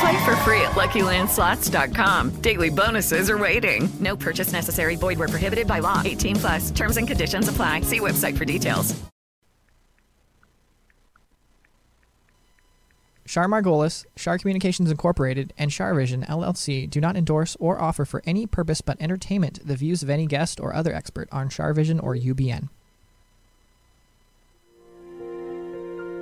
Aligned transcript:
Play 0.00 0.24
for 0.24 0.36
free 0.36 0.60
at 0.60 0.72
LuckyLandSlots.com. 0.72 2.30
Daily 2.42 2.70
bonuses 2.70 3.30
are 3.30 3.38
waiting. 3.38 3.88
No 4.00 4.16
purchase 4.16 4.52
necessary. 4.52 4.96
Void 4.96 5.18
where 5.18 5.28
prohibited 5.28 5.66
by 5.66 5.78
law. 5.78 6.02
18 6.04 6.36
plus. 6.36 6.70
Terms 6.70 6.96
and 6.96 7.08
conditions 7.08 7.48
apply. 7.48 7.80
See 7.82 8.00
website 8.00 8.36
for 8.36 8.44
details. 8.44 8.94
Shar 13.26 13.48
Margolis, 13.48 14.06
Shar 14.14 14.38
Communications 14.38 14.88
Incorporated, 14.88 15.52
and 15.58 15.72
Shar 15.72 15.92
Vision 15.94 16.22
LLC 16.22 16.88
do 16.88 17.00
not 17.00 17.16
endorse 17.16 17.56
or 17.58 17.80
offer 17.82 18.04
for 18.04 18.22
any 18.24 18.46
purpose 18.46 18.80
but 18.80 18.96
entertainment 19.00 19.58
the 19.66 19.74
views 19.74 20.02
of 20.04 20.08
any 20.08 20.26
guest 20.26 20.60
or 20.60 20.72
other 20.72 20.94
expert 20.94 21.28
on 21.32 21.48
Shar 21.48 21.74
Vision 21.74 21.98
or 21.98 22.14
UBN. 22.14 22.68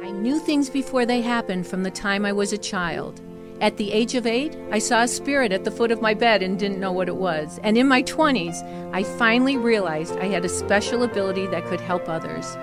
I 0.02 0.10
knew 0.10 0.38
things 0.38 0.70
before 0.70 1.04
they 1.04 1.20
happened 1.20 1.66
from 1.66 1.82
the 1.82 1.90
time 1.90 2.24
I 2.24 2.32
was 2.32 2.54
a 2.54 2.58
child. 2.58 3.20
At 3.60 3.76
the 3.76 3.92
age 3.92 4.14
of 4.14 4.26
eight, 4.26 4.56
I 4.72 4.78
saw 4.78 5.02
a 5.02 5.08
spirit 5.08 5.52
at 5.52 5.64
the 5.64 5.70
foot 5.70 5.92
of 5.92 6.02
my 6.02 6.12
bed 6.12 6.42
and 6.42 6.58
didn't 6.58 6.80
know 6.80 6.92
what 6.92 7.08
it 7.08 7.16
was. 7.16 7.60
And 7.62 7.78
in 7.78 7.86
my 7.86 8.02
20s, 8.02 8.62
I 8.92 9.04
finally 9.04 9.56
realized 9.56 10.16
I 10.16 10.26
had 10.26 10.44
a 10.44 10.48
special 10.48 11.04
ability 11.04 11.46
that 11.46 11.64
could 11.66 11.80
help 11.80 12.08
others. 12.08 12.56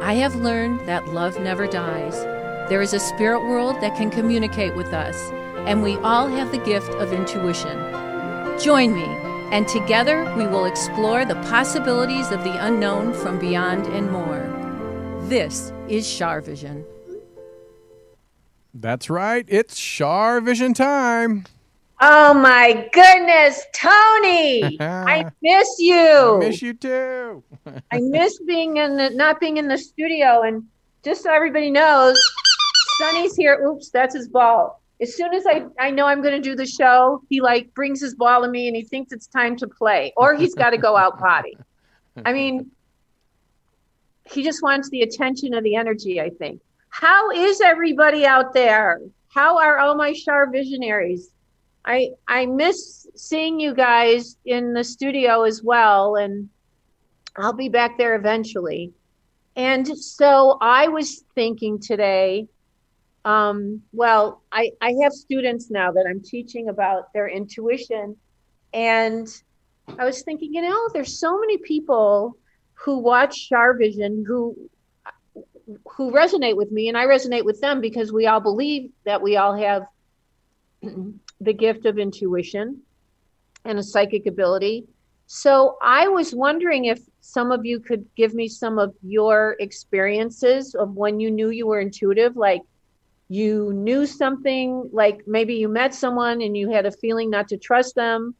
I 0.00 0.14
have 0.14 0.36
learned 0.36 0.88
that 0.88 1.08
love 1.08 1.38
never 1.40 1.66
dies. 1.66 2.14
There 2.70 2.80
is 2.80 2.94
a 2.94 3.00
spirit 3.00 3.40
world 3.40 3.76
that 3.80 3.96
can 3.96 4.10
communicate 4.10 4.76
with 4.76 4.94
us, 4.94 5.16
and 5.66 5.82
we 5.82 5.96
all 5.96 6.28
have 6.28 6.52
the 6.52 6.58
gift 6.58 6.90
of 6.94 7.12
intuition. 7.12 7.76
Join 8.60 8.94
me, 8.94 9.04
and 9.50 9.66
together 9.66 10.32
we 10.36 10.46
will 10.46 10.64
explore 10.64 11.24
the 11.24 11.34
possibilities 11.50 12.30
of 12.30 12.44
the 12.44 12.64
unknown 12.64 13.12
from 13.12 13.38
beyond 13.40 13.86
and 13.88 14.10
more. 14.10 14.46
This 15.22 15.72
is 15.88 16.08
Shar 16.08 16.40
Vision. 16.40 16.86
That's 18.74 19.10
right. 19.10 19.44
It's 19.48 19.76
Shar 19.76 20.40
Vision 20.40 20.74
time. 20.74 21.44
Oh 22.02 22.32
my 22.32 22.88
goodness, 22.92 23.62
Tony! 23.74 24.80
I 24.80 25.30
miss 25.42 25.68
you. 25.78 26.36
I 26.36 26.38
miss 26.38 26.62
you 26.62 26.72
too. 26.72 27.44
I 27.92 28.00
miss 28.00 28.38
being 28.46 28.78
in 28.78 28.96
the 28.96 29.10
not 29.10 29.38
being 29.38 29.58
in 29.58 29.68
the 29.68 29.76
studio. 29.76 30.42
And 30.42 30.64
just 31.04 31.22
so 31.22 31.32
everybody 31.32 31.70
knows, 31.70 32.18
Sonny's 32.98 33.36
here. 33.36 33.62
Oops, 33.66 33.90
that's 33.90 34.14
his 34.14 34.28
ball. 34.28 34.80
As 35.02 35.14
soon 35.14 35.34
as 35.34 35.46
I, 35.46 35.64
I 35.78 35.90
know 35.90 36.06
I'm 36.06 36.22
going 36.22 36.34
to 36.34 36.46
do 36.46 36.54
the 36.54 36.66
show, 36.66 37.22
he 37.28 37.40
like 37.40 37.72
brings 37.74 38.00
his 38.00 38.14
ball 38.14 38.42
to 38.42 38.48
me 38.48 38.66
and 38.66 38.76
he 38.76 38.82
thinks 38.82 39.12
it's 39.12 39.26
time 39.26 39.56
to 39.56 39.66
play, 39.66 40.12
or 40.16 40.34
he's 40.34 40.54
got 40.54 40.70
to 40.70 40.78
go 40.78 40.96
out 40.96 41.18
potty. 41.18 41.56
I 42.24 42.32
mean, 42.32 42.70
he 44.30 44.42
just 44.42 44.62
wants 44.62 44.88
the 44.90 45.02
attention 45.02 45.54
of 45.54 45.64
the 45.64 45.74
energy. 45.74 46.20
I 46.20 46.30
think. 46.30 46.60
How 46.90 47.30
is 47.30 47.60
everybody 47.60 48.26
out 48.26 48.52
there? 48.52 49.00
How 49.28 49.58
are 49.58 49.78
all 49.78 49.94
my 49.94 50.12
Shar 50.12 50.50
visionaries? 50.50 51.30
I 51.84 52.10
I 52.28 52.46
miss 52.46 53.06
seeing 53.14 53.58
you 53.58 53.74
guys 53.74 54.36
in 54.44 54.74
the 54.74 54.84
studio 54.84 55.42
as 55.42 55.62
well, 55.62 56.16
and 56.16 56.48
I'll 57.36 57.52
be 57.52 57.68
back 57.68 57.96
there 57.96 58.16
eventually. 58.16 58.92
And 59.56 59.86
so 59.86 60.58
I 60.60 60.88
was 60.88 61.24
thinking 61.34 61.80
today, 61.80 62.48
um, 63.24 63.82
well, 63.92 64.42
I, 64.52 64.70
I 64.80 64.94
have 65.02 65.12
students 65.12 65.70
now 65.70 65.92
that 65.92 66.06
I'm 66.08 66.22
teaching 66.22 66.68
about 66.68 67.12
their 67.12 67.28
intuition. 67.28 68.16
And 68.72 69.28
I 69.98 70.04
was 70.04 70.22
thinking, 70.22 70.54
you 70.54 70.62
know, 70.62 70.88
there's 70.92 71.18
so 71.18 71.38
many 71.38 71.58
people 71.58 72.36
who 72.74 72.98
watch 72.98 73.36
Shar 73.36 73.76
Vision 73.76 74.24
who 74.26 74.56
who 75.96 76.12
resonate 76.12 76.56
with 76.56 76.70
me 76.70 76.88
and 76.88 76.96
I 76.96 77.06
resonate 77.06 77.44
with 77.44 77.60
them 77.60 77.80
because 77.80 78.12
we 78.12 78.26
all 78.26 78.40
believe 78.40 78.90
that 79.04 79.22
we 79.22 79.36
all 79.36 79.54
have 79.56 79.86
the 81.40 81.52
gift 81.52 81.86
of 81.86 81.98
intuition 81.98 82.82
and 83.64 83.78
a 83.78 83.82
psychic 83.82 84.26
ability. 84.26 84.86
So 85.26 85.78
I 85.80 86.08
was 86.08 86.34
wondering 86.34 86.86
if 86.86 87.00
some 87.20 87.52
of 87.52 87.64
you 87.64 87.78
could 87.78 88.04
give 88.16 88.34
me 88.34 88.48
some 88.48 88.78
of 88.78 88.94
your 89.02 89.56
experiences 89.60 90.74
of 90.74 90.96
when 90.96 91.20
you 91.20 91.30
knew 91.30 91.50
you 91.50 91.66
were 91.66 91.80
intuitive, 91.80 92.36
like 92.36 92.62
you 93.28 93.72
knew 93.72 94.06
something, 94.06 94.90
like 94.92 95.26
maybe 95.26 95.54
you 95.54 95.68
met 95.68 95.94
someone 95.94 96.42
and 96.42 96.56
you 96.56 96.70
had 96.70 96.86
a 96.86 96.90
feeling 96.90 97.30
not 97.30 97.46
to 97.48 97.56
trust 97.56 97.94
them, 97.94 98.34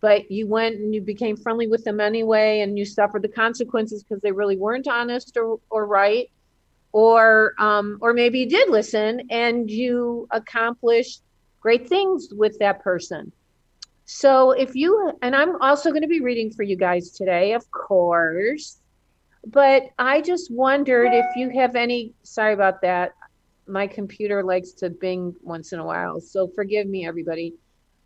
but 0.00 0.28
you 0.30 0.48
went 0.48 0.76
and 0.76 0.92
you 0.92 1.00
became 1.00 1.36
friendly 1.36 1.68
with 1.68 1.84
them 1.84 2.00
anyway 2.00 2.60
and 2.60 2.76
you 2.76 2.84
suffered 2.84 3.22
the 3.22 3.28
consequences 3.28 4.02
because 4.02 4.20
they 4.20 4.32
really 4.32 4.56
weren't 4.56 4.88
honest 4.88 5.36
or, 5.36 5.60
or 5.70 5.86
right 5.86 6.30
or 6.94 7.54
um, 7.58 7.98
or 8.00 8.14
maybe 8.14 8.38
you 8.38 8.48
did 8.48 8.70
listen 8.70 9.26
and 9.28 9.68
you 9.68 10.28
accomplished 10.30 11.22
great 11.60 11.88
things 11.88 12.28
with 12.30 12.56
that 12.60 12.82
person. 12.82 13.32
So 14.04 14.52
if 14.52 14.76
you 14.76 15.12
and 15.22 15.34
i'm 15.34 15.60
also 15.62 15.90
going 15.90 16.02
to 16.02 16.08
be 16.08 16.20
reading 16.20 16.50
for 16.52 16.62
you 16.62 16.76
guys 16.76 17.10
today 17.10 17.54
of 17.54 17.68
course 17.70 18.78
but 19.46 19.84
i 19.98 20.20
just 20.20 20.50
wondered 20.50 21.10
if 21.12 21.24
you 21.36 21.48
have 21.48 21.74
any 21.74 22.12
sorry 22.22 22.52
about 22.52 22.82
that 22.82 23.12
my 23.66 23.86
computer 23.86 24.44
likes 24.44 24.72
to 24.72 24.90
bing 24.90 25.34
once 25.40 25.72
in 25.72 25.78
a 25.78 25.84
while 25.84 26.20
so 26.20 26.48
forgive 26.48 26.86
me 26.86 27.06
everybody. 27.06 27.54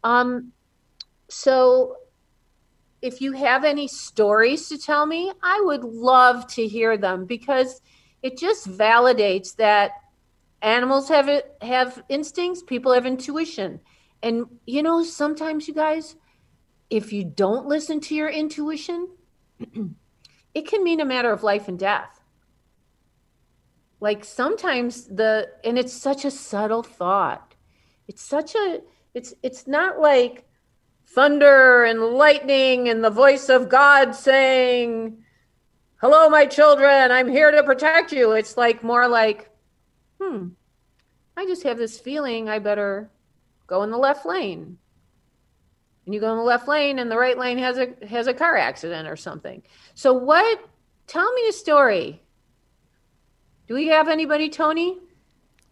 Um 0.04 0.53
so 1.28 1.97
if 3.03 3.21
you 3.21 3.32
have 3.32 3.65
any 3.65 3.88
stories 3.88 4.69
to 4.69 4.78
tell 4.78 5.04
me 5.04 5.32
i 5.43 5.60
would 5.65 5.82
love 5.82 6.47
to 6.47 6.66
hear 6.66 6.97
them 6.97 7.27
because 7.27 7.81
it 8.23 8.39
just 8.39 8.69
validates 8.69 9.56
that 9.56 9.93
animals 10.62 11.09
have 11.09 11.43
have 11.62 12.03
instincts 12.09 12.62
people 12.62 12.93
have 12.93 13.06
intuition. 13.06 13.81
And 14.23 14.47
you 14.67 14.83
know 14.83 15.05
sometimes 15.05 15.69
you 15.69 15.75
guys 15.75 16.17
if 16.91 17.12
you 17.12 17.25
don't 17.25 17.67
listen 17.67 18.01
to 18.01 18.15
your 18.15 18.28
intuition 18.28 19.09
it 20.55 20.67
can 20.67 20.83
mean 20.83 21.01
a 21.01 21.05
matter 21.05 21.31
of 21.33 21.43
life 21.43 21.69
and 21.69 21.78
death. 21.78 22.21
Like 24.01 24.25
sometimes 24.25 25.05
the 25.05 25.49
and 25.65 25.78
it's 25.78 25.93
such 25.93 26.25
a 26.25 26.31
subtle 26.31 26.83
thought. 26.83 27.55
It's 28.07 28.23
such 28.23 28.55
a 28.55 28.81
it's 29.15 29.34
it's 29.43 29.67
not 29.67 30.01
like 30.01 30.45
thunder 31.07 31.84
and 31.84 32.01
lightning 32.01 32.89
and 32.89 33.03
the 33.03 33.11
voice 33.11 33.49
of 33.49 33.69
god 33.69 34.15
saying 34.15 35.25
hello 35.98 36.28
my 36.28 36.47
children. 36.47 37.10
I'm 37.10 37.28
here 37.28 37.50
to 37.50 37.62
protect 37.62 38.12
you. 38.12 38.33
It's 38.33 38.56
like 38.56 38.83
more 38.83 39.09
like 39.09 39.50
hmm 40.21 40.48
i 41.36 41.47
just 41.47 41.62
have 41.62 41.78
this 41.78 42.00
feeling 42.00 42.48
i 42.48 42.59
better 42.59 43.09
go 43.68 43.84
in 43.84 43.91
the 43.91 43.98
left 43.98 44.27
lane. 44.27 44.78
And 46.04 46.15
you 46.15 46.21
go 46.21 46.33
in 46.33 46.39
the 46.39 46.42
left 46.42 46.66
lane 46.66 46.98
and 46.98 47.10
the 47.10 47.18
right 47.18 47.39
lane 47.39 47.59
has 47.59 47.78
a 47.78 47.95
has 48.09 48.27
a 48.27 48.34
car 48.34 48.56
accident 48.56 49.06
or 49.06 49.16
something. 49.16 49.62
So 49.95 50.12
what 50.15 50.59
tell 51.06 51.33
me 51.34 51.48
a 51.48 51.53
story. 51.53 52.21
Do 53.68 53.74
we 53.74 53.89
have 53.89 54.09
anybody 54.09 54.48
tony? 54.48 54.98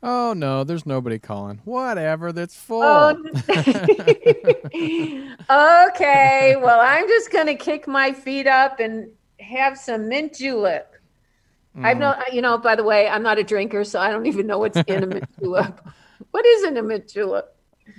Oh 0.02 0.34
no, 0.34 0.62
there's 0.62 0.86
nobody 0.86 1.18
calling. 1.18 1.62
Whatever, 1.64 2.32
that's 2.32 2.54
full. 2.54 2.82
Oh, 2.84 3.16
okay 5.50 6.56
well 6.56 6.80
i'm 6.80 7.06
just 7.08 7.30
going 7.30 7.46
to 7.46 7.54
kick 7.54 7.86
my 7.86 8.12
feet 8.12 8.46
up 8.46 8.80
and 8.80 9.08
have 9.40 9.78
some 9.78 10.08
mint 10.08 10.34
julep 10.34 10.96
I've 11.82 11.98
no, 11.98 12.14
you 12.32 12.40
know, 12.40 12.56
by 12.58 12.74
the 12.74 12.84
way, 12.84 13.08
I'm 13.08 13.22
not 13.22 13.38
a 13.38 13.44
drinker, 13.44 13.84
so 13.84 14.00
I 14.00 14.10
don't 14.10 14.26
even 14.26 14.46
know 14.46 14.58
what's 14.58 14.78
in 14.86 15.02
a 15.02 15.06
mint 15.06 15.28
julep. 15.40 15.86
What 16.30 16.46
is 16.46 16.64
in 16.64 16.76
a 16.76 16.82
mint 16.82 17.08
julep? 17.08 17.54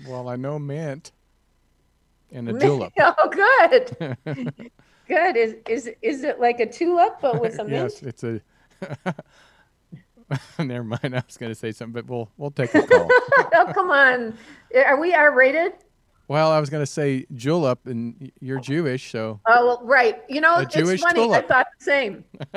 Well, 0.08 0.30
I 0.30 0.36
know 0.36 0.58
mint 0.58 1.12
and 2.32 2.50
a 2.50 2.54
julep. 2.60 2.94
Oh, 3.00 3.30
good. 3.30 4.72
Good. 5.08 5.38
Is 5.38 5.56
is 5.70 5.90
is 6.02 6.24
it 6.26 6.42
like 6.42 6.60
a 6.60 6.66
tulip 6.66 7.22
but 7.22 7.40
with 7.40 7.60
a 7.60 7.64
mint? 7.64 7.94
yes, 7.94 8.04
it's 8.04 8.26
a. 8.26 8.42
Never 10.60 10.84
mind. 10.84 11.16
I 11.16 11.24
was 11.26 11.38
going 11.38 11.50
to 11.50 11.56
say 11.56 11.72
something, 11.72 11.94
but 11.94 12.10
we'll 12.10 12.30
we'll 12.36 12.52
take 12.52 12.76
a 12.76 12.82
call. 12.86 13.08
oh 13.10 13.72
come 13.74 13.90
on. 13.90 14.38
Are 14.76 15.00
we 15.00 15.14
R 15.14 15.34
rated? 15.34 15.76
Well, 16.28 16.52
I 16.52 16.60
was 16.60 16.70
going 16.70 16.82
to 16.82 16.92
say 16.92 17.26
julep, 17.36 17.86
and 17.86 18.32
you're 18.40 18.60
Jewish, 18.60 19.12
so 19.12 19.40
Oh 19.48 19.66
well, 19.66 19.82
right. 19.84 20.22
You 20.28 20.42
know, 20.42 20.60
it's 20.60 20.74
Jewish 20.74 21.02
funny. 21.02 21.22
tulip. 21.22 21.46
I 21.46 21.48
thought 21.48 21.68
the 21.80 21.84
same. 21.84 22.24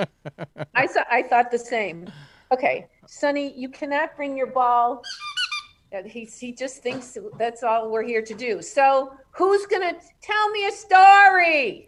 I 0.74 0.86
thought 0.86 1.06
I 1.10 1.22
thought 1.22 1.50
the 1.50 1.58
same. 1.58 2.10
Okay, 2.52 2.88
Sonny, 3.06 3.52
you 3.56 3.68
cannot 3.68 4.16
bring 4.16 4.36
your 4.36 4.48
ball. 4.48 5.02
He 6.04 6.24
he 6.24 6.52
just 6.52 6.82
thinks 6.82 7.16
that's 7.38 7.62
all 7.62 7.90
we're 7.90 8.02
here 8.04 8.22
to 8.22 8.34
do. 8.34 8.62
So 8.62 9.12
who's 9.32 9.66
gonna 9.66 9.94
tell 10.20 10.50
me 10.50 10.66
a 10.66 10.72
story? 10.72 11.86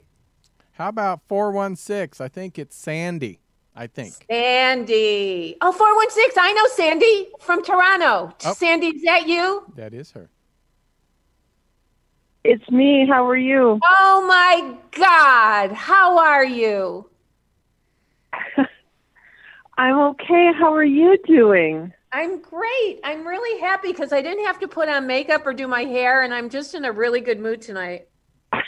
how 0.72 0.88
about 0.88 1.20
four 1.28 1.52
one 1.52 1.76
six? 1.76 2.20
I 2.20 2.28
think 2.28 2.58
it's 2.58 2.76
Sandy. 2.76 3.38
I 3.74 3.86
think. 3.86 4.12
Sandy. 4.30 5.56
Oh, 5.62 5.72
416. 5.72 6.42
I 6.42 6.52
know 6.52 6.66
Sandy 6.74 7.28
from 7.40 7.64
Toronto. 7.64 8.34
Oh. 8.44 8.52
Sandy, 8.52 8.88
is 8.88 9.02
that 9.04 9.26
you? 9.26 9.64
That 9.76 9.94
is 9.94 10.10
her. 10.10 10.28
It's 12.44 12.68
me. 12.70 13.06
How 13.08 13.26
are 13.28 13.36
you? 13.36 13.78
Oh 13.84 14.24
my 14.26 14.76
God. 14.98 15.72
How 15.72 16.18
are 16.18 16.44
you? 16.44 17.08
I'm 19.78 19.98
okay. 19.98 20.52
How 20.58 20.74
are 20.74 20.84
you 20.84 21.16
doing? 21.26 21.92
I'm 22.12 22.42
great. 22.42 23.00
I'm 23.04 23.26
really 23.26 23.60
happy 23.60 23.88
because 23.88 24.12
I 24.12 24.20
didn't 24.20 24.44
have 24.44 24.58
to 24.60 24.68
put 24.68 24.88
on 24.88 25.06
makeup 25.06 25.46
or 25.46 25.54
do 25.54 25.66
my 25.66 25.84
hair, 25.84 26.22
and 26.22 26.34
I'm 26.34 26.50
just 26.50 26.74
in 26.74 26.84
a 26.84 26.92
really 26.92 27.20
good 27.20 27.40
mood 27.40 27.62
tonight. 27.62 28.08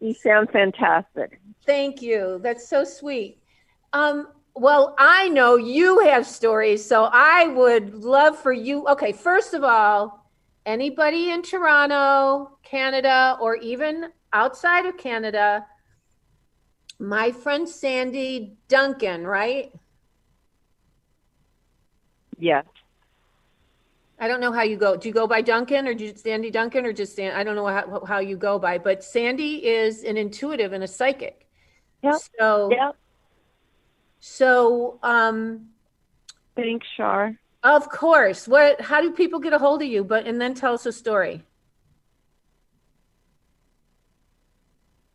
You 0.00 0.14
sound 0.14 0.50
fantastic. 0.50 1.40
Thank 1.64 2.02
you. 2.02 2.38
That's 2.42 2.68
so 2.68 2.84
sweet. 2.84 3.38
Um, 3.92 4.28
well, 4.54 4.94
I 4.98 5.28
know 5.30 5.56
you 5.56 6.00
have 6.00 6.26
stories, 6.26 6.84
so 6.84 7.08
I 7.10 7.48
would 7.48 7.94
love 7.94 8.38
for 8.38 8.52
you. 8.52 8.86
Okay, 8.88 9.12
first 9.12 9.54
of 9.54 9.64
all, 9.64 10.25
anybody 10.66 11.30
in 11.30 11.42
Toronto, 11.42 12.58
Canada, 12.62 13.38
or 13.40 13.56
even 13.56 14.08
outside 14.32 14.84
of 14.84 14.98
Canada, 14.98 15.64
my 16.98 17.30
friend 17.30 17.68
Sandy 17.68 18.56
Duncan, 18.68 19.26
right? 19.26 19.72
Yes. 22.38 22.66
I 24.18 24.28
don't 24.28 24.40
know 24.40 24.52
how 24.52 24.62
you 24.62 24.76
go. 24.76 24.96
Do 24.96 25.08
you 25.08 25.14
go 25.14 25.26
by 25.26 25.42
Duncan 25.42 25.86
or 25.86 25.94
do 25.94 26.06
you, 26.06 26.16
Sandy 26.16 26.50
Duncan 26.50 26.84
or 26.86 26.92
just 26.92 27.12
Stan? 27.12 27.36
I 27.36 27.44
don't 27.44 27.54
know 27.54 27.66
how, 27.66 28.04
how 28.06 28.18
you 28.18 28.36
go 28.36 28.58
by, 28.58 28.78
but 28.78 29.04
Sandy 29.04 29.66
is 29.66 30.04
an 30.04 30.16
intuitive 30.16 30.72
and 30.72 30.82
a 30.82 30.88
psychic. 30.88 31.46
Yep. 32.02 32.20
So, 32.38 32.70
Yep. 32.70 32.96
so, 34.20 34.98
um, 35.02 35.68
Thanks, 36.56 36.86
Shar. 36.96 37.38
Of 37.66 37.88
course. 37.88 38.46
What? 38.46 38.80
How 38.80 39.00
do 39.00 39.10
people 39.10 39.40
get 39.40 39.52
a 39.52 39.58
hold 39.58 39.82
of 39.82 39.88
you? 39.88 40.04
But 40.04 40.24
and 40.24 40.40
then 40.40 40.54
tell 40.54 40.74
us 40.74 40.86
a 40.86 40.92
story. 40.92 41.42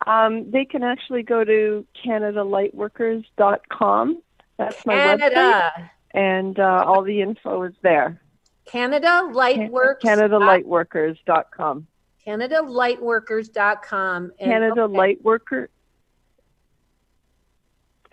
Um, 0.05 0.51
they 0.51 0.65
can 0.65 0.83
actually 0.83 1.23
go 1.23 1.45
to 1.45 1.87
CanadaLightworkers.com. 2.05 4.21
That's 4.57 4.85
my 4.85 4.95
website, 4.95 5.89
and 6.11 6.59
uh, 6.59 6.83
all 6.85 7.03
the 7.03 7.21
info 7.21 7.63
is 7.63 7.75
there. 7.81 8.19
Canada 8.65 9.29
Lightworks. 9.31 10.01
CanadaLightworkers.com. 10.01 11.87
CanadaLightworkers.com. 12.27 14.17
And- 14.17 14.33
Canada 14.51 14.81
okay. 14.81 14.97
Lightworker. 14.97 15.69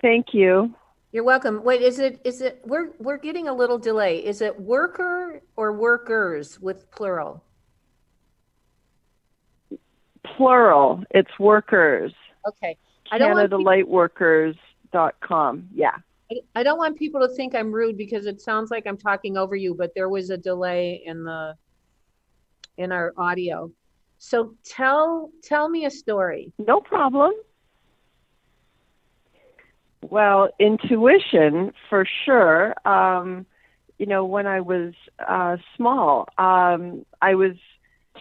Thank 0.00 0.32
you. 0.32 0.76
You're 1.10 1.24
welcome. 1.24 1.64
Wait, 1.64 1.80
is 1.80 1.98
it? 1.98 2.20
Is 2.24 2.42
it? 2.42 2.60
We're 2.66 2.90
we're 2.98 3.16
getting 3.16 3.48
a 3.48 3.54
little 3.54 3.78
delay. 3.78 4.18
Is 4.18 4.42
it 4.42 4.60
worker 4.60 5.40
or 5.56 5.72
workers 5.72 6.60
with 6.60 6.90
plural? 6.90 7.42
Plural. 10.36 11.02
It's 11.10 11.30
workers. 11.38 12.12
Okay. 12.46 12.76
I 13.10 13.16
don't 13.16 13.34
CanadaLightworkers.com. 13.36 15.68
Yeah. 15.74 15.92
I- 16.30 16.42
I 16.54 16.62
don't 16.62 16.76
want 16.76 16.98
people 16.98 17.26
to 17.26 17.34
think 17.34 17.54
I'm 17.54 17.72
rude 17.72 17.96
because 17.96 18.26
it 18.26 18.42
sounds 18.42 18.70
like 18.70 18.86
I'm 18.86 18.98
talking 18.98 19.38
over 19.38 19.56
you, 19.56 19.74
but 19.74 19.94
there 19.94 20.10
was 20.10 20.28
a 20.28 20.36
delay 20.36 21.02
in 21.06 21.24
the 21.24 21.54
in 22.76 22.92
our 22.92 23.14
audio. 23.16 23.72
So 24.18 24.54
tell 24.62 25.30
tell 25.42 25.70
me 25.70 25.86
a 25.86 25.90
story. 25.90 26.52
No 26.58 26.82
problem. 26.82 27.32
Well, 30.02 30.50
intuition 30.58 31.72
for 31.88 32.06
sure. 32.24 32.74
Um, 32.86 33.46
you 33.98 34.06
know, 34.06 34.24
when 34.24 34.46
I 34.46 34.60
was 34.60 34.94
uh, 35.18 35.56
small, 35.76 36.28
um, 36.38 37.04
I 37.20 37.34
was 37.34 37.56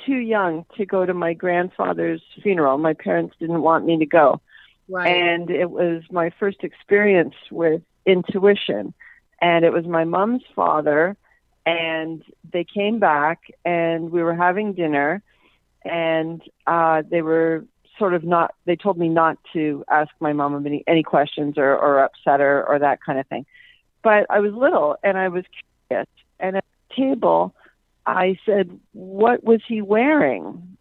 too 0.06 0.18
young 0.18 0.65
to 0.77 0.85
go 0.85 1.06
to 1.06 1.13
my 1.13 1.33
grandfather's 1.33 2.21
funeral. 2.41 2.77
My 2.77 2.94
parents 2.94 3.35
didn't 3.39 3.62
want 3.62 3.85
me 3.85 4.00
to 4.00 4.06
go. 4.06 4.41
Right. 4.89 5.07
And 5.07 5.50
it 5.50 5.69
was 5.69 6.03
my 6.12 6.31
first 6.39 6.63
experience 6.63 7.35
with 7.51 7.81
intuition. 8.06 8.94
And 9.41 9.65
it 9.65 9.71
was 9.71 9.85
my 9.85 10.03
mom's 10.03 10.44
father. 10.56 11.15
And 11.65 12.24
they 12.51 12.63
came 12.63 13.00
back 13.00 13.41
and 13.65 14.12
we 14.12 14.24
were 14.24 14.35
having 14.35 14.74
dinner. 14.74 15.21
And 15.83 16.41
uh, 16.65 17.03
they 17.09 17.21
were 17.21 17.65
sort 17.97 18.13
of 18.13 18.23
not, 18.23 18.53
they 18.65 18.75
told 18.75 18.97
me 18.97 19.09
not 19.09 19.38
to 19.53 19.83
ask 19.89 20.11
my 20.19 20.33
mom 20.33 20.65
any, 20.65 20.83
any 20.88 21.03
questions 21.03 21.57
or, 21.57 21.75
or 21.75 22.03
upset 22.03 22.39
her 22.39 22.65
or 22.67 22.79
that 22.79 23.01
kind 23.03 23.19
of 23.19 23.27
thing. 23.27 23.45
But 24.03 24.25
I 24.29 24.39
was 24.39 24.53
little 24.53 24.95
and 25.03 25.17
I 25.17 25.27
was 25.29 25.44
curious. 25.88 26.07
And 26.39 26.57
at 26.57 26.65
the 26.89 26.95
table, 26.95 27.53
I 28.05 28.38
said, 28.45 28.79
What 28.94 29.44
was 29.44 29.61
he 29.67 29.81
wearing 29.81 30.77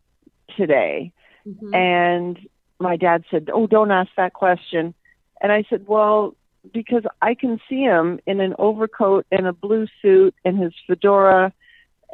today? 0.57 1.13
Mhm. 1.47 1.75
And 1.75 2.49
my 2.79 2.97
dad 2.97 3.25
said, 3.31 3.51
Oh, 3.53 3.67
don't 3.67 3.91
ask 3.91 4.11
that 4.17 4.33
question. 4.33 4.95
And 5.41 5.53
I 5.53 5.65
said, 5.69 5.87
Well, 5.87 6.35
because 6.73 7.05
I 7.23 7.35
can 7.35 7.61
see 7.69 7.83
him 7.83 8.21
in 8.27 8.41
an 8.41 8.55
overcoat 8.59 9.27
and 9.31 9.47
a 9.47 9.53
blue 9.53 9.87
suit 10.03 10.35
and 10.45 10.59
his 10.59 10.73
fedora. 10.87 11.53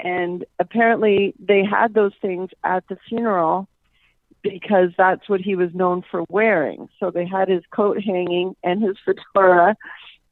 And 0.02 0.44
apparently 0.58 1.34
they 1.38 1.64
had 1.64 1.94
those 1.94 2.12
things 2.20 2.50
at 2.64 2.86
the 2.88 2.96
funeral 3.08 3.68
because 4.42 4.90
that's 4.96 5.28
what 5.28 5.40
he 5.40 5.54
was 5.54 5.70
known 5.74 6.02
for 6.10 6.24
wearing. 6.28 6.88
So 6.98 7.10
they 7.10 7.26
had 7.26 7.48
his 7.48 7.62
coat 7.70 8.02
hanging 8.02 8.56
and 8.62 8.82
his 8.82 8.96
fedora 9.04 9.76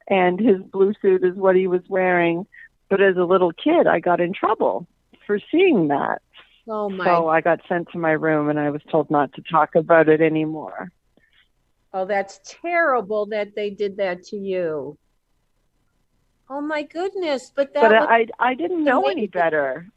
and 0.07 0.39
his 0.39 0.61
blue 0.61 0.93
suit 1.01 1.23
is 1.23 1.35
what 1.35 1.55
he 1.55 1.67
was 1.67 1.81
wearing. 1.87 2.45
But 2.89 3.01
as 3.01 3.15
a 3.15 3.23
little 3.23 3.53
kid, 3.53 3.87
I 3.87 3.99
got 3.99 4.19
in 4.19 4.33
trouble 4.33 4.87
for 5.25 5.39
seeing 5.51 5.87
that. 5.87 6.21
Oh 6.67 6.89
my. 6.89 7.05
So 7.05 7.29
I 7.29 7.41
got 7.41 7.61
sent 7.67 7.89
to 7.91 7.97
my 7.97 8.11
room 8.11 8.49
and 8.49 8.59
I 8.59 8.69
was 8.69 8.81
told 8.91 9.09
not 9.09 9.33
to 9.33 9.41
talk 9.41 9.75
about 9.75 10.09
it 10.09 10.21
anymore. 10.21 10.91
Oh, 11.93 12.05
that's 12.05 12.39
terrible 12.43 13.25
that 13.27 13.55
they 13.55 13.69
did 13.69 13.97
that 13.97 14.23
to 14.25 14.37
you. 14.37 14.97
Oh 16.49 16.61
my 16.61 16.83
goodness! 16.83 17.51
But 17.55 17.73
that 17.73 17.81
but 17.81 17.91
was, 17.91 18.07
I 18.09 18.27
I 18.39 18.53
didn't 18.55 18.83
know 18.83 19.07
any 19.07 19.27
better. 19.27 19.87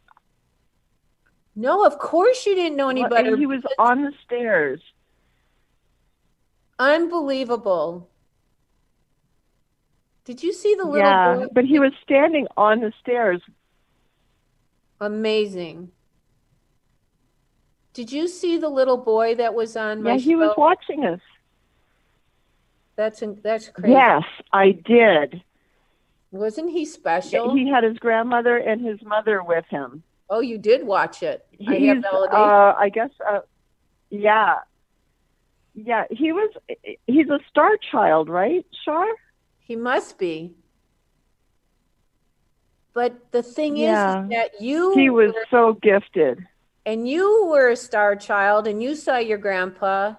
No, 1.57 1.85
of 1.85 1.99
course 1.99 2.47
you 2.47 2.55
didn't 2.55 2.77
know 2.77 2.89
any 2.89 3.03
Well, 3.03 3.11
better. 3.11 3.37
he 3.37 3.47
was 3.47 3.63
on 3.79 4.03
the 4.03 4.13
stairs. 4.25 4.81
unbelievable. 6.79 8.09
Did 10.25 10.43
you 10.43 10.53
see 10.53 10.75
the 10.75 10.85
little 10.85 10.99
Yeah, 10.99 11.37
boy? 11.37 11.47
but 11.53 11.65
he 11.65 11.79
was 11.79 11.93
standing 12.03 12.47
on 12.57 12.81
the 12.81 12.93
stairs. 13.01 13.43
Amazing. 15.01 15.91
Did 17.93 18.11
you 18.11 18.27
see 18.27 18.57
the 18.59 18.69
little 18.69 18.97
boy 18.97 19.35
that 19.37 19.55
was 19.55 19.77
on 19.77 20.03
my 20.03 20.13
Yeah, 20.13 20.17
he 20.19 20.35
was 20.35 20.53
watching 20.57 21.05
us. 21.05 21.21
That's 22.97 23.23
that's 23.43 23.69
crazy. 23.69 23.93
Yes, 23.93 24.23
I 24.53 24.71
did. 24.73 25.43
Wasn't 26.31 26.71
he 26.71 26.85
special? 26.85 27.55
He 27.55 27.69
had 27.69 27.85
his 27.85 27.99
grandmother 27.99 28.57
and 28.57 28.85
his 28.85 29.01
mother 29.03 29.43
with 29.43 29.65
him. 29.69 30.03
Oh, 30.31 30.41
you 30.41 30.59
did 30.59 30.87
watch 30.87 31.23
it. 31.23 31.45
I 31.67 31.75
have 31.75 31.99
validation. 31.99 32.33
uh, 32.33 32.75
I 32.79 32.89
guess, 32.89 33.11
uh, 33.29 33.41
yeah, 34.11 34.57
yeah. 35.75 36.05
He 36.11 36.33
was. 36.33 36.51
He's 37.07 37.29
a 37.29 37.39
star 37.51 37.71
child, 37.91 38.29
right, 38.29 38.65
Shar? 38.85 39.07
He 39.59 39.77
must 39.77 40.19
be. 40.19 40.55
But 42.93 43.33
the 43.33 43.43
thing 43.43 43.77
Yeah. 43.77 44.21
is, 44.21 44.25
is 44.25 44.31
that 44.31 44.61
you 44.61 44.95
He 44.95 45.11
was 45.11 45.33
were- 45.35 45.47
so 45.51 45.73
gifted. 45.75 46.47
and 46.87 47.09
you 47.09 47.47
were 47.47 47.71
a 47.71 47.77
star 47.77 48.15
child 48.15 48.67
and 48.67 48.83
you 48.83 48.95
saw 48.95 49.17
your 49.17 49.39
grandpa 49.39 50.15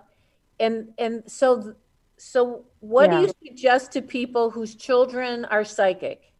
and 0.59 0.93
and 0.97 1.29
so 1.29 1.75
so 2.17 2.65
what 2.79 3.11
do 3.11 3.17
you 3.17 3.29
suggest 3.45 3.91
to 3.91 4.01
people 4.01 4.49
whose 4.49 4.73
children 4.73 5.45
are 5.45 5.63
psychic 5.63 6.33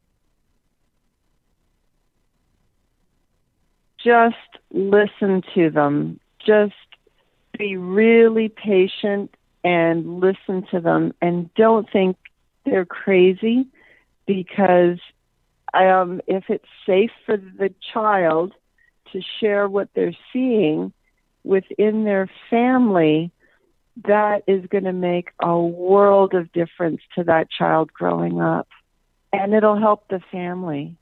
Just 4.05 4.35
listen 4.71 5.41
to 5.55 5.71
them. 5.71 6.19
Just 6.45 6.73
be 7.57 7.75
really 7.75 8.49
patient 8.49 9.33
and 9.63 10.19
listen 10.19 10.67
to 10.69 10.79
them 10.79 11.11
and 11.23 11.51
don't 11.55 11.89
think 11.91 12.17
they're 12.65 12.85
crazy 12.85 13.65
because 14.27 14.99
um, 15.73 16.21
if 16.27 16.43
it's 16.49 16.67
safe 16.85 17.09
for 17.25 17.37
the 17.37 17.73
child 17.93 18.53
to 19.11 19.21
share 19.39 19.67
what 19.67 19.89
they're 19.95 20.15
seeing 20.31 20.93
within 21.43 22.03
their 22.03 22.29
family, 22.51 23.31
that 24.03 24.43
is 24.47 24.65
going 24.67 24.83
to 24.83 24.93
make 24.93 25.29
a 25.41 25.59
world 25.59 26.35
of 26.35 26.51
difference 26.51 27.01
to 27.15 27.23
that 27.23 27.49
child 27.49 27.91
growing 27.91 28.39
up. 28.39 28.67
And 29.33 29.53
it'll 29.53 29.79
help 29.79 30.07
the 30.09 30.21
family. 30.31 30.95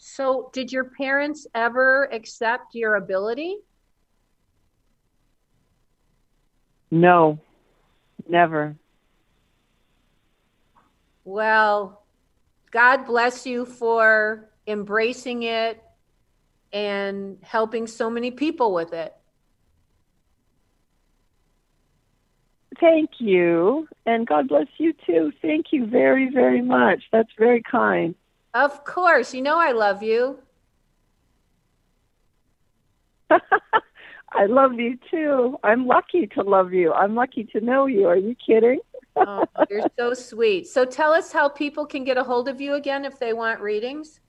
So, 0.00 0.48
did 0.52 0.70
your 0.70 0.84
parents 0.84 1.46
ever 1.54 2.04
accept 2.12 2.74
your 2.74 2.94
ability? 2.94 3.56
No, 6.90 7.40
never. 8.28 8.76
Well, 11.24 12.04
God 12.70 13.06
bless 13.06 13.44
you 13.44 13.66
for 13.66 14.48
embracing 14.68 15.42
it 15.42 15.82
and 16.72 17.38
helping 17.42 17.88
so 17.88 18.08
many 18.08 18.30
people 18.30 18.72
with 18.72 18.92
it. 18.92 19.12
Thank 22.80 23.10
you. 23.18 23.88
And 24.06 24.28
God 24.28 24.46
bless 24.46 24.68
you 24.78 24.94
too. 25.04 25.32
Thank 25.42 25.66
you 25.72 25.86
very, 25.86 26.30
very 26.30 26.62
much. 26.62 27.02
That's 27.10 27.30
very 27.36 27.62
kind. 27.62 28.14
Of 28.54 28.84
course. 28.84 29.34
You 29.34 29.42
know 29.42 29.58
I 29.58 29.72
love 29.72 30.02
you. 30.02 30.38
I 33.30 34.46
love 34.46 34.74
you 34.74 34.98
too. 35.10 35.58
I'm 35.62 35.86
lucky 35.86 36.26
to 36.28 36.42
love 36.42 36.72
you. 36.72 36.92
I'm 36.92 37.14
lucky 37.14 37.44
to 37.52 37.60
know 37.60 37.86
you. 37.86 38.06
Are 38.06 38.16
you 38.16 38.34
kidding? 38.34 38.80
oh, 39.16 39.44
you're 39.70 39.88
so 39.98 40.14
sweet. 40.14 40.66
So 40.66 40.84
tell 40.84 41.12
us 41.12 41.32
how 41.32 41.48
people 41.48 41.86
can 41.86 42.04
get 42.04 42.16
a 42.16 42.24
hold 42.24 42.48
of 42.48 42.60
you 42.60 42.74
again 42.74 43.04
if 43.04 43.18
they 43.18 43.32
want 43.32 43.60
readings. 43.60 44.20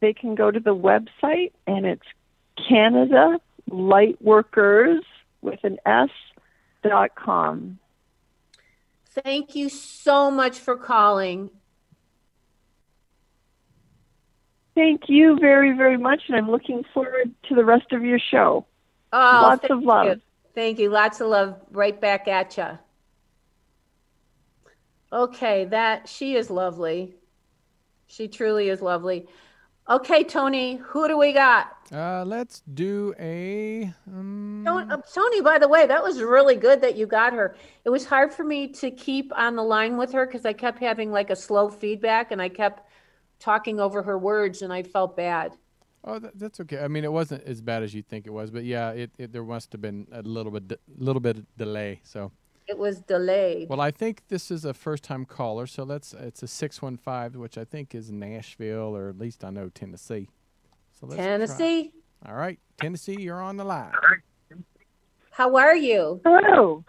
They 0.00 0.12
can 0.12 0.34
go 0.34 0.50
to 0.50 0.60
the 0.60 0.74
website 0.74 1.52
and 1.66 1.86
it's 1.86 2.06
Canada 2.68 3.40
Lightworkers 3.70 5.00
with 5.40 5.60
an 5.62 5.78
S 5.86 6.10
dot 6.82 7.14
com. 7.14 7.78
Thank 9.14 9.54
you 9.54 9.68
so 9.68 10.30
much 10.30 10.58
for 10.58 10.76
calling. 10.76 11.50
Thank 14.74 15.02
you 15.08 15.38
very, 15.38 15.76
very 15.76 15.98
much, 15.98 16.22
and 16.28 16.36
I'm 16.36 16.50
looking 16.50 16.82
forward 16.94 17.30
to 17.48 17.54
the 17.54 17.64
rest 17.64 17.92
of 17.92 18.02
your 18.02 18.18
show. 18.18 18.64
Oh, 19.12 19.40
Lots 19.42 19.66
of 19.68 19.82
love. 19.82 20.06
You. 20.06 20.20
Thank 20.54 20.78
you. 20.78 20.88
Lots 20.88 21.20
of 21.20 21.28
love 21.28 21.60
right 21.70 22.00
back 22.00 22.26
at 22.26 22.56
you. 22.56 22.78
Okay, 25.12 25.66
that 25.66 26.08
she 26.08 26.36
is 26.36 26.48
lovely. 26.48 27.14
She 28.06 28.28
truly 28.28 28.70
is 28.70 28.80
lovely. 28.80 29.26
Okay, 29.88 30.22
Tony, 30.22 30.76
who 30.76 31.08
do 31.08 31.18
we 31.18 31.32
got? 31.32 31.76
Uh, 31.92 32.24
let's 32.24 32.62
do 32.72 33.14
a. 33.18 33.92
Um... 34.06 34.62
Tony, 34.64 34.86
uh, 34.90 34.96
Tony, 35.12 35.40
by 35.40 35.58
the 35.58 35.68
way, 35.68 35.86
that 35.86 36.02
was 36.02 36.22
really 36.22 36.54
good 36.54 36.80
that 36.82 36.96
you 36.96 37.06
got 37.06 37.32
her. 37.32 37.56
It 37.84 37.90
was 37.90 38.04
hard 38.04 38.32
for 38.32 38.44
me 38.44 38.68
to 38.74 38.90
keep 38.92 39.32
on 39.36 39.56
the 39.56 39.62
line 39.62 39.96
with 39.96 40.12
her 40.12 40.24
because 40.24 40.46
I 40.46 40.52
kept 40.52 40.78
having 40.78 41.10
like 41.10 41.30
a 41.30 41.36
slow 41.36 41.68
feedback 41.68 42.30
and 42.30 42.40
I 42.40 42.48
kept 42.48 42.88
talking 43.40 43.80
over 43.80 44.02
her 44.04 44.16
words 44.18 44.62
and 44.62 44.72
I 44.72 44.84
felt 44.84 45.16
bad. 45.16 45.56
Oh, 46.04 46.18
that, 46.20 46.38
that's 46.38 46.60
okay. 46.60 46.78
I 46.78 46.88
mean, 46.88 47.04
it 47.04 47.12
wasn't 47.12 47.42
as 47.44 47.60
bad 47.60 47.82
as 47.82 47.92
you 47.92 48.02
think 48.02 48.26
it 48.26 48.30
was, 48.30 48.50
but 48.50 48.64
yeah, 48.64 48.90
it, 48.90 49.10
it 49.18 49.32
there 49.32 49.44
must 49.44 49.72
have 49.72 49.80
been 49.80 50.06
a 50.12 50.22
little 50.22 50.52
bit, 50.52 50.68
de- 50.68 50.78
little 50.96 51.20
bit 51.20 51.38
of 51.38 51.56
delay. 51.56 52.00
So 52.04 52.30
it 52.66 52.78
was 52.78 53.00
delayed. 53.00 53.68
Well, 53.68 53.80
I 53.80 53.90
think 53.90 54.22
this 54.28 54.50
is 54.50 54.64
a 54.64 54.74
first-time 54.74 55.24
caller, 55.24 55.66
so 55.66 55.82
let's. 55.82 56.14
It's 56.14 56.42
a 56.42 56.48
six 56.48 56.80
one 56.80 56.96
five, 56.96 57.36
which 57.36 57.58
I 57.58 57.64
think 57.64 57.94
is 57.94 58.10
Nashville, 58.10 58.96
or 58.96 59.08
at 59.08 59.18
least 59.18 59.44
I 59.44 59.50
know 59.50 59.68
Tennessee. 59.68 60.28
So 61.00 61.08
Tennessee. 61.08 61.92
Try. 62.22 62.30
All 62.32 62.38
right, 62.38 62.58
Tennessee, 62.80 63.20
you're 63.20 63.40
on 63.40 63.56
the 63.56 63.64
line. 63.64 63.92
How 65.30 65.56
are 65.56 65.76
you? 65.76 66.20
Hello. 66.24 66.84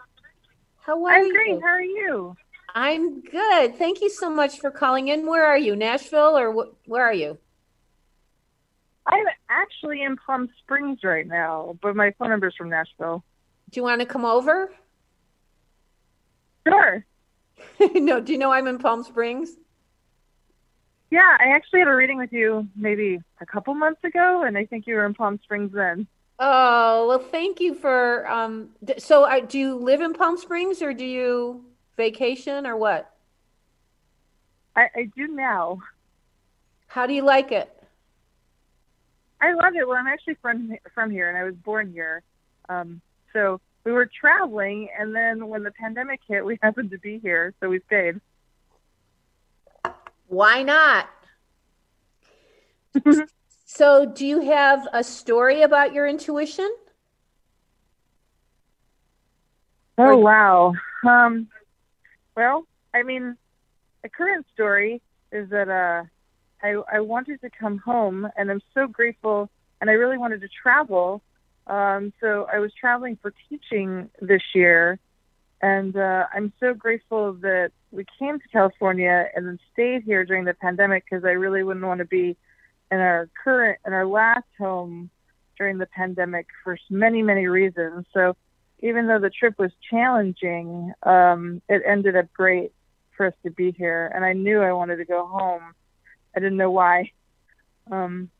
How 0.80 1.04
are 1.06 1.12
I'm 1.12 1.24
you? 1.26 1.32
great. 1.32 1.60
How 1.60 1.68
are 1.68 1.82
you? 1.82 2.36
I'm 2.74 3.20
good. 3.20 3.76
Thank 3.76 4.00
you 4.00 4.10
so 4.10 4.28
much 4.28 4.60
for 4.60 4.70
calling 4.70 5.08
in. 5.08 5.26
Where 5.26 5.46
are 5.46 5.58
you? 5.58 5.74
Nashville, 5.76 6.36
or 6.36 6.52
wh- 6.52 6.88
where 6.88 7.04
are 7.04 7.14
you? 7.14 7.38
I'm 9.06 9.26
actually 9.48 10.02
in 10.02 10.16
Palm 10.16 10.48
Springs 10.60 11.00
right 11.04 11.26
now, 11.26 11.78
but 11.82 11.94
my 11.94 12.12
phone 12.18 12.30
number 12.30 12.48
is 12.48 12.54
from 12.56 12.70
Nashville. 12.70 13.22
Do 13.70 13.80
you 13.80 13.84
want 13.84 14.00
to 14.00 14.06
come 14.06 14.24
over? 14.24 14.72
Sure. 16.66 17.04
no, 17.94 18.20
do 18.20 18.32
you 18.32 18.38
know 18.38 18.52
I'm 18.52 18.66
in 18.66 18.78
Palm 18.78 19.02
Springs? 19.02 19.50
Yeah, 21.10 21.36
I 21.38 21.54
actually 21.54 21.80
had 21.80 21.88
a 21.88 21.94
reading 21.94 22.18
with 22.18 22.32
you 22.32 22.68
maybe 22.74 23.20
a 23.40 23.46
couple 23.46 23.74
months 23.74 24.02
ago, 24.02 24.42
and 24.44 24.58
I 24.58 24.64
think 24.64 24.86
you 24.86 24.94
were 24.94 25.06
in 25.06 25.14
Palm 25.14 25.38
Springs 25.42 25.72
then. 25.72 26.06
Oh 26.38 27.06
well, 27.06 27.18
thank 27.20 27.60
you 27.60 27.74
for. 27.74 28.28
Um, 28.28 28.70
so, 28.98 29.24
I, 29.24 29.40
do 29.40 29.58
you 29.58 29.76
live 29.76 30.00
in 30.00 30.14
Palm 30.14 30.36
Springs, 30.36 30.82
or 30.82 30.92
do 30.92 31.04
you 31.04 31.64
vacation, 31.96 32.66
or 32.66 32.76
what? 32.76 33.14
I, 34.74 34.88
I 34.96 35.10
do 35.16 35.28
now. 35.28 35.78
How 36.88 37.06
do 37.06 37.14
you 37.14 37.22
like 37.22 37.52
it? 37.52 37.70
I 39.40 39.52
love 39.52 39.74
it. 39.76 39.86
Well, 39.86 39.96
I'm 39.96 40.08
actually 40.08 40.34
from 40.42 40.76
from 40.94 41.10
here, 41.10 41.28
and 41.28 41.38
I 41.38 41.44
was 41.44 41.54
born 41.54 41.92
here. 41.92 42.22
Um, 42.68 43.00
so 43.32 43.60
we 43.84 43.92
were 43.92 44.06
traveling, 44.06 44.88
and 44.98 45.14
then 45.14 45.48
when 45.48 45.62
the 45.62 45.70
pandemic 45.70 46.20
hit, 46.26 46.44
we 46.44 46.58
happened 46.62 46.90
to 46.90 46.98
be 46.98 47.18
here, 47.18 47.54
so 47.60 47.68
we 47.68 47.80
stayed. 47.86 48.20
Why 50.28 50.62
not? 50.62 51.08
so, 53.66 54.06
do 54.06 54.26
you 54.26 54.40
have 54.40 54.88
a 54.92 55.04
story 55.04 55.62
about 55.62 55.92
your 55.92 56.06
intuition? 56.06 56.72
Oh 59.96 60.16
wow. 60.16 60.74
Um, 61.06 61.48
well, 62.36 62.66
I 62.92 63.02
mean, 63.02 63.36
the 64.02 64.08
current 64.08 64.46
story 64.52 65.00
is 65.30 65.48
that 65.50 65.68
uh, 65.68 66.04
I, 66.62 66.82
I 66.96 67.00
wanted 67.00 67.40
to 67.42 67.50
come 67.50 67.78
home, 67.78 68.28
and 68.36 68.50
I'm 68.50 68.62
so 68.72 68.86
grateful, 68.86 69.50
and 69.80 69.88
I 69.90 69.94
really 69.94 70.18
wanted 70.18 70.40
to 70.40 70.48
travel. 70.48 71.22
Um, 71.66 72.12
so 72.20 72.46
I 72.52 72.58
was 72.58 72.72
traveling 72.78 73.18
for 73.20 73.32
teaching 73.48 74.10
this 74.20 74.42
year, 74.54 74.98
and 75.62 75.96
uh, 75.96 76.26
I'm 76.34 76.52
so 76.60 76.74
grateful 76.74 77.34
that 77.34 77.70
we 77.90 78.04
came 78.18 78.38
to 78.38 78.48
California 78.48 79.28
and 79.34 79.46
then 79.46 79.58
stayed 79.72 80.02
here 80.02 80.24
during 80.24 80.44
the 80.44 80.54
pandemic 80.54 81.04
because 81.08 81.24
I 81.24 81.30
really 81.30 81.62
wouldn't 81.62 81.84
want 81.86 81.98
to 81.98 82.04
be 82.04 82.36
in 82.90 82.98
our 82.98 83.28
current 83.42 83.78
in 83.86 83.92
our 83.92 84.06
last 84.06 84.46
home 84.58 85.10
during 85.56 85.78
the 85.78 85.86
pandemic 85.86 86.46
for 86.62 86.76
many 86.90 87.22
many 87.22 87.46
reasons. 87.46 88.04
So 88.12 88.36
even 88.80 89.06
though 89.06 89.20
the 89.20 89.30
trip 89.30 89.58
was 89.58 89.70
challenging, 89.90 90.92
um, 91.02 91.62
it 91.68 91.82
ended 91.86 92.16
up 92.16 92.32
great 92.34 92.72
for 93.16 93.26
us 93.26 93.34
to 93.44 93.50
be 93.50 93.72
here, 93.72 94.10
and 94.14 94.24
I 94.24 94.32
knew 94.34 94.60
I 94.60 94.72
wanted 94.72 94.96
to 94.96 95.04
go 95.04 95.26
home 95.26 95.74
I 96.34 96.40
didn't 96.40 96.56
know 96.56 96.70
why. 96.70 97.10
Um, 97.90 98.30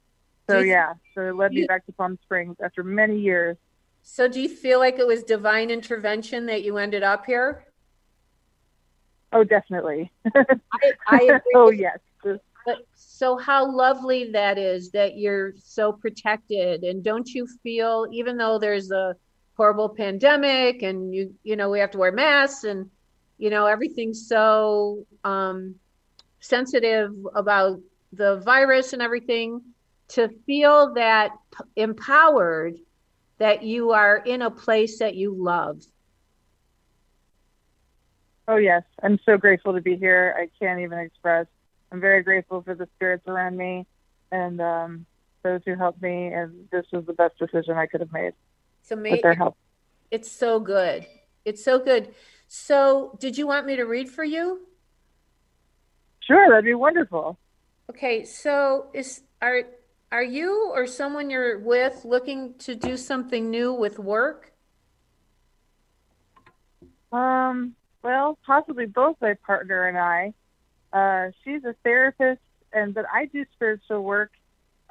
so 0.49 0.59
you, 0.59 0.71
yeah, 0.71 0.95
so 1.15 1.29
it 1.29 1.37
led 1.37 1.55
you, 1.55 1.63
me 1.63 1.67
back 1.67 1.87
to 1.87 1.93
Palm 1.93 2.19
Springs 2.25 2.57
after 2.63 2.83
many 2.83 3.19
years. 3.19 3.57
So 4.03 4.29
do 4.29 4.41
you 4.41 4.49
feel 4.49 4.79
like 4.79 4.99
it 4.99 5.07
was 5.07 5.23
divine 5.23 5.71
intervention 5.71 6.47
that 6.47 6.63
you 6.63 6.77
ended 6.77 7.03
up 7.03 7.25
here? 7.25 7.65
Oh, 9.33 9.43
definitely. 9.43 10.13
I, 10.35 10.45
I 11.09 11.41
oh 11.55 11.71
yes. 11.71 11.99
But 12.67 12.87
so 12.95 13.37
how 13.37 13.71
lovely 13.71 14.31
that 14.33 14.57
is 14.59 14.91
that 14.93 15.19
you're 15.19 15.53
so 15.59 15.93
protected 15.93 16.83
and 16.83 17.03
don't 17.03 17.29
you 17.29 17.47
feel 17.63 18.07
even 18.11 18.37
though 18.37 18.59
there's 18.59 18.91
a 18.91 19.17
horrible 19.57 19.89
pandemic 19.89 20.83
and 20.83 21.15
you 21.15 21.35
you 21.43 21.57
know 21.57 21.69
we 21.69 21.79
have 21.79 21.91
to 21.91 21.99
wear 21.99 22.11
masks 22.11 22.65
and 22.65 22.91
you 23.39 23.51
know 23.51 23.67
everything's 23.67 24.27
so 24.29 25.05
um 25.25 25.75
sensitive 26.41 27.13
about 27.35 27.81
the 28.15 28.37
virus 28.41 28.95
and 28.95 29.03
everything 29.03 29.61
to 30.09 30.29
feel 30.47 30.95
that 30.95 31.33
empowered 31.77 32.77
that 33.39 33.63
you 33.63 33.93
are 33.93 34.17
in 34.17 34.43
a 34.43 34.51
place 34.51 34.99
that 34.99 35.15
you 35.15 35.35
love. 35.35 35.83
Oh, 38.47 38.57
yes. 38.57 38.83
I'm 39.03 39.19
so 39.25 39.39
grateful 39.39 39.73
to 39.75 39.81
be 39.81 39.97
here. 39.97 40.35
I 40.39 40.49
can't 40.63 40.81
even 40.81 40.99
express. 40.99 41.47
I'm 41.91 42.01
very 42.01 42.23
grateful 42.23 42.63
for 42.63 42.75
the 42.75 42.89
spirits 42.97 43.27
around 43.27 43.57
me 43.57 43.87
and 44.31 44.61
um, 44.61 45.07
those 45.43 45.61
who 45.65 45.77
helped 45.77 46.03
me. 46.03 46.29
And 46.29 46.69
this 46.71 46.85
was 46.93 47.07
the 47.07 47.15
best 47.15 47.39
decision 47.39 47.77
I 47.77 47.87
could 47.87 48.01
have 48.01 48.13
made 48.13 48.35
so 48.83 48.97
with 48.97 49.23
their 49.23 49.35
help. 49.35 49.57
It's 50.11 50.31
so 50.31 50.61
good. 50.61 51.07
It's 51.45 51.65
so 51.65 51.79
good. 51.79 52.15
So, 52.47 53.17
did 53.21 53.37
you 53.39 53.47
want 53.47 53.67
me 53.67 53.77
to 53.77 53.85
read 53.85 54.09
for 54.09 54.25
you? 54.25 54.61
Sure, 56.21 56.49
that'd 56.49 56.65
be 56.65 56.75
wonderful. 56.75 57.39
Okay, 57.91 58.25
so 58.25 58.87
is 58.95 59.23
are 59.43 59.63
are 60.15 60.23
you 60.23 60.71
or 60.73 60.87
someone 60.87 61.29
you're 61.29 61.59
with 61.59 62.05
looking 62.05 62.55
to 62.61 62.77
do 62.77 62.97
something 62.97 63.51
new 63.51 63.73
with 63.73 63.99
work? 63.99 64.53
Um, 67.11 67.75
well, 68.01 68.39
possibly 68.47 68.87
both 68.87 69.17
my 69.21 69.35
partner 69.45 69.89
and 69.89 69.99
I. 69.99 70.33
Uh, 70.93 71.33
she's 71.43 71.65
a 71.65 71.75
therapist, 71.83 72.41
and 72.73 72.95
but 72.95 73.07
I 73.13 73.25
do 73.27 73.45
spiritual 73.55 74.05
work. 74.05 74.31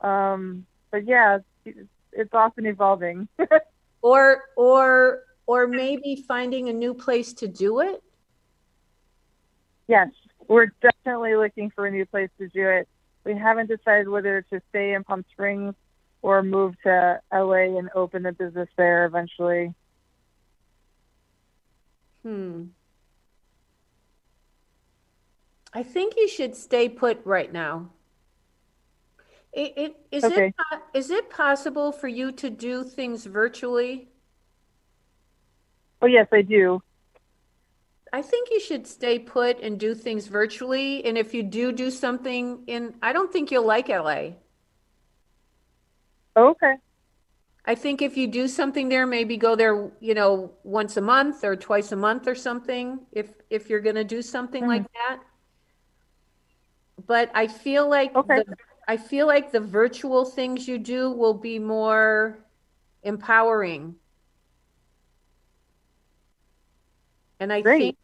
Um, 0.01 0.65
but 0.91 1.07
yeah, 1.07 1.39
it's, 1.63 1.89
it's 2.11 2.33
often 2.33 2.65
evolving. 2.65 3.29
Or 4.05 4.41
or 4.57 5.21
or 5.47 5.65
maybe 5.65 6.25
finding 6.27 6.67
a 6.67 6.73
new 6.73 6.93
place 6.93 7.31
to 7.35 7.47
do 7.47 7.79
it? 7.79 8.03
yes, 9.87 10.09
we're 10.49 10.73
definitely 10.81 11.37
looking 11.37 11.71
for 11.73 11.85
a 11.85 11.91
new 11.91 12.05
place 12.05 12.29
to 12.37 12.49
do 12.49 12.67
it. 12.67 12.89
We 13.25 13.37
haven't 13.37 13.67
decided 13.67 14.09
whether 14.09 14.41
to 14.51 14.61
stay 14.69 14.93
in 14.93 15.03
Palm 15.03 15.23
Springs 15.31 15.75
or 16.21 16.43
move 16.43 16.75
to 16.83 17.19
LA 17.31 17.77
and 17.77 17.89
open 17.95 18.25
a 18.25 18.31
business 18.33 18.69
there 18.77 19.05
eventually. 19.05 19.73
Hmm. 22.23 22.63
I 25.73 25.83
think 25.83 26.15
you 26.17 26.27
should 26.27 26.55
stay 26.55 26.87
put 26.87 27.21
right 27.25 27.51
now. 27.51 27.89
It, 29.51 29.73
it, 29.77 29.95
is 30.11 30.23
Okay. 30.23 30.47
it 30.47 30.79
is 30.93 31.11
it 31.11 31.29
possible 31.29 31.91
for 31.91 32.07
you 32.07 32.31
to 32.31 32.49
do 32.49 32.83
things 32.83 33.25
virtually? 33.25 34.09
Oh 36.01 36.07
yes, 36.07 36.27
I 36.31 36.41
do. 36.41 36.81
I 38.13 38.21
think 38.21 38.51
you 38.51 38.59
should 38.59 38.85
stay 38.85 39.17
put 39.17 39.59
and 39.59 39.79
do 39.79 39.95
things 39.95 40.27
virtually. 40.27 41.03
And 41.03 41.17
if 41.17 41.33
you 41.33 41.41
do 41.41 41.71
do 41.71 41.89
something 41.89 42.63
in, 42.67 42.93
I 43.01 43.11
don't 43.11 43.33
think 43.33 43.49
you'll 43.49 43.65
like 43.65 43.89
LA. 43.89 44.33
Okay. 46.37 46.75
I 47.65 47.73
think 47.73 48.03
if 48.03 48.15
you 48.15 48.27
do 48.27 48.47
something 48.47 48.89
there, 48.89 49.07
maybe 49.07 49.35
go 49.35 49.55
there, 49.55 49.91
you 49.99 50.13
know, 50.13 50.51
once 50.63 50.95
a 50.95 51.01
month 51.01 51.43
or 51.43 51.55
twice 51.55 51.91
a 51.91 51.95
month 51.95 52.27
or 52.27 52.35
something, 52.35 52.99
if 53.11 53.33
if 53.49 53.67
you're 53.69 53.79
going 53.79 53.95
to 53.95 54.03
do 54.03 54.21
something 54.21 54.67
like 54.67 54.83
mm-hmm. 54.83 55.11
that. 55.11 55.23
But 57.07 57.31
I 57.33 57.47
feel 57.47 57.89
like 57.89 58.15
Okay. 58.15 58.43
the, 58.45 58.55
I 58.87 58.97
feel 58.97 59.25
like 59.25 59.51
the 59.51 59.59
virtual 59.59 60.23
things 60.23 60.67
you 60.67 60.77
do 60.77 61.09
will 61.09 61.33
be 61.33 61.57
more 61.57 62.37
empowering. 63.01 63.95
And 67.39 67.51
I 67.51 67.61
Great. 67.61 67.79
think 67.79 67.97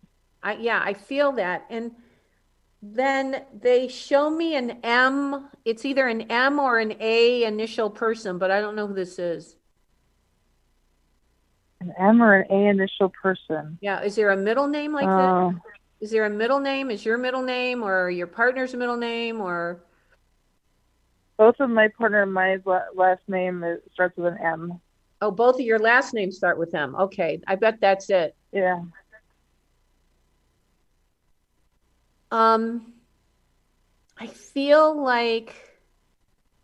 I 0.44 0.54
yeah, 0.54 0.82
I 0.84 0.94
feel 0.94 1.34
that. 1.34 1.66
And 1.70 1.92
then 2.82 3.44
they 3.62 3.88
show 3.88 4.30
me 4.30 4.56
an 4.56 4.80
M. 4.84 5.50
It's 5.66 5.86
either 5.86 6.08
an 6.08 6.22
M 6.32 6.60
or 6.60 6.80
an 6.80 6.96
A 7.00 7.44
initial 7.44 7.90
person, 7.90 8.38
but 8.38 8.52
I 8.52 8.62
don't 8.62 8.76
know 8.76 8.88
who 8.88 8.94
this 8.94 9.20
is. 9.20 9.56
An 11.82 11.94
M 11.98 12.22
or 12.22 12.36
an 12.36 12.52
A 12.52 12.70
initial 12.70 13.10
person. 13.10 13.78
Yeah, 13.82 14.02
is 14.02 14.16
there 14.16 14.32
a 14.32 14.38
middle 14.38 14.68
name 14.68 14.94
like 14.94 15.08
Uh, 15.08 15.18
that? 15.50 15.62
Is 16.02 16.12
there 16.12 16.26
a 16.26 16.30
middle 16.30 16.60
name? 16.60 16.90
Is 16.92 17.04
your 17.04 17.18
middle 17.18 17.42
name 17.42 17.84
or 17.84 18.10
your 18.10 18.28
partner's 18.28 18.74
middle 18.74 18.96
name 18.98 19.42
or 19.42 19.82
both 21.38 21.60
of 21.60 21.70
my 21.70 21.88
partner 21.88 22.24
and 22.24 22.34
my 22.34 22.60
last 22.96 23.22
name 23.28 23.64
starts 23.94 24.18
with 24.18 24.34
an 24.34 24.40
M. 24.40 24.80
oh, 25.22 25.32
both 25.32 25.56
of 25.56 25.62
your 25.62 25.80
last 25.80 26.14
names 26.14 26.36
start 26.38 26.58
with 26.58 26.74
M. 26.76 26.96
Okay, 26.96 27.42
I 27.48 27.56
bet 27.56 27.80
that's 27.80 28.10
it. 28.10 28.36
Yeah. 28.52 28.82
Um, 32.32 32.94
I 34.18 34.28
feel 34.28 35.02
like 35.02 35.56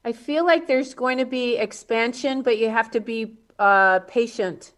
I 0.04 0.12
feel 0.12 0.46
like 0.46 0.68
there's 0.68 0.94
going 0.94 1.18
to 1.18 1.26
be 1.26 1.58
expansion, 1.58 2.44
but 2.44 2.60
you 2.60 2.70
have 2.70 2.92
to 2.92 3.00
be 3.00 3.38
uh, 3.58 4.00
patient. 4.02 4.74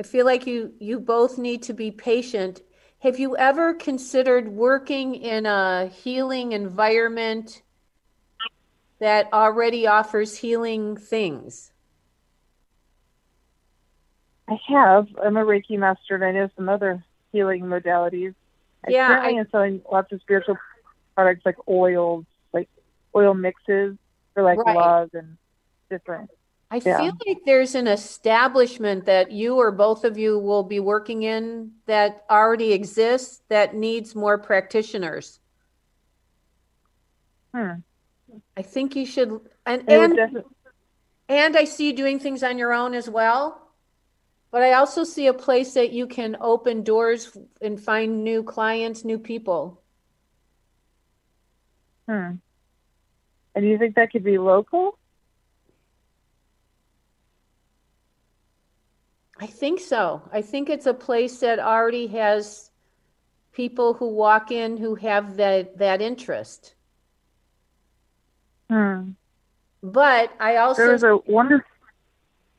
I 0.00 0.02
feel 0.02 0.26
like 0.26 0.46
you 0.46 0.72
you 0.80 0.98
both 0.98 1.38
need 1.38 1.62
to 1.64 1.72
be 1.72 1.90
patient. 1.90 2.62
Have 3.00 3.18
you 3.18 3.36
ever 3.36 3.74
considered 3.74 4.48
working 4.48 5.14
in 5.14 5.46
a 5.46 5.86
healing 5.88 6.52
environment 6.52 7.62
that 8.98 9.28
already 9.32 9.86
offers 9.86 10.38
healing 10.38 10.96
things? 10.96 11.72
I 14.48 14.58
have. 14.68 15.08
I'm 15.22 15.36
a 15.36 15.44
Reiki 15.44 15.78
master 15.78 16.14
and 16.14 16.24
I 16.24 16.32
know 16.32 16.48
some 16.56 16.68
other 16.68 17.04
healing 17.32 17.62
modalities. 17.62 18.34
Yeah, 18.88 19.08
currently 19.08 19.36
I- 19.36 19.40
am 19.40 19.48
selling 19.50 19.82
lots 19.90 20.12
of 20.12 20.20
spiritual 20.20 20.56
products 21.14 21.42
like 21.44 21.56
oils, 21.68 22.24
like 22.52 22.68
oil 23.14 23.34
mixes 23.34 23.96
for 24.34 24.42
like 24.42 24.58
Right. 24.58 24.76
love 24.76 25.10
and 25.14 25.36
different. 25.90 26.30
I 26.70 26.80
Yeah. 26.82 26.96
feel 26.96 27.12
like 27.26 27.38
there's 27.44 27.74
an 27.74 27.86
establishment 27.86 29.04
that 29.04 29.30
you 29.30 29.56
or 29.56 29.70
both 29.70 30.04
of 30.04 30.16
you 30.16 30.38
will 30.38 30.62
be 30.62 30.80
working 30.80 31.22
in 31.22 31.72
that 31.86 32.24
already 32.30 32.72
exists 32.72 33.42
that 33.48 33.74
needs 33.74 34.14
more 34.14 34.38
practitioners. 34.38 35.38
Hmm. 37.54 37.72
I 38.56 38.62
think 38.62 38.96
you 38.96 39.04
should, 39.04 39.28
and 39.66 39.84
and, 39.90 40.18
and 41.28 41.56
I 41.56 41.64
see 41.64 41.88
you 41.88 41.92
doing 41.92 42.18
things 42.18 42.42
on 42.42 42.56
your 42.56 42.72
own 42.72 42.94
as 42.94 43.10
well. 43.10 43.61
But 44.52 44.62
I 44.62 44.74
also 44.74 45.02
see 45.02 45.26
a 45.28 45.32
place 45.32 45.72
that 45.74 45.92
you 45.92 46.06
can 46.06 46.36
open 46.38 46.84
doors 46.84 47.36
and 47.62 47.80
find 47.80 48.22
new 48.22 48.42
clients, 48.42 49.02
new 49.02 49.18
people. 49.18 49.80
Hmm. 52.06 52.32
And 53.54 53.66
you 53.66 53.78
think 53.78 53.94
that 53.96 54.12
could 54.12 54.22
be 54.22 54.36
local? 54.36 54.98
I 59.38 59.46
think 59.46 59.80
so. 59.80 60.20
I 60.30 60.42
think 60.42 60.68
it's 60.68 60.86
a 60.86 60.94
place 60.94 61.40
that 61.40 61.58
already 61.58 62.06
has 62.08 62.70
people 63.52 63.94
who 63.94 64.08
walk 64.08 64.50
in 64.50 64.76
who 64.76 64.94
have 64.96 65.36
that 65.36 65.78
that 65.78 66.02
interest. 66.02 66.74
Hmm. 68.68 69.12
But 69.82 70.32
I 70.38 70.56
also 70.56 70.82
There 70.82 70.92
was 70.92 71.04
a 71.04 71.16
wonderful. 71.26 71.66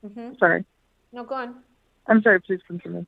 Mhm. 0.03 0.39
Sorry. 0.39 0.65
No, 1.11 1.23
go 1.23 1.35
on. 1.35 1.63
I'm 2.07 2.21
sorry. 2.21 2.41
Please 2.41 2.59
continue. 2.67 3.05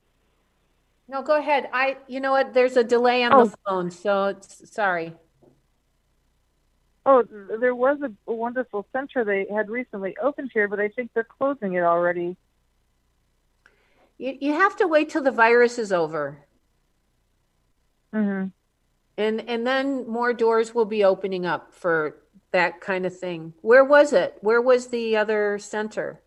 No, 1.08 1.22
go 1.22 1.38
ahead. 1.38 1.70
I, 1.72 1.98
you 2.08 2.20
know 2.20 2.32
what? 2.32 2.54
There's 2.54 2.78
a 2.78 2.84
delay 2.84 3.24
on 3.24 3.34
Oh. 3.34 3.46
the 3.46 3.58
phone, 3.66 3.92
so 3.92 4.26
it's 4.26 4.74
sorry. 4.74 5.14
Oh, 7.06 7.24
there 7.60 7.76
was 7.76 8.00
a, 8.02 8.12
wonderful 8.32 8.88
center 8.92 9.24
they 9.24 9.46
had 9.54 9.70
recently 9.70 10.18
opened 10.20 10.50
here, 10.52 10.68
but 10.68 10.80
I 10.80 10.88
think 10.90 11.12
they're 11.14 11.24
closing 11.24 11.74
it 11.74 11.84
already. 11.84 12.36
You, 14.18 14.36
you 14.42 14.54
have 14.54 14.76
to 14.78 14.88
wait 14.88 15.10
till 15.10 15.22
the 15.22 15.32
virus 15.32 15.78
is 15.78 15.92
over, 15.92 16.40
hmm 18.12 18.46
and 19.18 19.42
and 19.48 19.68
then 19.68 20.08
more 20.08 20.34
doors 20.34 20.74
will 20.74 20.86
be 20.86 21.04
opening 21.04 21.46
up 21.46 21.74
for 21.74 22.18
that 22.52 22.82
kind 22.82 23.06
of 23.06 23.18
thing. 23.18 23.54
Where 23.62 23.84
was 23.84 24.12
it? 24.14 24.38
Where 24.42 24.62
was 24.62 24.88
the 24.88 25.18
other 25.18 25.60
center? 25.60 26.22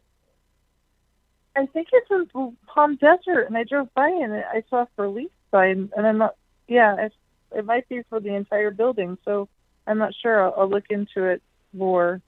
I 1.59 1.67
think 1.67 1.89
it's 1.93 2.09
in 2.11 2.57
Palm 2.67 2.95
Desert, 2.97 3.47
and 3.49 3.57
I 3.57 3.65
drove 3.65 3.93
by 3.95 4.09
and 4.09 4.33
I 4.33 4.63
saw 4.71 4.87
for 4.95 5.09
lease 5.09 5.29
sign, 5.51 5.91
and 5.97 6.07
I'm 6.07 6.19
not. 6.19 6.37
Yeah, 6.69 7.07
it, 7.07 7.13
it 7.51 7.65
might 7.65 7.89
be 7.89 8.03
for 8.09 8.21
the 8.21 8.33
entire 8.35 8.71
building, 8.71 9.19
so 9.25 9.49
I'm 9.87 9.99
not 9.99 10.15
sure. 10.23 10.41
I'll, 10.45 10.55
I'll 10.57 10.69
look 10.69 10.85
into 10.91 11.25
it 11.25 11.43
more. 11.73 12.21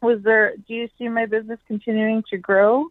Was 0.00 0.22
there? 0.22 0.54
Do 0.56 0.72
you 0.72 0.88
see 0.96 1.08
my 1.08 1.26
business 1.26 1.58
continuing 1.68 2.22
to 2.30 2.38
grow? 2.38 2.86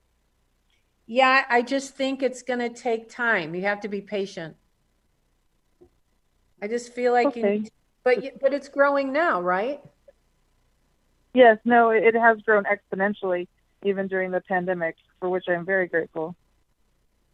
Yeah, 1.07 1.45
I 1.49 1.63
just 1.63 1.95
think 1.95 2.21
it's 2.21 2.43
going 2.43 2.59
to 2.59 2.69
take 2.69 3.09
time. 3.09 3.55
You 3.55 3.63
have 3.63 3.81
to 3.81 3.87
be 3.87 3.99
patient. 4.01 4.55
I 6.61 6.67
just 6.67 6.93
feel 6.93 7.13
like 7.13 7.35
you, 7.35 7.43
Okay. 7.43 7.57
need- 7.61 7.71
but 8.03 8.23
you- 8.23 8.37
but 8.39 8.53
it's 8.53 8.69
growing 8.69 9.11
now, 9.11 9.41
right? 9.41 9.81
Yes. 11.33 11.57
No, 11.65 11.89
it 11.89 12.13
has 12.13 12.39
grown 12.41 12.63
exponentially, 12.65 13.47
even 13.85 14.07
during 14.07 14.31
the 14.31 14.41
pandemic, 14.41 14.95
for 15.19 15.29
which 15.29 15.45
I'm 15.47 15.65
very 15.65 15.87
grateful. 15.87 16.35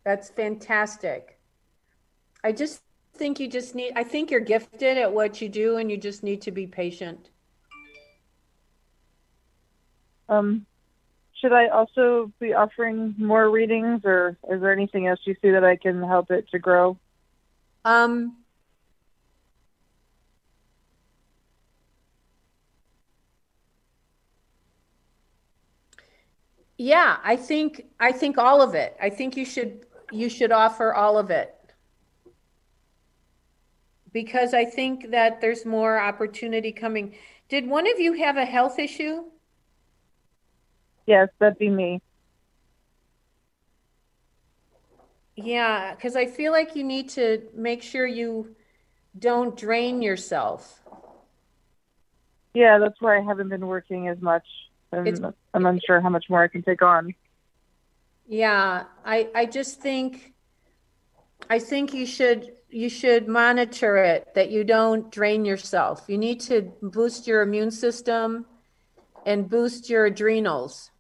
That's 0.04 0.30
fantastic. 0.30 1.38
I 2.44 2.52
just 2.52 2.82
think 3.16 3.40
you 3.40 3.48
just 3.48 3.76
need, 3.76 3.94
I 3.96 4.04
think 4.04 4.32
you're 4.32 4.40
gifted 4.40 4.98
at 4.98 5.14
what 5.14 5.42
you 5.42 5.50
do 5.50 5.78
and 5.78 5.92
you 5.92 5.98
just 5.98 6.24
need 6.24 6.42
to 6.44 6.52
be 6.52 6.66
patient. 6.68 7.30
Um, 10.30 10.66
should 11.42 11.54
I 11.54 11.68
also 11.68 12.32
be 12.40 12.54
offering 12.54 13.16
more 13.18 13.50
readings, 13.50 14.02
or 14.04 14.38
is 14.50 14.62
there 14.62 14.72
anything 14.72 15.08
else 15.08 15.20
you 15.24 15.36
see 15.42 15.52
that 15.52 15.64
I 15.64 15.76
can 15.76 16.04
help 16.04 16.32
it 16.32 16.50
to 16.52 16.60
grow? 16.60 16.98
Um, 17.86 18.38
yeah, 26.80 27.18
I 27.24 27.36
think, 27.36 27.86
I 28.00 28.12
think 28.12 28.40
all 28.40 28.62
of 28.62 28.74
it. 28.74 28.98
I 29.02 29.12
think 29.12 29.38
you 29.38 29.46
should, 29.46 29.86
you 30.12 30.30
should 30.30 30.52
offer 30.52 30.94
all 30.94 31.20
of 31.20 31.30
it. 31.30 31.56
because 34.14 34.54
I 34.54 34.66
think 34.66 35.12
that 35.12 35.42
there's 35.42 35.66
more 35.66 36.00
opportunity 36.00 36.72
coming. 36.72 37.16
Did 37.50 37.68
one 37.68 37.88
of 37.92 38.00
you 38.00 38.14
have 38.14 38.38
a 38.38 38.46
health 38.46 38.80
issue? 38.80 39.26
Yes, 41.06 41.30
that'd 41.40 41.58
be 41.58 41.70
me. 41.70 42.02
Yeah, 45.36 45.96
because 45.96 46.16
I 46.16 46.26
feel 46.28 46.52
like 46.52 46.76
you 46.76 46.84
need 46.84 47.10
to 47.12 47.44
make 47.56 47.82
sure 47.82 48.06
you 48.06 48.56
don't 49.20 49.58
drain 49.58 50.02
yourself. 50.02 50.84
Yeah, 52.54 52.80
that's 52.80 53.02
why 53.02 53.18
I 53.18 53.22
haven't 53.22 53.50
been 53.50 53.68
working 53.68 54.08
as 54.08 54.22
much. 54.22 54.46
It's- 54.94 55.34
I'm 55.54 55.66
unsure 55.66 56.02
how 56.02 56.10
much 56.10 56.30
more 56.30 56.44
I 56.44 56.48
can 56.48 56.62
take 56.64 56.82
on. 56.82 57.14
Yeah, 58.28 58.86
I, 59.06 59.30
I 59.34 59.46
just 59.46 59.82
think, 59.82 60.34
I 61.50 61.60
think 61.60 61.94
you 61.94 62.06
should, 62.06 62.54
you 62.70 62.90
should 62.90 63.28
monitor 63.28 63.98
it, 63.98 64.28
that 64.36 64.52
you 64.52 64.64
don't 64.64 65.12
drain 65.12 65.46
yourself. 65.46 66.06
You 66.08 66.18
need 66.18 66.40
to 66.42 66.72
boost 66.82 67.26
your 67.28 67.42
immune 67.42 67.72
system 67.72 68.46
and 69.26 69.50
boost 69.50 69.90
your 69.90 70.06
adrenals. 70.06 70.92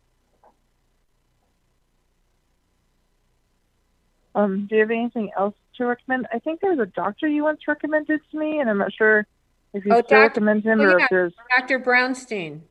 Um, 4.35 4.67
do 4.67 4.75
you 4.75 4.81
have 4.81 4.91
anything 4.91 5.31
else 5.37 5.55
to 5.77 5.85
recommend? 5.85 6.27
I 6.33 6.39
think 6.39 6.61
there 6.61 6.71
was 6.71 6.79
a 6.79 6.85
doctor 6.85 7.27
you 7.27 7.43
once 7.43 7.61
recommended 7.67 8.21
to 8.31 8.37
me, 8.37 8.59
and 8.59 8.69
I'm 8.69 8.77
not 8.77 8.93
sure 8.93 9.25
if 9.73 9.85
you 9.85 9.91
Oh, 9.93 10.01
still 10.01 10.17
doc- 10.19 10.29
recommend 10.29 10.63
him 10.63 10.79
oh, 10.79 10.83
or 10.83 10.97
yeah, 10.97 11.03
if 11.03 11.09
there's 11.09 11.33
Dr. 11.57 11.79
Brownstein. 11.79 12.61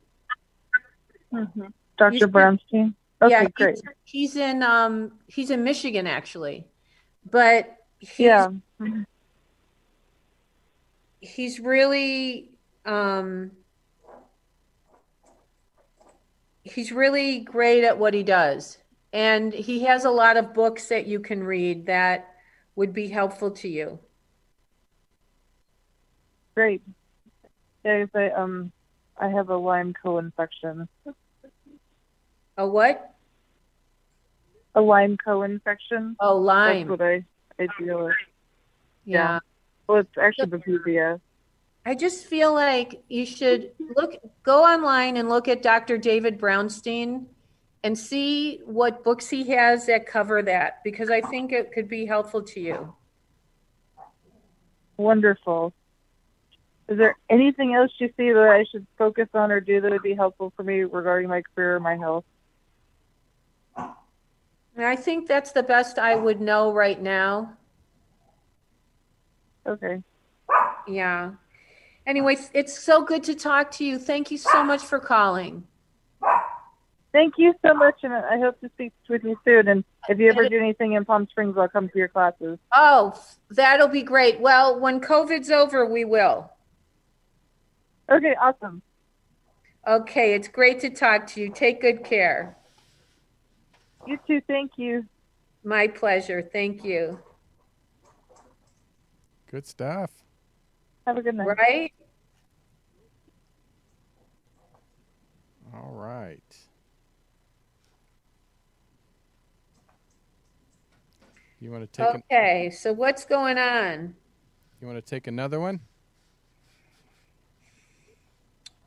Dr. 1.31 2.17
should- 2.17 2.31
Brownstein. 2.31 2.93
Okay, 3.21 3.31
Yeah, 3.31 3.47
great. 3.53 3.75
he's, 3.75 3.83
he's 4.03 4.35
in, 4.37 4.63
um, 4.63 5.11
he's 5.27 5.51
in 5.51 5.63
Michigan, 5.63 6.07
actually. 6.07 6.65
But 7.29 7.75
he's, 7.99 8.19
Yeah. 8.19 8.49
He's 11.21 11.59
really 11.59 12.49
um 12.85 13.51
he's 16.63 16.91
really 16.93 17.41
great 17.41 17.83
at 17.83 17.97
what 17.97 18.13
he 18.13 18.23
does 18.23 18.77
and 19.11 19.51
he 19.53 19.83
has 19.83 20.05
a 20.05 20.09
lot 20.09 20.37
of 20.37 20.53
books 20.53 20.87
that 20.87 21.05
you 21.07 21.19
can 21.19 21.43
read 21.43 21.87
that 21.87 22.35
would 22.77 22.93
be 22.93 23.09
helpful 23.09 23.51
to 23.51 23.67
you 23.67 23.99
Great. 26.55 26.81
'cause 27.83 28.07
I 28.15 28.29
um 28.29 28.71
I 29.19 29.27
have 29.29 29.49
a 29.49 29.57
Lyme 29.57 29.93
co-infection. 30.01 30.87
a 32.57 32.67
what 32.67 33.15
A 34.75 34.81
Lyme 34.81 35.17
co-infection. 35.23 36.15
oh 36.21 36.37
lyme 36.37 36.87
That's 36.87 36.99
what 36.99 37.01
I 37.01 37.25
I 37.59 37.67
deal 37.79 38.05
with. 38.05 38.15
yeah 39.05 39.39
Well, 39.87 39.99
it's 39.99 40.17
actually 40.17 40.47
babesia. 40.47 41.19
i 41.85 41.95
just 41.95 42.25
feel 42.27 42.53
like 42.53 43.03
you 43.09 43.25
should 43.25 43.71
look 43.97 44.11
go 44.43 44.63
online 44.63 45.17
and 45.17 45.27
look 45.29 45.47
at 45.47 45.61
dr 45.61 45.97
david 45.97 46.39
brownstein 46.39 47.25
and 47.83 47.97
see 47.97 48.59
what 48.65 49.03
books 49.03 49.29
he 49.29 49.49
has 49.49 49.85
that 49.87 50.05
cover 50.05 50.41
that 50.43 50.83
because 50.83 51.09
i 51.09 51.21
think 51.21 51.51
it 51.51 51.71
could 51.73 51.87
be 51.89 52.05
helpful 52.05 52.41
to 52.43 52.59
you 52.59 52.93
Wonderful. 54.97 55.73
Is 56.89 56.97
there 56.97 57.15
anything 57.29 57.75
else 57.75 57.91
you 57.99 58.07
see 58.17 58.31
that 58.31 58.49
I 58.49 58.65
should 58.71 58.87
focus 58.97 59.27
on 59.35 59.51
or 59.51 59.59
do 59.59 59.79
that 59.79 59.91
would 59.91 60.01
be 60.01 60.15
helpful 60.15 60.51
for 60.55 60.63
me 60.63 60.81
regarding 60.81 61.29
my 61.29 61.43
career 61.53 61.75
or 61.75 61.79
my 61.79 61.95
health? 61.95 62.25
I 64.75 64.95
think 64.95 65.27
that's 65.27 65.51
the 65.51 65.61
best 65.61 65.99
I 65.99 66.15
would 66.15 66.41
know 66.41 66.73
right 66.73 66.99
now. 66.99 67.53
Okay. 69.67 70.01
Yeah. 70.87 71.31
Anyway, 72.07 72.37
it's 72.53 72.79
so 72.79 73.03
good 73.03 73.23
to 73.25 73.35
talk 73.35 73.69
to 73.71 73.85
you. 73.85 73.99
Thank 73.99 74.31
you 74.31 74.39
so 74.39 74.63
much 74.63 74.81
for 74.81 74.99
calling. 74.99 75.67
Thank 77.11 77.35
you 77.37 77.53
so 77.63 77.73
much, 77.73 77.99
and 78.03 78.13
I 78.13 78.39
hope 78.39 78.59
to 78.61 78.69
speak 78.69 78.93
with 79.07 79.23
you 79.23 79.37
soon. 79.45 79.67
And 79.67 79.83
if 80.07 80.17
you 80.19 80.29
ever 80.29 80.47
do 80.49 80.57
anything 80.57 80.93
in 80.93 81.05
Palm 81.05 81.27
Springs, 81.29 81.55
I'll 81.57 81.67
come 81.67 81.89
to 81.89 81.97
your 81.97 82.07
classes. 82.07 82.57
Oh, 82.73 83.19
that'll 83.51 83.87
be 83.89 84.01
great. 84.01 84.39
Well, 84.39 84.79
when 84.79 85.01
COVID's 85.01 85.51
over, 85.51 85.85
we 85.85 86.03
will. 86.03 86.51
Okay, 88.11 88.35
awesome. 88.41 88.81
Okay, 89.87 90.33
it's 90.33 90.47
great 90.47 90.79
to 90.81 90.89
talk 90.89 91.27
to 91.27 91.41
you. 91.41 91.51
Take 91.51 91.81
good 91.81 92.03
care. 92.03 92.57
You 94.07 94.17
too. 94.27 94.41
Thank 94.47 94.71
you. 94.77 95.05
My 95.63 95.87
pleasure. 95.87 96.41
Thank 96.41 96.83
you. 96.83 97.19
Good 99.51 99.67
stuff. 99.67 100.11
Have 101.05 101.17
a 101.17 101.21
good 101.21 101.35
night. 101.35 101.47
Right? 101.47 101.93
All 105.73 105.93
right. 105.93 106.39
You 111.59 111.71
want 111.71 111.83
to 111.83 111.87
take 111.87 112.15
an, 112.15 112.23
Okay, 112.31 112.69
so 112.69 112.93
what's 112.93 113.25
going 113.25 113.57
on? 113.57 114.15
you 114.81 114.87
want 114.87 115.03
to 115.03 115.07
take 115.07 115.27
another 115.27 115.59
one? 115.59 115.81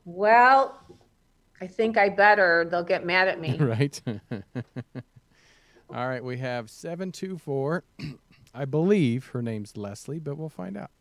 Well, 0.05 0.79
I 1.61 1.67
think 1.67 1.97
I 1.97 2.09
better. 2.09 2.67
They'll 2.69 2.83
get 2.83 3.05
mad 3.05 3.27
at 3.27 3.39
me. 3.39 3.57
right. 3.59 4.01
All 5.93 6.07
right, 6.07 6.23
we 6.23 6.37
have 6.37 6.69
724. 6.69 7.83
I 8.53 8.65
believe 8.65 9.27
her 9.27 9.41
name's 9.41 9.77
Leslie, 9.77 10.19
but 10.19 10.37
we'll 10.37 10.49
find 10.49 10.77
out. 10.77 10.91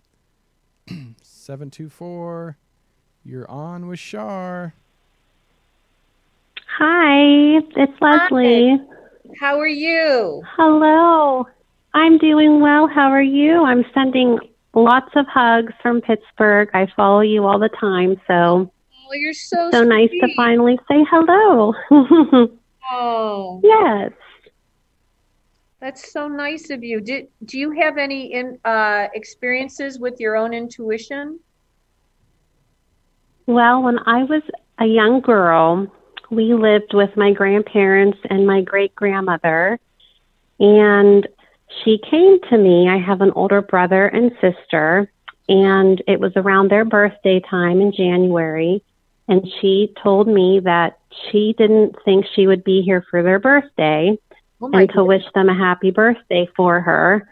724. 1.23 2.57
You're 3.25 3.51
on 3.51 3.87
with 3.89 3.99
Shar. 3.99 4.75
Hi, 6.79 7.59
it's 7.77 8.01
Leslie. 8.01 8.81
How 9.39 9.59
are 9.59 9.67
you? 9.67 10.43
Hello. 10.57 11.47
I'm 11.95 12.19
doing 12.19 12.61
well. 12.61 12.89
How 12.89 13.11
are 13.11 13.23
you? 13.23 13.65
I'm 13.65 13.85
sending 13.95 14.39
lots 14.75 15.11
of 15.15 15.27
hugs 15.27 15.73
from 15.83 16.01
Pittsburgh. 16.01 16.71
I 16.73 16.87
follow 16.97 17.21
you 17.21 17.45
all 17.45 17.59
the 17.59 17.69
time, 17.69 18.21
so 18.27 18.71
you're 19.15 19.33
so 19.33 19.71
so 19.73 19.83
nice 19.85 20.11
to 20.11 20.29
finally 20.37 20.79
say 20.89 21.05
hello. 21.11 21.75
Oh, 22.91 23.61
yes. 23.63 24.13
that's 25.81 26.13
so 26.13 26.29
nice 26.29 26.71
of 26.71 26.85
you. 26.85 27.01
Did 27.01 27.29
do 27.45 27.59
you 27.59 27.71
have 27.73 27.97
any 27.99 28.33
in 28.33 28.59
uh 28.65 29.09
experiences 29.15 29.99
with 29.99 30.21
your 30.21 30.37
own 30.37 30.53
intuition? 30.53 31.41
Well, 33.47 33.83
when 33.83 33.99
I 34.07 34.25
was 34.25 34.43
a 34.79 34.87
young 34.87 35.21
girl, 35.21 35.87
we 36.31 36.55
lived 36.55 36.95
with 36.95 37.17
my 37.17 37.33
grandparents 37.33 38.19
and 38.31 38.47
my 38.47 38.63
great 38.63 38.95
grandmother, 38.95 39.79
and 40.61 41.27
she 41.85 41.99
came 42.11 42.41
to 42.51 42.59
me. 42.59 42.89
I 42.89 42.99
have 42.99 43.21
an 43.21 43.33
older 43.33 43.63
brother 43.63 44.07
and 44.07 44.33
sister, 44.41 45.11
and 45.49 46.03
it 46.07 46.21
was 46.21 46.33
around 46.37 46.71
their 46.71 46.85
birthday 46.85 47.41
time 47.41 47.81
in 47.81 47.93
January. 47.93 48.83
And 49.29 49.47
she 49.61 49.95
told 50.03 50.27
me 50.27 50.61
that 50.65 50.99
she 51.31 51.55
didn't 51.57 51.97
think 52.05 52.27
she 52.35 52.47
would 52.47 52.65
be 52.65 52.83
here 52.83 53.05
for 53.11 53.23
their 53.23 53.39
birthday 53.39 54.19
Oh 54.63 54.71
and 54.73 54.89
to 54.91 55.05
wish 55.05 55.25
them 55.35 55.49
a 55.49 55.55
happy 55.55 55.91
birthday 55.91 56.49
for 56.57 56.81
her. 56.81 57.27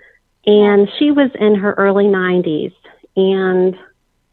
And 0.46 0.88
she 0.98 1.12
was 1.12 1.31
in 1.38 1.55
her 1.55 1.74
early 1.74 2.07
90s. 2.07 2.74
And 3.16 3.76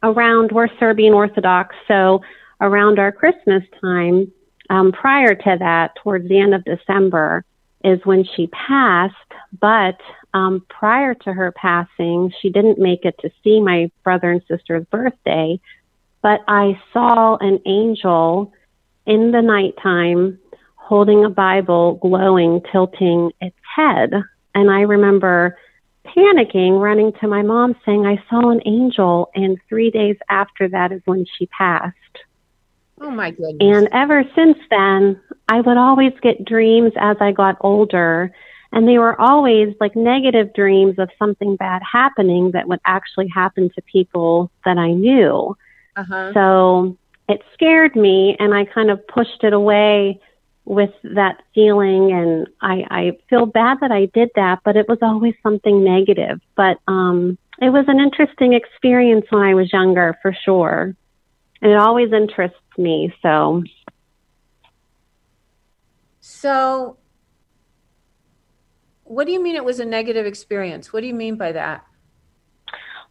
around, 0.02 0.52
we're 0.52 0.68
Serbian 0.80 1.14
Orthodox, 1.14 1.76
so 1.88 2.22
around 2.60 2.98
our 2.98 3.12
Christmas 3.12 3.64
time, 3.82 4.32
um, 4.70 4.92
prior 4.92 5.36
to 5.36 5.56
that, 5.60 5.96
towards 6.04 6.28
the 6.28 6.40
end 6.40 6.54
of 6.54 6.64
December, 6.64 7.46
is 7.84 8.00
when 8.04 8.26
she 8.36 8.48
passed. 8.48 9.16
But 9.60 10.00
um, 10.34 10.66
prior 10.70 11.14
to 11.14 11.34
her 11.34 11.52
passing, 11.52 12.34
she 12.42 12.50
didn't 12.50 12.80
make 12.80 13.06
it 13.06 13.16
to 13.20 13.30
see 13.44 13.60
my 13.62 13.92
brother 14.04 14.32
and 14.32 14.42
sister's 14.48 14.86
birthday. 14.86 15.60
But 16.22 16.42
I 16.48 16.80
saw 16.94 17.38
an 17.38 17.60
angel 17.66 18.52
in 19.06 19.32
the 19.32 19.42
nighttime 19.42 20.40
holding 20.76 21.26
a 21.26 21.30
Bible, 21.30 21.96
glowing, 21.96 22.62
tilting 22.72 23.32
its 23.42 23.58
head. 23.76 24.14
And 24.56 24.72
I 24.72 24.82
remember 24.82 25.58
panicking, 26.06 26.80
running 26.80 27.12
to 27.20 27.28
my 27.28 27.42
mom, 27.42 27.76
saying, 27.86 28.06
I 28.06 28.24
saw 28.30 28.50
an 28.50 28.62
angel. 28.66 29.30
And 29.36 29.58
three 29.68 29.92
days 29.92 30.16
after 30.30 30.68
that 30.70 30.92
is 30.92 31.02
when 31.06 31.26
she 31.38 31.46
passed. 31.48 31.96
Oh 33.02 33.12
my 33.12 33.32
goodness. 33.32 33.58
And 33.60 33.90
ever 33.92 34.24
since 34.36 34.58
then, 34.70 35.22
I 35.50 35.62
would 35.62 35.78
always 35.78 36.14
get 36.22 36.46
dreams 36.46 36.94
as 36.98 37.18
I 37.20 37.32
got 37.32 37.58
older. 37.62 38.32
And 38.72 38.88
they 38.88 38.98
were 38.98 39.20
always 39.20 39.76
like 39.80 39.96
negative 39.96 40.54
dreams 40.54 40.98
of 40.98 41.10
something 41.20 41.56
bad 41.56 41.82
happening 41.90 42.52
that 42.52 42.68
would 42.68 42.82
actually 42.86 43.28
happen 43.28 43.70
to 43.76 43.82
people 43.82 44.52
that 44.66 44.78
I 44.78 44.92
knew. 44.92 45.56
Uh-huh. 45.98 46.34
So 46.34 46.98
it 47.28 47.42
scared 47.54 47.96
me, 47.96 48.38
and 48.40 48.54
I 48.54 48.66
kind 48.66 48.90
of 48.90 49.06
pushed 49.08 49.44
it 49.44 49.52
away 49.52 50.22
with 50.64 50.92
that 51.04 51.42
feeling. 51.54 52.12
And 52.14 52.48
I, 52.62 52.86
I 52.90 53.18
feel 53.30 53.46
bad 53.46 53.80
that 53.82 53.92
I 53.92 54.06
did 54.06 54.30
that, 54.36 54.60
but 54.64 54.78
it 54.78 54.88
was 54.88 55.00
always 55.02 55.34
something 55.44 55.84
negative. 55.84 56.40
But 56.56 56.78
um, 56.88 57.38
it 57.60 57.72
was 57.72 57.86
an 57.88 58.00
interesting 58.00 58.54
experience 58.54 59.26
when 59.30 59.44
I 59.44 59.56
was 59.56 59.74
younger, 59.74 60.18
for 60.22 60.34
sure. 60.46 60.96
And 61.62 61.72
it 61.72 61.78
always 61.78 62.14
interests 62.14 62.60
me. 62.78 63.14
So, 63.22 63.64
So, 66.30 66.98
what 69.06 69.26
do 69.26 69.32
you 69.32 69.42
mean 69.42 69.56
it 69.56 69.64
was 69.64 69.80
a 69.80 69.86
negative 69.86 70.26
experience? 70.26 70.92
What 70.92 71.00
do 71.00 71.08
you 71.08 71.14
mean 71.14 71.38
by 71.38 71.54
that? 71.54 71.86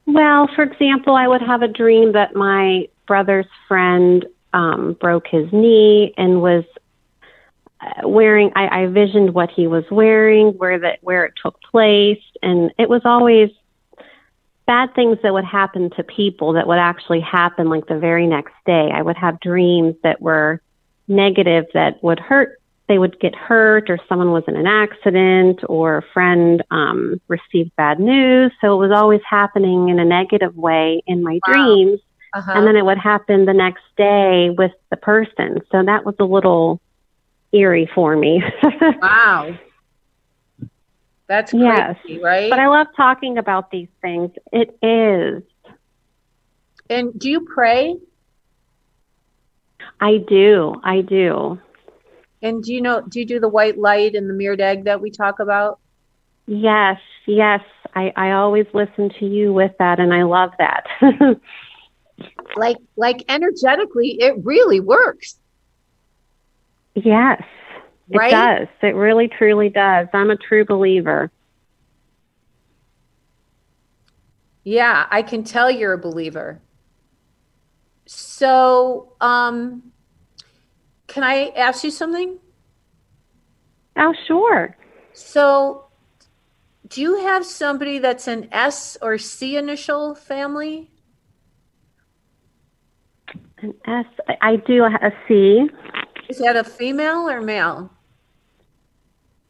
Well, 0.07 0.49
for 0.55 0.63
example, 0.63 1.15
I 1.15 1.27
would 1.27 1.43
have 1.43 1.63
a 1.63 1.69
dream 1.69 2.13
that 2.13 2.35
my 2.35 2.89
brother's 3.07 3.47
friend 3.69 4.25
um, 4.53 4.97
broke 5.01 5.27
his 5.27 5.53
knee 5.53 6.15
and 6.17 6.41
was 6.41 6.65
uh, 7.81 8.09
wearing. 8.09 8.53
I, 8.55 8.83
I 8.83 8.87
visioned 8.87 9.35
what 9.35 9.51
he 9.51 9.67
was 9.67 9.85
wearing, 9.91 10.49
where 10.59 10.79
that 10.79 11.01
where 11.03 11.25
it 11.25 11.35
took 11.43 11.61
place, 11.61 12.23
and 12.43 12.73
it 12.79 12.89
was 12.89 13.03
always 13.05 13.51
bad 14.67 14.95
things 14.95 15.19
that 15.23 15.33
would 15.33 15.45
happen 15.45 15.91
to 15.91 16.03
people 16.03 16.55
that 16.55 16.67
would 16.67 16.79
actually 16.79 17.21
happen 17.21 17.69
like 17.69 17.87
the 17.87 17.99
very 17.99 18.27
next 18.27 18.55
day. 18.65 18.91
I 18.93 19.03
would 19.03 19.17
have 19.17 19.41
dreams 19.41 19.95
that 20.03 20.21
were 20.21 20.61
negative 21.09 21.67
that 21.75 22.03
would 22.03 22.19
hurt. 22.19 22.61
They 22.89 22.99
would 22.99 23.19
get 23.19 23.35
hurt, 23.35 23.91
or 23.91 23.99
someone 24.09 24.31
was 24.31 24.45
in 24.47 24.57
an 24.57 24.67
accident, 24.67 25.61
or 25.69 25.99
a 25.99 26.03
friend 26.13 26.63
um, 26.71 27.21
received 27.29 27.75
bad 27.77 27.99
news. 27.99 28.53
So 28.61 28.75
it 28.75 28.89
was 28.89 28.97
always 28.97 29.21
happening 29.29 29.89
in 29.89 29.99
a 29.99 30.05
negative 30.05 30.57
way 30.57 31.03
in 31.07 31.23
my 31.23 31.41
dreams. 31.47 32.01
Uh-huh. 32.33 32.53
And 32.55 32.67
then 32.67 32.77
it 32.77 32.85
would 32.85 32.99
happen 32.99 33.47
the 33.47 33.55
next 33.55 33.83
day 33.97 34.51
with 34.51 34.73
the 34.91 34.97
person. 34.97 35.61
So 35.73 35.83
that 35.83 36.05
was 36.05 36.15
a 36.21 36.25
little 36.25 36.81
eerie 37.53 37.91
for 37.95 38.17
me. 38.17 38.43
wow. 39.03 39.59
That's 41.29 41.51
crazy, 41.51 41.65
yes. 41.65 41.97
right? 42.23 42.51
But 42.51 42.61
I 42.61 42.69
love 42.69 42.87
talking 42.97 43.39
about 43.39 43.71
these 43.71 43.89
things. 44.01 44.31
It 44.53 44.77
is. 44.83 45.43
and 46.89 47.19
do 47.19 47.31
you 47.31 47.41
pray? 47.41 47.97
I 50.01 50.19
do. 50.19 50.75
I 50.85 51.01
do. 51.01 51.61
And 52.47 52.63
do 52.63 52.73
you 52.73 52.81
know, 52.81 53.01
do 53.01 53.19
you 53.19 53.27
do 53.27 53.41
the 53.41 53.49
white 53.49 53.77
light 53.77 54.15
and 54.15 54.31
the 54.31 54.35
mirrored 54.35 54.61
egg 54.61 54.85
that 54.85 55.01
we 55.01 55.11
talk 55.11 55.41
about? 55.41 55.81
Yes. 56.47 57.01
Yes. 57.27 57.61
I, 57.95 58.13
I 58.15 58.33
always 58.33 58.67
listen 58.73 59.11
to 59.19 59.27
you 59.27 59.53
with 59.53 59.73
that, 59.79 59.99
and 59.99 60.15
I 60.15 60.23
love 60.23 60.51
that. 60.59 60.87
Like, 62.57 62.79
like 62.97 63.23
energetically, 63.29 64.17
it 64.19 64.37
really 64.43 64.81
works. 64.81 65.39
yes. 66.95 67.43
It 68.09 68.31
does. 68.31 68.69
It 68.81 68.95
really, 68.95 69.29
truly 69.29 69.69
does. 69.69 70.09
I'm 70.15 70.31
a 70.31 70.37
true 70.37 70.65
believer. 70.65 71.31
Yeah, 74.65 75.07
I 75.11 75.21
can 75.21 75.45
tell 75.45 75.71
you're 75.71 75.93
a 75.93 75.99
believer. 75.99 76.63
So, 78.07 79.13
um, 79.21 79.93
can 81.17 81.25
I 81.25 81.51
ask 81.57 81.83
you 81.83 81.91
something? 81.91 82.39
Oh, 83.97 84.13
sure. 84.27 84.77
So, 85.15 85.87
do 86.89 87.01
you 87.01 87.17
have 87.23 87.47
somebody 87.47 87.99
that's 87.99 88.29
an 88.29 88.51
S 88.53 88.99
or 89.01 89.17
C 89.17 89.57
initial 89.57 90.15
family? 90.15 90.91
An 93.63 93.73
S. 93.87 94.05
I 94.43 94.57
do 94.57 94.85
a 94.85 95.11
C. 95.27 95.71
Is 96.29 96.37
that 96.41 96.55
a 96.55 96.65
female 96.65 97.31
or 97.31 97.41
male? 97.41 97.91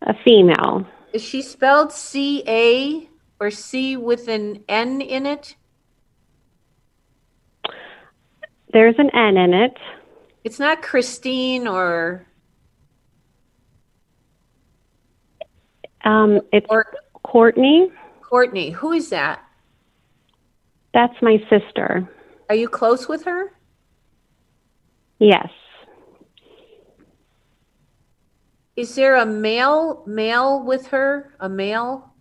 a 0.02 0.14
female. 0.24 0.86
Is 1.12 1.22
she 1.22 1.42
spelled 1.42 1.90
C 1.90 2.44
A 2.46 3.08
or 3.40 3.50
C 3.50 3.96
with 3.96 4.28
an 4.28 4.62
N 4.68 5.00
in 5.00 5.26
it? 5.26 5.56
There's 8.72 8.94
an 8.98 9.10
N 9.10 9.36
in 9.36 9.52
it. 9.52 9.76
It's 10.46 10.60
not 10.60 10.80
Christine 10.80 11.66
or 11.66 12.24
Um, 16.04 16.40
it's 16.52 16.68
Courtney. 17.24 17.90
Courtney. 18.22 18.70
Who 18.70 18.92
is 18.92 19.10
that? 19.10 19.44
That's 20.94 21.20
my 21.20 21.42
sister. 21.50 22.08
Are 22.48 22.54
you 22.54 22.68
close 22.68 23.08
with 23.08 23.24
her? 23.24 23.58
Yes. 25.18 25.48
Is 28.76 28.94
there 28.94 29.16
a 29.16 29.26
male 29.26 30.04
male 30.06 30.62
with 30.62 30.86
her? 30.94 31.34
A 31.40 31.48
male? 31.48 32.14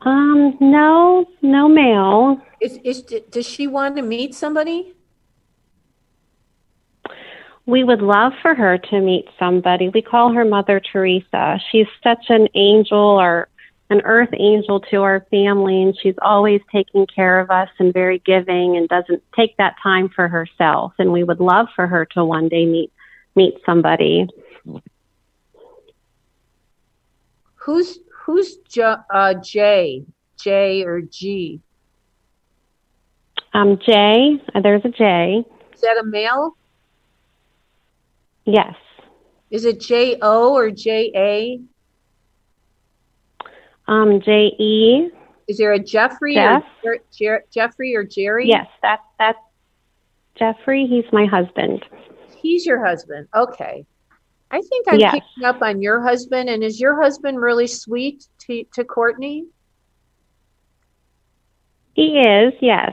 Um, 0.00 0.56
no, 0.60 1.24
no 1.40 1.68
male. 1.68 2.42
Is 2.60 2.80
is 2.82 3.02
does 3.30 3.46
she 3.46 3.68
want 3.68 3.94
to 3.94 4.02
meet 4.02 4.34
somebody? 4.34 4.96
We 7.64 7.84
would 7.84 8.02
love 8.02 8.32
for 8.42 8.54
her 8.54 8.76
to 8.76 9.00
meet 9.00 9.26
somebody. 9.38 9.88
We 9.88 10.02
call 10.02 10.32
her 10.32 10.44
Mother 10.44 10.80
Teresa. 10.80 11.60
She's 11.70 11.86
such 12.02 12.26
an 12.28 12.48
angel 12.54 12.98
or 12.98 13.48
an 13.88 14.00
earth 14.04 14.30
angel 14.32 14.80
to 14.80 15.02
our 15.02 15.24
family, 15.30 15.82
and 15.82 15.96
she's 16.02 16.14
always 16.22 16.60
taking 16.72 17.06
care 17.06 17.38
of 17.38 17.50
us 17.50 17.68
and 17.78 17.92
very 17.92 18.18
giving 18.20 18.76
and 18.76 18.88
doesn't 18.88 19.22
take 19.36 19.56
that 19.58 19.76
time 19.82 20.08
for 20.08 20.26
herself. 20.28 20.94
And 20.98 21.12
we 21.12 21.22
would 21.22 21.40
love 21.40 21.68
for 21.76 21.86
her 21.86 22.04
to 22.06 22.24
one 22.24 22.48
day 22.48 22.66
meet 22.66 22.92
meet 23.36 23.54
somebody. 23.64 24.26
Who's 27.54 27.98
who's 28.12 28.56
J, 28.68 28.94
uh, 29.10 29.34
J 29.34 30.04
J 30.36 30.82
or 30.84 31.02
G? 31.02 31.60
Um, 33.54 33.78
J, 33.84 34.42
uh, 34.54 34.60
there's 34.60 34.84
a 34.84 34.88
J. 34.88 35.44
Is 35.74 35.80
that 35.82 35.98
a 36.00 36.04
male? 36.04 36.56
Yes. 38.44 38.74
Is 39.50 39.64
it 39.64 39.80
J 39.80 40.18
O 40.22 40.54
or 40.54 40.70
J 40.70 41.12
A? 41.14 41.60
Um, 43.90 44.20
J 44.20 44.46
E. 44.58 45.10
Is 45.48 45.58
there 45.58 45.72
a 45.72 45.78
Jeffrey 45.78 46.34
Jeff? 46.34 46.64
or 46.84 46.98
Jer- 47.16 47.44
Jeffrey 47.52 47.94
or 47.94 48.04
Jerry? 48.04 48.48
Yes, 48.48 48.66
that 48.82 49.00
that's 49.18 49.38
Jeffrey. 50.36 50.86
He's 50.86 51.04
my 51.12 51.26
husband. 51.26 51.84
He's 52.40 52.64
your 52.64 52.84
husband. 52.84 53.28
Okay. 53.34 53.84
I 54.50 54.60
think 54.60 54.86
I'm 54.88 54.98
Yes. 55.00 55.14
picking 55.14 55.44
up 55.44 55.62
on 55.62 55.80
your 55.80 56.02
husband. 56.02 56.48
And 56.48 56.62
is 56.62 56.80
your 56.80 57.00
husband 57.00 57.40
really 57.40 57.66
sweet 57.66 58.26
to, 58.40 58.64
to 58.74 58.84
Courtney? 58.84 59.46
He 61.94 62.18
is. 62.20 62.52
Yes. 62.60 62.92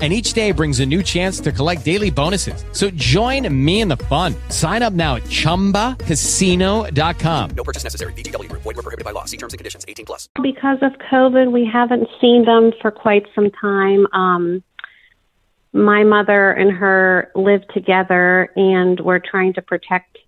And 0.00 0.12
each 0.12 0.32
day 0.32 0.52
brings 0.52 0.78
a 0.78 0.86
new 0.86 1.02
chance 1.02 1.40
to 1.40 1.50
collect 1.50 1.84
daily 1.84 2.10
bonuses. 2.10 2.64
So 2.70 2.88
join 2.90 3.52
me 3.52 3.80
in 3.80 3.88
the 3.88 3.96
fun. 3.96 4.36
Sign 4.48 4.84
up 4.84 4.92
now 4.92 5.16
at 5.16 5.24
chumbacasino.com. 5.24 7.50
No 7.50 7.64
purchase 7.64 7.82
necessary. 7.82 8.12
VGW 8.12 8.48
Group. 8.48 8.62
Void 8.62 8.76
were 8.76 8.82
prohibited 8.82 9.04
by 9.04 9.10
law. 9.10 9.24
See 9.24 9.36
terms 9.36 9.54
and 9.54 9.58
conditions. 9.58 9.84
18 9.88 10.06
plus. 10.06 10.28
Because 10.40 10.78
of 10.82 10.92
COVID, 11.10 11.50
we 11.50 11.66
haven't 11.66 12.08
seen 12.20 12.44
them 12.44 12.70
for 12.80 12.92
quite 12.92 13.26
some 13.34 13.50
time. 13.50 14.06
Um, 14.12 14.62
my 15.72 16.04
mother 16.04 16.52
and 16.52 16.70
her 16.70 17.30
live 17.34 17.66
together, 17.68 18.50
and 18.56 19.00
we're 19.00 19.18
trying 19.18 19.54
to 19.54 19.62
protect 19.62 20.18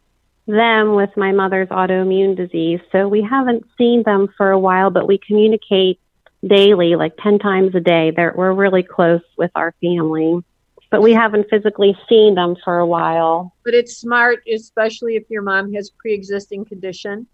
them 0.47 0.95
with 0.95 1.11
my 1.17 1.33
mother's 1.33 1.69
autoimmune 1.69 2.37
disease. 2.37 2.81
So 2.93 3.09
we 3.09 3.23
haven't 3.23 3.65
seen 3.79 4.03
them 4.05 4.29
for 4.37 4.51
a 4.51 4.59
while, 4.59 4.91
but 4.91 5.07
we 5.07 5.19
communicate 5.19 5.99
daily, 6.47 6.97
like 6.97 7.17
10 7.23 7.39
times 7.39 7.75
a 7.75 7.81
day. 7.81 8.13
They're, 8.15 8.33
we're 8.37 8.53
really 8.53 8.83
close 8.83 9.23
with 9.37 9.51
our 9.55 9.75
family, 9.81 10.43
but 10.91 11.03
we 11.03 11.13
haven't 11.13 11.49
physically 11.51 11.97
seen 12.09 12.35
them 12.35 12.57
for 12.65 12.79
a 12.79 12.87
while. 12.87 13.55
But 13.65 13.75
it's 13.75 13.97
smart, 13.97 14.43
especially 14.53 15.17
if 15.17 15.25
your 15.29 15.43
mom 15.43 15.73
has 15.75 15.91
pre-existing 15.91 16.65
condition. 16.65 17.27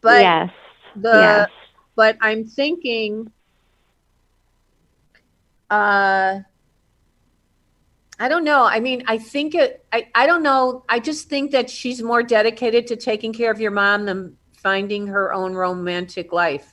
But 0.00 0.20
yes. 0.20 0.50
the 0.94 1.12
yes. 1.12 1.50
but 1.96 2.16
I'm 2.20 2.44
thinking 2.44 3.32
uh 5.68 6.40
I 8.22 8.28
don't 8.28 8.44
know. 8.44 8.64
I 8.64 8.80
mean, 8.80 9.02
I 9.06 9.16
think 9.18 9.54
it 9.54 9.84
I, 9.92 10.08
I 10.14 10.26
don't 10.26 10.42
know. 10.42 10.84
I 10.88 11.00
just 11.00 11.28
think 11.28 11.52
that 11.52 11.70
she's 11.70 12.02
more 12.02 12.22
dedicated 12.22 12.86
to 12.88 12.96
taking 12.96 13.32
care 13.32 13.50
of 13.50 13.60
your 13.60 13.70
mom 13.70 14.04
than 14.04 14.36
finding 14.58 15.08
her 15.08 15.32
own 15.32 15.54
romantic 15.54 16.32
life. 16.32 16.72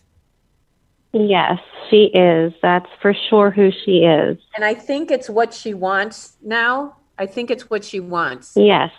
Yes, 1.13 1.59
she 1.89 2.05
is. 2.13 2.53
That's 2.61 2.89
for 3.01 3.13
sure 3.29 3.49
who 3.49 3.71
she 3.71 3.99
is. 3.99 4.37
And 4.55 4.63
I 4.63 4.73
think 4.73 5.09
it's 5.09 5.29
what 5.29 5.53
she 5.53 5.73
wants 5.73 6.37
now. 6.41 6.97
I 7.17 7.25
think 7.25 7.49
it's 7.49 7.69
what 7.69 7.83
she 7.83 7.99
wants. 7.99 8.53
Yes. 8.55 8.91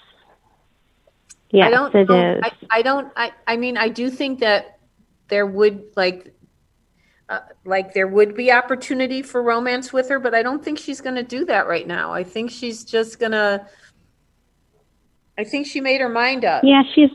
Yes, 1.51 1.66
I 1.66 1.71
don't 1.71 1.94
it 1.94 2.09
know- 2.09 2.33
is. 2.33 2.40
I, 2.42 2.53
I 2.71 2.83
don't 2.83 3.12
I, 3.16 3.33
I 3.47 3.57
mean 3.57 3.77
I 3.77 3.88
do 3.88 4.11
think 4.11 4.40
that 4.40 4.79
there 5.29 5.47
would 5.47 5.85
like 5.97 6.35
uh, 7.29 7.40
like 7.64 7.94
there 7.94 8.07
would 8.09 8.35
be 8.35 8.51
opportunity 8.51 9.23
for 9.23 9.42
romance 9.42 9.92
with 9.92 10.09
her, 10.09 10.18
but 10.18 10.35
I 10.35 10.42
don't 10.42 10.64
think 10.64 10.79
she's 10.79 11.01
going 11.01 11.16
to 11.16 11.23
do 11.23 11.44
that 11.44 11.66
right 11.68 11.87
now. 11.87 12.12
I 12.12 12.25
think 12.25 12.51
she's 12.51 12.85
just 12.85 13.18
going 13.18 13.33
to 13.33 13.66
I 15.37 15.44
think 15.44 15.66
she 15.66 15.81
made 15.81 16.01
her 16.01 16.09
mind 16.09 16.44
up. 16.44 16.64
Yeah, 16.64 16.83
she's 16.94 17.11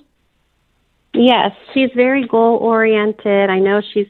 yes, 1.14 1.52
she's 1.74 1.90
very 1.96 2.28
goal 2.28 2.58
oriented. 2.58 3.50
I 3.50 3.60
know 3.60 3.82
she's 3.94 4.08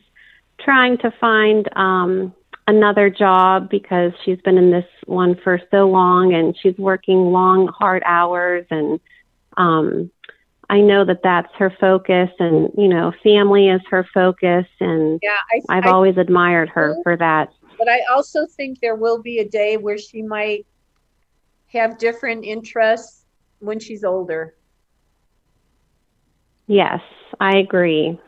trying 0.64 0.98
to 1.00 1.12
find 1.20 1.68
um 1.76 2.34
another 2.68 3.10
job 3.10 3.70
because 3.70 4.12
she's 4.24 4.40
been 4.46 4.58
in 4.58 4.72
this 4.72 4.86
one 5.06 5.36
for 5.44 5.60
so 5.70 5.88
long 5.90 6.34
and 6.34 6.56
she's 6.62 6.78
working 6.78 7.32
long 7.32 7.68
hard 7.68 8.02
hours 8.06 8.66
and 8.70 9.00
um 9.58 10.10
I 10.70 10.80
know 10.80 11.06
that 11.06 11.20
that's 11.24 11.54
her 11.60 11.72
focus 11.80 12.30
and 12.40 12.70
you 12.78 12.88
know, 12.88 13.12
family 13.24 13.70
is 13.70 13.82
her 13.90 14.08
focus 14.14 14.66
and 14.80 15.20
Yeah, 15.22 15.38
I, 15.54 15.78
I've 15.78 15.86
I- 15.86 15.92
always 15.92 16.18
admired 16.18 16.70
her 16.70 16.96
for 17.04 17.18
that. 17.18 17.50
But 17.78 17.90
I 17.90 18.02
also 18.12 18.46
think 18.46 18.80
there 18.80 18.96
will 18.96 19.22
be 19.22 19.40
a 19.40 19.48
day 19.48 19.78
where 19.78 19.98
she 19.98 20.22
might 20.22 20.66
have 21.74 21.98
different 21.98 22.46
interests 22.46 23.26
when 23.60 23.80
she's 23.80 24.04
older. 24.04 24.56
Yes, 26.68 27.02
I 27.40 27.58
agree. 27.58 28.20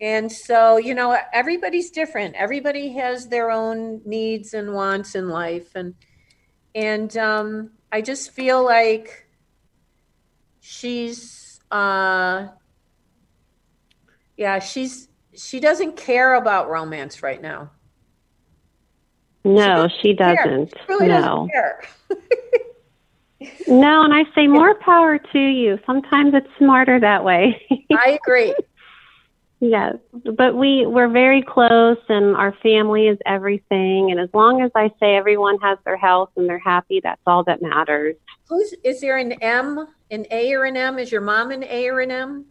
And 0.00 0.32
so, 0.32 0.78
you 0.78 0.94
know, 0.94 1.16
everybody's 1.32 1.90
different. 1.90 2.34
Everybody 2.34 2.92
has 2.94 3.28
their 3.28 3.50
own 3.50 4.00
needs 4.04 4.54
and 4.54 4.72
wants 4.72 5.14
in 5.14 5.28
life 5.28 5.74
and 5.74 5.94
and 6.74 7.14
um 7.16 7.72
I 7.92 8.00
just 8.00 8.30
feel 8.30 8.64
like 8.64 9.26
she's 10.60 11.60
uh 11.70 12.48
yeah, 14.36 14.58
she's 14.58 15.08
she 15.36 15.60
doesn't 15.60 15.96
care 15.96 16.34
about 16.34 16.70
romance 16.70 17.22
right 17.22 17.40
now. 17.40 17.70
No, 19.44 19.88
she 20.00 20.14
Care. 20.14 20.36
doesn't. 20.36 20.68
She 20.70 20.84
really 20.88 21.08
no. 21.08 21.20
doesn't 21.20 21.50
care. 21.50 21.82
No, 23.68 24.04
and 24.04 24.12
I 24.12 24.24
say 24.34 24.46
more 24.46 24.74
power 24.74 25.18
to 25.18 25.38
you. 25.38 25.78
Sometimes 25.86 26.34
it's 26.34 26.48
smarter 26.58 27.00
that 27.00 27.24
way. 27.24 27.66
I 27.92 28.18
agree. 28.22 28.54
Yes, 29.60 29.96
but 30.36 30.56
we 30.56 30.86
we're 30.86 31.08
very 31.08 31.42
close, 31.42 31.98
and 32.08 32.36
our 32.36 32.52
family 32.62 33.06
is 33.06 33.18
everything. 33.26 34.10
And 34.10 34.18
as 34.18 34.28
long 34.34 34.62
as 34.62 34.70
I 34.74 34.90
say 34.98 35.16
everyone 35.16 35.58
has 35.60 35.78
their 35.84 35.96
health 35.96 36.30
and 36.36 36.48
they're 36.48 36.58
happy, 36.58 37.00
that's 37.02 37.20
all 37.26 37.44
that 37.44 37.62
matters. 37.62 38.16
Who's 38.48 38.74
is 38.82 39.00
there 39.00 39.18
an 39.18 39.32
M, 39.42 39.86
an 40.10 40.26
A 40.30 40.52
or 40.54 40.64
an 40.64 40.76
M? 40.76 40.98
Is 40.98 41.12
your 41.12 41.20
mom 41.20 41.50
an 41.50 41.62
A 41.64 41.88
or 41.88 42.00
an 42.00 42.10
M? 42.10 42.46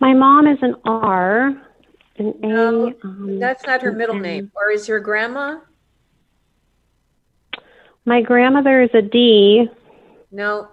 My 0.00 0.12
mom 0.12 0.46
is 0.46 0.58
an 0.62 0.76
R, 0.84 1.46
an 2.16 2.34
A. 2.42 2.46
No, 2.46 2.94
um, 3.04 3.38
That's 3.38 3.66
not 3.66 3.82
her 3.82 3.92
middle 3.92 4.16
M. 4.16 4.22
name. 4.22 4.52
Or 4.54 4.70
is 4.70 4.88
your 4.88 5.00
grandma? 5.00 5.60
My 8.04 8.20
grandmother 8.20 8.82
is 8.82 8.90
a 8.94 9.02
D. 9.02 9.66
No. 10.30 10.68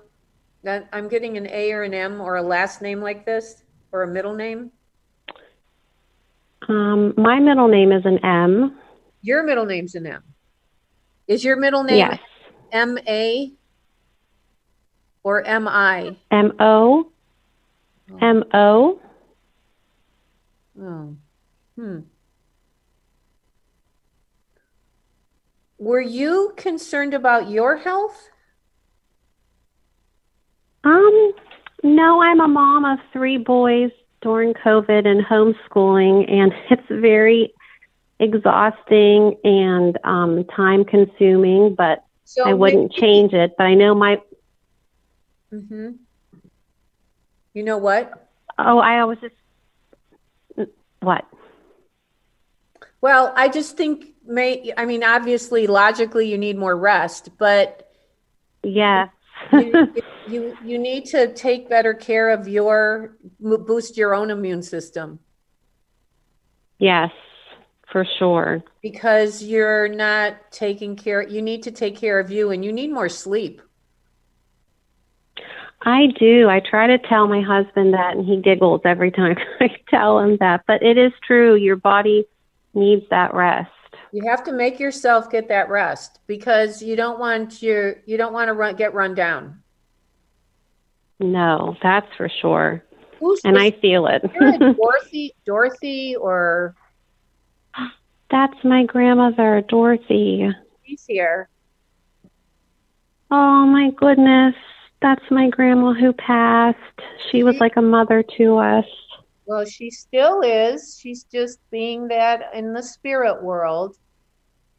That 0.64 0.90
I'm 0.94 1.08
getting 1.08 1.38
an 1.38 1.48
A 1.48 1.72
or 1.72 1.82
an 1.84 1.94
M 1.94 2.22
or 2.22 2.36
a 2.36 2.42
last 2.44 2.84
name 2.84 3.02
like 3.02 3.26
this 3.26 3.64
or 3.92 4.04
a 4.04 4.08
middle 4.08 4.34
name. 4.34 4.72
Um, 6.68 7.14
my 7.18 7.40
middle 7.40 7.68
name 7.68 7.92
is 7.92 8.06
an 8.06 8.24
M. 8.24 8.78
Your 9.22 9.44
middle 9.44 9.66
name's 9.66 9.96
an 9.96 10.08
M. 10.08 10.24
Is 11.28 11.44
your 11.44 11.56
middle 11.56 11.84
name 11.84 11.98
Yes. 11.98 12.20
M 12.72 12.98
A 13.08 13.52
or 15.24 15.44
M 15.44 15.68
I? 15.68 16.18
M 16.32 16.54
O. 16.60 17.12
M 18.22 18.44
O. 18.54 19.00
Oh. 20.80 21.16
Hmm. 21.76 22.00
Were 25.78 26.02
you 26.02 26.54
concerned 26.58 27.14
about 27.14 27.50
your 27.50 27.78
health? 27.78 28.30
Um, 30.84 31.34
no, 31.84 32.22
I'm 32.22 32.40
a 32.40 32.48
mom 32.48 32.86
of 32.86 33.00
three 33.14 33.38
boys 33.38 33.92
during 34.22 34.54
COVID 34.54 35.06
and 35.08 35.26
homeschooling, 35.26 36.32
and 36.32 36.54
it's 36.70 36.88
very 36.90 37.54
exhausting 38.20 39.36
and 39.44 39.98
um, 40.04 40.44
time 40.56 40.86
consuming, 40.86 41.74
but 41.76 42.04
So 42.26 42.44
I 42.48 42.54
wouldn't 42.54 42.92
maybe- 42.92 43.02
change 43.02 43.34
it. 43.34 43.56
But 43.58 43.66
I 43.66 43.74
know 43.74 43.96
my, 43.96 44.22
Mm-hmm. 45.52 45.90
You 47.54 47.64
know 47.64 47.78
what? 47.78 48.30
oh, 48.58 48.78
I 48.80 49.04
was 49.04 49.18
just, 49.20 49.36
what? 51.02 51.26
Well, 53.02 53.34
I 53.36 53.50
just 53.50 53.76
think 53.76 54.06
may 54.26 54.72
I 54.78 54.86
mean 54.86 55.04
obviously 55.04 55.66
logically 55.68 56.30
you 56.30 56.38
need 56.38 56.58
more 56.58 56.78
rest, 56.78 57.30
but 57.38 57.92
Yes. 58.64 59.10
You, 59.54 59.94
you 60.28 60.58
you 60.64 60.80
need 60.80 61.06
to 61.06 61.34
take 61.34 61.70
better 61.70 61.94
care 61.94 62.30
of 62.30 62.48
your 62.48 63.18
boost 63.40 63.98
your 63.98 64.14
own 64.14 64.32
immune 64.32 64.64
system 64.64 65.20
yes, 66.78 67.12
for 67.92 68.06
sure. 68.20 68.64
because 68.82 69.44
you're 69.44 69.88
not 69.88 70.52
taking 70.52 70.96
care 70.96 71.22
you 71.28 71.42
need 71.42 71.64
to 71.64 71.72
take 71.72 71.96
care 71.98 72.20
of 72.20 72.32
you 72.32 72.52
and 72.52 72.64
you 72.64 72.72
need 72.72 72.92
more 72.92 73.10
sleep. 73.10 73.62
I 75.84 76.08
do. 76.20 76.48
I 76.48 76.60
try 76.60 76.88
to 76.88 77.00
tell 77.00 77.28
my 77.28 77.42
husband 77.42 77.94
that, 77.94 78.16
and 78.16 78.26
he 78.26 78.38
giggles 78.38 78.82
every 78.86 79.12
time 79.12 79.36
I 79.60 79.70
tell 79.90 80.20
him 80.20 80.38
that. 80.40 80.64
But 80.68 80.84
it 80.84 80.98
is 80.98 81.12
true. 81.26 81.56
Your 81.56 81.76
body 81.76 82.26
needs 82.74 83.04
that 83.10 83.34
rest. 83.34 83.72
You 84.14 84.24
have 84.28 84.44
to 84.46 84.52
make 84.52 84.80
yourself 84.80 85.32
get 85.32 85.48
that 85.48 85.70
rest 85.70 86.20
because 86.28 86.82
you 86.82 86.96
don't 86.96 87.20
want 87.20 87.62
your 87.62 87.98
you 88.06 88.18
don't 88.18 88.34
want 88.34 88.50
to 88.50 88.54
run 88.54 88.76
get 88.76 88.94
run 88.94 89.16
down. 89.16 89.62
No, 91.20 91.78
that's 91.82 92.08
for 92.18 92.30
sure. 92.42 92.84
Who's 93.20 93.40
And 93.44 93.58
I 93.58 93.72
feel 93.72 94.08
it. 94.08 94.24
Dorothy 94.78 95.34
Dorothy 95.46 96.16
or 96.16 96.76
That's 98.30 98.64
my 98.64 98.86
grandmother, 98.86 99.62
Dorothy. 99.68 100.50
she's 100.86 101.06
here. 101.08 101.48
Oh 103.30 103.66
my 103.66 103.92
goodness. 103.92 104.56
That's 105.02 105.24
my 105.32 105.50
grandma 105.50 105.94
who 105.94 106.14
passed. 106.14 106.78
She 107.32 107.44
was 107.44 107.58
like 107.60 107.78
a 107.78 107.82
mother 107.82 108.24
to 108.38 108.58
us. 108.58 108.86
Well, 109.52 109.66
she 109.66 109.90
still 109.90 110.40
is. 110.40 110.98
She's 110.98 111.26
just 111.26 111.60
being 111.72 112.08
that 112.08 112.52
in 112.54 112.72
the 112.72 112.82
spirit 112.82 113.44
world. 113.44 113.98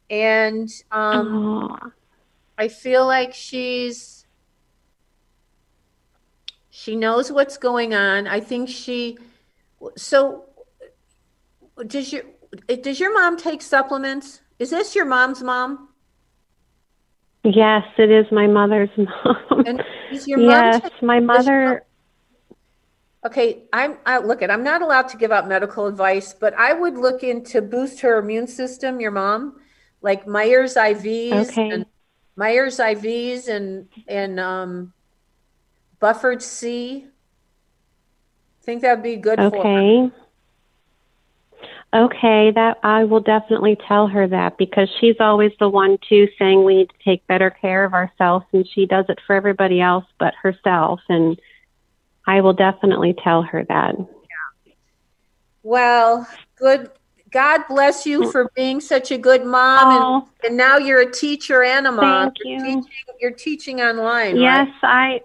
And 0.09 0.67
um, 0.91 1.27
Aw. 1.29 1.91
I 2.57 2.67
feel 2.69 3.05
like 3.05 3.35
she's 3.35 4.25
she 6.71 6.95
knows 6.95 7.31
what's 7.31 7.57
going 7.57 7.93
on. 7.93 8.25
I 8.25 8.39
think 8.39 8.67
she 8.67 9.19
so 9.95 10.45
does 11.85 12.11
your 12.11 12.23
does 12.81 12.99
your 12.99 13.13
mom 13.13 13.37
take 13.37 13.61
supplements? 13.61 14.41
Is 14.57 14.71
this 14.71 14.95
your 14.95 15.05
mom's 15.05 15.43
mom? 15.43 15.89
Yes, 17.43 17.83
it 17.99 18.09
is 18.09 18.25
my 18.31 18.47
mother's 18.47 18.89
mom. 18.97 19.65
And 19.67 19.83
is 20.11 20.27
your 20.27 20.39
mom 20.39 20.49
yes, 20.49 20.81
take- 20.81 21.03
my 21.03 21.19
mother. 21.19 21.85
Okay, 23.25 23.63
I'm 23.71 23.97
I 24.05 24.17
look 24.17 24.41
at 24.41 24.51
I'm 24.51 24.63
not 24.63 24.81
allowed 24.81 25.07
to 25.09 25.17
give 25.17 25.31
out 25.31 25.47
medical 25.47 25.87
advice, 25.87 26.33
but 26.33 26.53
I 26.55 26.73
would 26.73 26.97
look 26.97 27.23
into 27.23 27.61
boost 27.61 28.01
her 28.01 28.19
immune 28.19 28.47
system, 28.47 28.99
your 28.99 29.11
mom, 29.11 29.61
like 30.01 30.27
Myers 30.27 30.75
IVs 30.75 31.49
Okay. 31.49 31.69
and 31.71 31.85
Myers 32.35 32.79
IVs 32.79 33.47
and 33.47 33.87
and 34.07 34.39
um 34.39 34.93
buffered 35.99 36.41
C. 36.41 37.07
Think 38.61 38.81
that 38.81 38.95
would 38.95 39.03
be 39.03 39.15
good 39.15 39.39
for 39.39 39.65
her. 39.65 39.65
Okay. 39.65 40.11
Okay, 41.93 42.51
that 42.55 42.79
I 42.81 43.03
will 43.03 43.19
definitely 43.19 43.77
tell 43.87 44.07
her 44.07 44.27
that 44.27 44.57
because 44.57 44.89
she's 44.99 45.15
always 45.19 45.51
the 45.59 45.69
one 45.69 45.99
too 46.09 46.27
saying 46.39 46.63
we 46.63 46.75
need 46.77 46.89
to 46.89 47.03
take 47.05 47.25
better 47.27 47.51
care 47.51 47.85
of 47.85 47.93
ourselves 47.93 48.45
and 48.51 48.67
she 48.67 48.87
does 48.87 49.05
it 49.09 49.19
for 49.27 49.35
everybody 49.35 49.79
else 49.79 50.05
but 50.19 50.33
herself 50.41 51.01
and 51.07 51.39
I 52.25 52.41
will 52.41 52.53
definitely 52.53 53.15
tell 53.23 53.43
her 53.43 53.63
that. 53.65 53.95
Well, 55.63 56.27
good 56.57 56.89
God 57.33 57.63
bless 57.67 58.05
you 58.05 58.31
for 58.31 58.51
being 58.55 58.79
such 58.79 59.11
a 59.11 59.17
good 59.17 59.43
mom 59.43 59.89
and, 59.89 60.47
and 60.47 60.57
now 60.57 60.77
you're 60.77 61.01
a 61.01 61.11
teacher 61.11 61.63
and 61.63 61.87
a 61.87 61.91
mom. 61.91 62.25
Thank 62.25 62.35
You're 62.45 62.59
you. 62.59 62.81
teaching, 62.81 62.91
you're 63.19 63.31
teaching 63.31 63.81
online, 63.81 64.37
Yes, 64.37 64.67
right? 64.83 64.83
I 64.83 65.21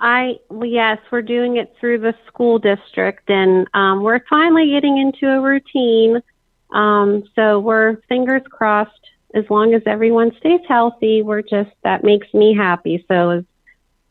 I 0.00 0.36
well, 0.48 0.68
yes, 0.68 0.98
we're 1.12 1.20
doing 1.22 1.58
it 1.58 1.74
through 1.78 1.98
the 1.98 2.14
school 2.26 2.58
district, 2.58 3.28
and 3.28 3.68
um, 3.74 4.02
we're 4.02 4.20
finally 4.30 4.70
getting 4.70 4.96
into 4.96 5.30
a 5.30 5.40
routine. 5.40 6.22
Um, 6.72 7.24
so 7.36 7.60
we're 7.60 7.96
fingers 8.08 8.42
crossed. 8.50 8.92
As 9.32 9.44
long 9.48 9.74
as 9.74 9.82
everyone 9.86 10.32
stays 10.38 10.62
healthy, 10.66 11.22
we're 11.22 11.42
just 11.42 11.70
that 11.84 12.02
makes 12.02 12.32
me 12.32 12.54
happy. 12.56 13.04
So 13.08 13.30
as 13.30 13.44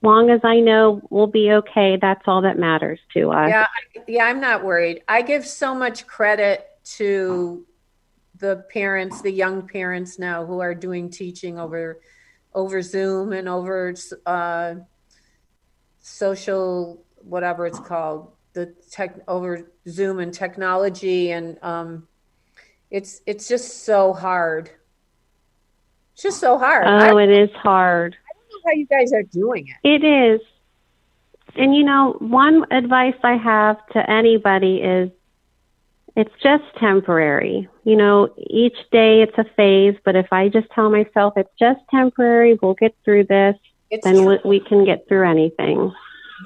long 0.01 0.29
as 0.29 0.41
I 0.43 0.59
know 0.59 1.01
we'll 1.09 1.27
be 1.27 1.51
okay, 1.51 1.97
that's 2.01 2.23
all 2.27 2.41
that 2.41 2.57
matters 2.57 2.99
to 3.13 3.31
us. 3.31 3.49
Yeah, 3.49 3.65
I- 3.97 4.03
yeah, 4.07 4.25
I'm 4.25 4.39
not 4.39 4.63
worried. 4.63 5.03
I 5.07 5.21
give 5.21 5.45
so 5.45 5.75
much 5.75 6.07
credit 6.07 6.65
to 6.97 7.65
the 8.37 8.63
parents, 8.71 9.21
the 9.21 9.31
young 9.31 9.67
parents 9.67 10.17
now 10.17 10.45
who 10.45 10.59
are 10.61 10.73
doing 10.73 11.09
teaching 11.09 11.59
over 11.59 11.99
over 12.53 12.81
Zoom 12.81 13.31
and 13.33 13.47
over 13.47 13.93
uh, 14.25 14.75
social 15.99 17.03
whatever 17.21 17.67
it's 17.67 17.79
called, 17.79 18.31
the 18.53 18.73
tech 18.89 19.19
over 19.27 19.71
Zoom 19.87 20.19
and 20.19 20.33
technology, 20.33 21.31
and 21.31 21.61
um, 21.61 22.07
it's 22.89 23.21
it's 23.25 23.47
just 23.47 23.83
so 23.83 24.13
hard. 24.13 24.71
It's 26.13 26.23
just 26.23 26.39
so 26.39 26.57
hard. 26.57 26.85
Oh, 26.87 26.99
don't 27.09 27.29
it 27.29 27.29
is 27.29 27.55
hard. 27.55 28.15
How 28.69 28.75
you 28.75 28.85
guys 28.87 29.11
are 29.13 29.23
doing 29.23 29.67
it. 29.67 29.87
It 29.87 30.03
is. 30.03 30.41
And 31.55 31.75
you 31.75 31.83
know, 31.83 32.15
one 32.19 32.65
advice 32.71 33.15
I 33.23 33.35
have 33.35 33.77
to 33.93 34.09
anybody 34.09 34.77
is 34.77 35.09
it's 36.15 36.33
just 36.43 36.63
temporary. 36.79 37.67
You 37.83 37.95
know, 37.95 38.29
each 38.37 38.77
day 38.91 39.21
it's 39.21 39.37
a 39.37 39.45
phase, 39.55 39.95
but 40.05 40.15
if 40.15 40.27
I 40.31 40.49
just 40.49 40.67
tell 40.75 40.89
myself 40.89 41.33
it's 41.37 41.49
just 41.59 41.79
temporary, 41.89 42.57
we'll 42.61 42.73
get 42.75 42.95
through 43.05 43.25
this, 43.25 43.55
It's 43.89 44.03
then 44.03 44.25
we, 44.25 44.37
we 44.45 44.59
can 44.59 44.85
get 44.85 45.07
through 45.07 45.27
anything. 45.27 45.91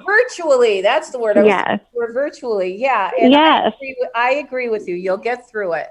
virtually 0.05 0.81
that's 0.81 1.11
the 1.11 1.19
word 1.19 1.37
I 1.37 1.41
was 1.43 1.49
Yes. 1.49 1.79
for 1.93 2.11
virtually 2.13 2.75
yeah 2.77 3.11
and 3.21 3.35
I, 3.35 3.39
Yes. 3.65 3.73
agree 3.75 3.95
with, 3.99 4.09
I 4.15 4.29
agree 4.45 4.69
with 4.69 4.87
you 4.87 4.95
you'll 4.95 5.17
get 5.31 5.47
through 5.49 5.73
it 5.73 5.89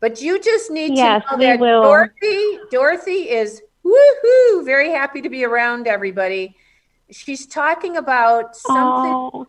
but 0.00 0.22
you 0.22 0.40
just 0.40 0.70
need 0.70 0.96
Yes, 0.96 1.22
to 1.30 1.36
know 1.36 1.42
that 1.44 1.60
will. 1.60 1.82
dorothy 1.82 2.58
dorothy 2.70 3.28
is 3.28 3.60
woohoo 3.84 4.64
very 4.64 4.90
happy 4.90 5.20
to 5.20 5.28
be 5.28 5.44
around 5.44 5.86
everybody 5.86 6.56
she's 7.10 7.46
talking 7.46 7.96
about 7.96 8.56
something 8.56 9.12
Oh, 9.12 9.46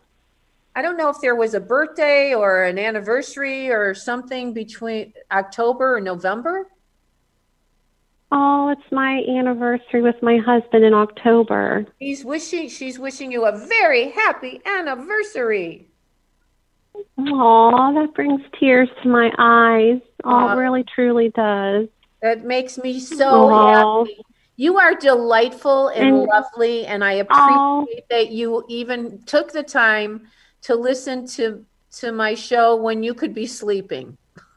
i 0.74 0.82
don't 0.82 0.96
know 0.96 1.08
if 1.08 1.20
there 1.20 1.34
was 1.34 1.54
a 1.54 1.60
birthday 1.60 2.34
or 2.34 2.64
an 2.64 2.78
anniversary 2.78 3.70
or 3.70 3.94
something 3.94 4.52
between 4.52 5.12
october 5.30 5.96
or 5.96 6.00
november 6.00 6.68
oh, 8.36 8.68
it's 8.70 8.90
my 8.90 9.22
anniversary 9.28 10.02
with 10.02 10.20
my 10.20 10.38
husband 10.38 10.84
in 10.84 10.92
October. 10.92 11.86
he's 12.00 12.24
wishing 12.24 12.68
she's 12.68 12.98
wishing 12.98 13.30
you 13.30 13.46
a 13.46 13.66
very 13.68 14.10
happy 14.10 14.60
anniversary 14.66 15.86
Oh, 17.18 17.92
that 17.94 18.14
brings 18.14 18.40
tears 18.58 18.88
to 19.02 19.08
my 19.08 19.32
eyes. 19.38 20.00
Oh, 20.22 20.48
it 20.48 20.54
really 20.60 20.84
truly 20.94 21.30
does. 21.30 21.88
That 22.24 22.42
makes 22.42 22.78
me 22.78 23.00
so 23.00 23.50
Aw. 23.52 24.04
happy. 24.04 24.16
You 24.56 24.78
are 24.78 24.94
delightful 24.94 25.88
and, 25.88 26.08
And- 26.08 26.22
lovely, 26.22 26.86
and 26.86 27.04
I 27.04 27.12
appreciate 27.24 28.08
that 28.08 28.30
you 28.30 28.64
even 28.68 29.20
took 29.26 29.52
the 29.52 29.62
time 29.62 30.26
to 30.62 30.74
listen 30.74 31.26
to 31.36 31.66
to 31.98 32.12
my 32.12 32.34
show 32.34 32.74
when 32.76 33.02
you 33.02 33.12
could 33.14 33.34
be 33.34 33.46
sleeping. 33.46 34.16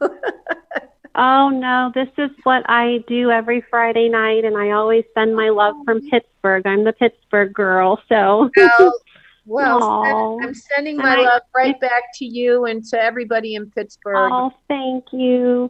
Oh 1.20 1.48
no, 1.48 1.90
this 1.96 2.08
is 2.16 2.30
what 2.44 2.62
I 2.70 3.02
do 3.08 3.32
every 3.32 3.60
Friday 3.70 4.08
night, 4.08 4.44
and 4.44 4.56
I 4.56 4.70
always 4.70 5.04
send 5.14 5.34
my 5.34 5.48
love 5.48 5.74
from 5.84 6.00
Pittsburgh. 6.08 6.64
I'm 6.64 6.84
the 6.84 6.92
Pittsburgh 6.92 7.52
girl, 7.52 8.00
so. 8.08 8.48
Well, 8.56 9.00
well, 9.46 9.82
Aw. 9.82 10.38
I'm 10.40 10.54
sending 10.54 10.96
my 10.96 11.16
I- 11.16 11.22
love 11.22 11.42
right 11.56 11.78
back 11.80 12.04
to 12.18 12.24
you 12.24 12.66
and 12.66 12.84
to 12.90 13.02
everybody 13.02 13.56
in 13.56 13.68
Pittsburgh. 13.68 14.30
Oh, 14.32 14.52
thank 14.68 15.06
you. 15.12 15.68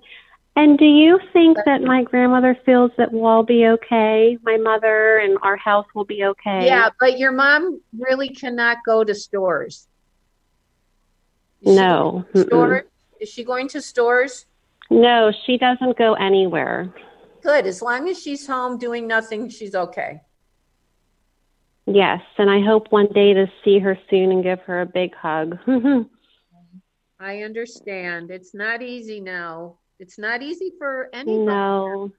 And 0.58 0.76
do 0.76 0.86
you 0.86 1.20
think 1.32 1.56
that 1.66 1.82
my 1.82 2.02
grandmother 2.02 2.58
feels 2.66 2.90
that 2.98 3.12
we'll 3.12 3.26
all 3.26 3.44
be 3.44 3.64
okay? 3.64 4.36
My 4.42 4.56
mother 4.56 5.18
and 5.18 5.38
our 5.42 5.56
house 5.56 5.86
will 5.94 6.04
be 6.04 6.24
okay? 6.24 6.66
Yeah, 6.66 6.90
but 6.98 7.16
your 7.16 7.30
mom 7.30 7.80
really 7.96 8.28
cannot 8.28 8.78
go 8.84 9.04
to 9.04 9.14
stores. 9.14 9.86
No. 11.62 12.24
Stores? 12.34 12.86
Is 13.20 13.28
she 13.28 13.44
going 13.44 13.68
to 13.68 13.80
stores? 13.80 14.46
No, 14.90 15.30
she 15.46 15.58
doesn't 15.58 15.96
go 15.96 16.14
anywhere. 16.14 16.92
Good. 17.40 17.64
As 17.64 17.80
long 17.80 18.08
as 18.08 18.20
she's 18.20 18.44
home 18.44 18.78
doing 18.78 19.06
nothing, 19.06 19.48
she's 19.50 19.76
okay. 19.76 20.22
Yes, 21.86 22.20
and 22.36 22.50
I 22.50 22.62
hope 22.62 22.90
one 22.90 23.12
day 23.12 23.32
to 23.32 23.46
see 23.64 23.78
her 23.78 23.96
soon 24.10 24.32
and 24.32 24.42
give 24.42 24.58
her 24.62 24.80
a 24.80 24.86
big 24.86 25.14
hug. 25.14 25.56
I 27.20 27.42
understand. 27.42 28.32
It's 28.32 28.54
not 28.54 28.82
easy 28.82 29.20
now. 29.20 29.76
It's 29.98 30.18
not 30.18 30.42
easy 30.42 30.72
for 30.78 31.08
anybody. 31.12 31.44
no, 31.46 32.12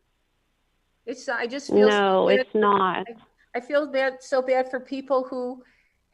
It's 1.06 1.28
I 1.30 1.48
just 1.48 1.68
feel 1.68 1.88
no, 1.88 2.28
so 2.28 2.28
bad 2.28 2.40
it's 2.42 2.56
not. 2.56 3.08
I 3.56 3.62
feel 3.62 3.88
bad 3.88 4.18
so 4.22 4.42
bad 4.42 4.70
for 4.70 4.80
people 4.80 5.24
who 5.30 5.64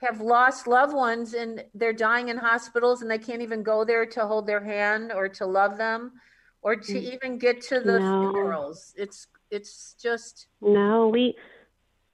have 0.01 0.21
lost 0.21 0.67
loved 0.67 0.93
ones 0.93 1.33
and 1.33 1.63
they're 1.73 1.93
dying 1.93 2.29
in 2.29 2.37
hospitals 2.37 3.01
and 3.01 3.09
they 3.09 3.17
can't 3.17 3.41
even 3.41 3.63
go 3.63 3.83
there 3.83 4.05
to 4.05 4.25
hold 4.25 4.45
their 4.47 4.63
hand 4.63 5.11
or 5.11 5.27
to 5.29 5.45
love 5.45 5.77
them 5.77 6.13
or 6.61 6.75
to 6.75 6.93
Mm. 6.93 7.13
even 7.13 7.37
get 7.37 7.61
to 7.63 7.79
the 7.79 7.99
No. 7.99 8.31
funerals. 8.31 8.93
It's 8.97 9.27
it's 9.51 9.95
just 10.01 10.47
No, 10.61 11.07
we 11.09 11.35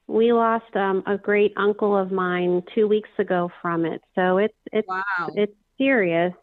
we 0.07 0.33
lost 0.33 0.75
um 0.75 1.03
a 1.05 1.17
great 1.17 1.53
uncle 1.57 1.95
of 1.97 2.11
mine 2.11 2.63
2 2.75 2.87
weeks 2.87 3.09
ago 3.17 3.51
from 3.61 3.85
it. 3.85 4.01
So 4.15 4.37
it's 4.37 4.57
it's 4.71 4.87
wow. 4.87 5.27
it's 5.35 5.55
serious. 5.77 6.33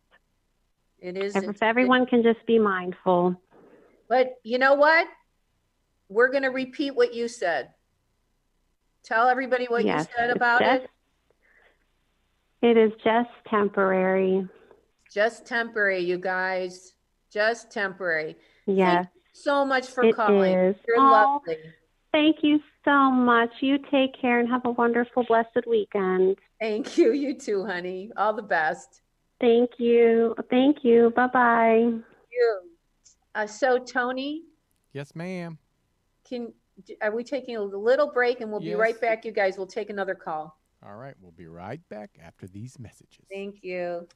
It 1.00 1.16
is 1.16 1.36
If 1.36 1.62
everyone 1.62 2.06
can 2.06 2.22
just 2.22 2.44
be 2.46 2.58
mindful. 2.58 3.40
But 4.08 4.34
you 4.42 4.58
know 4.58 4.74
what? 4.74 5.06
We're 6.08 6.30
going 6.30 6.42
to 6.42 6.48
repeat 6.50 6.94
what 6.96 7.14
you 7.14 7.28
said. 7.28 7.70
Tell 9.04 9.28
everybody 9.28 9.66
what 9.66 9.84
Yes, 9.84 10.06
you 10.08 10.14
said 10.16 10.30
about 10.30 10.60
just- 10.60 10.84
it. 10.84 10.90
It 12.60 12.76
is 12.76 12.92
just 13.04 13.30
temporary. 13.48 14.48
Just 15.14 15.46
temporary, 15.46 16.00
you 16.00 16.18
guys. 16.18 16.94
Just 17.32 17.70
temporary. 17.70 18.36
Yes. 18.66 19.06
So 19.32 19.64
much 19.64 19.86
for 19.86 20.02
It 20.04 20.16
calling. 20.16 20.52
is. 20.58 20.76
You're 20.86 20.98
Oh. 20.98 21.02
lovely. 21.46 21.58
Thank 22.12 22.42
you 22.42 22.58
so 22.84 23.10
much. 23.10 23.50
You 23.60 23.78
take 23.90 24.18
care 24.20 24.40
and 24.40 24.48
have 24.48 24.64
a 24.64 24.70
wonderful 24.72 25.22
blessed 25.24 25.66
weekend. 25.66 26.38
Thank 26.60 26.98
you. 26.98 27.12
You 27.12 27.34
too, 27.34 27.64
honey. 27.64 28.10
All 28.16 28.32
the 28.32 28.42
best. 28.42 29.02
Thank 29.40 29.70
you. 29.78 30.34
Thank 30.50 30.84
you. 30.84 31.12
Bye-bye. 31.14 31.78
You. 32.32 32.60
Uh, 33.34 33.46
so, 33.46 33.78
Tony, 33.78 34.42
Yes, 34.92 35.14
ma'am. 35.14 35.58
can 36.24 36.52
are 37.02 37.14
we 37.14 37.24
taking 37.24 37.56
a 37.56 37.62
little 37.62 38.10
break 38.12 38.40
and 38.40 38.50
we'll 38.50 38.60
be 38.60 38.66
Yes. 38.68 38.78
right 38.78 39.00
back, 39.00 39.24
you 39.24 39.32
guys? 39.32 39.58
We'll 39.58 39.66
take 39.66 39.90
another 39.90 40.14
call. 40.14 40.56
All 40.82 40.94
right, 40.96 41.14
we'll 41.20 41.32
be 41.32 41.46
right 41.48 41.80
back 41.88 42.18
after 42.22 42.46
these 42.46 42.78
messages. 42.78 43.24
Thank 43.30 43.62
you. 43.64 44.06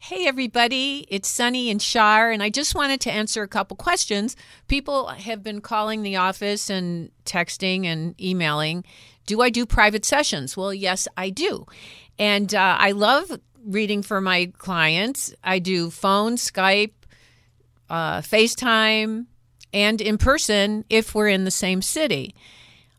Hey, 0.00 0.28
everybody, 0.28 1.06
it's 1.10 1.28
Sunny 1.28 1.70
and 1.70 1.80
Char, 1.80 2.30
and 2.30 2.40
I 2.40 2.50
just 2.50 2.72
wanted 2.72 3.00
to 3.00 3.10
answer 3.10 3.42
a 3.42 3.48
couple 3.48 3.76
questions. 3.76 4.36
People 4.68 5.08
have 5.08 5.42
been 5.42 5.60
calling 5.60 6.02
the 6.02 6.14
office 6.14 6.70
and 6.70 7.10
texting 7.24 7.84
and 7.84 8.18
emailing. 8.20 8.84
Do 9.26 9.42
I 9.42 9.50
do 9.50 9.66
private 9.66 10.04
sessions? 10.04 10.56
Well, 10.56 10.72
yes, 10.72 11.08
I 11.16 11.30
do. 11.30 11.66
And 12.16 12.54
uh, 12.54 12.76
I 12.78 12.92
love 12.92 13.40
reading 13.66 14.02
for 14.02 14.20
my 14.20 14.52
clients. 14.56 15.34
I 15.42 15.58
do 15.58 15.90
phone, 15.90 16.36
Skype, 16.36 16.92
uh, 17.90 18.20
FaceTime, 18.20 19.26
and 19.72 20.00
in 20.00 20.16
person 20.16 20.84
if 20.88 21.12
we're 21.12 21.28
in 21.28 21.42
the 21.42 21.50
same 21.50 21.82
city. 21.82 22.36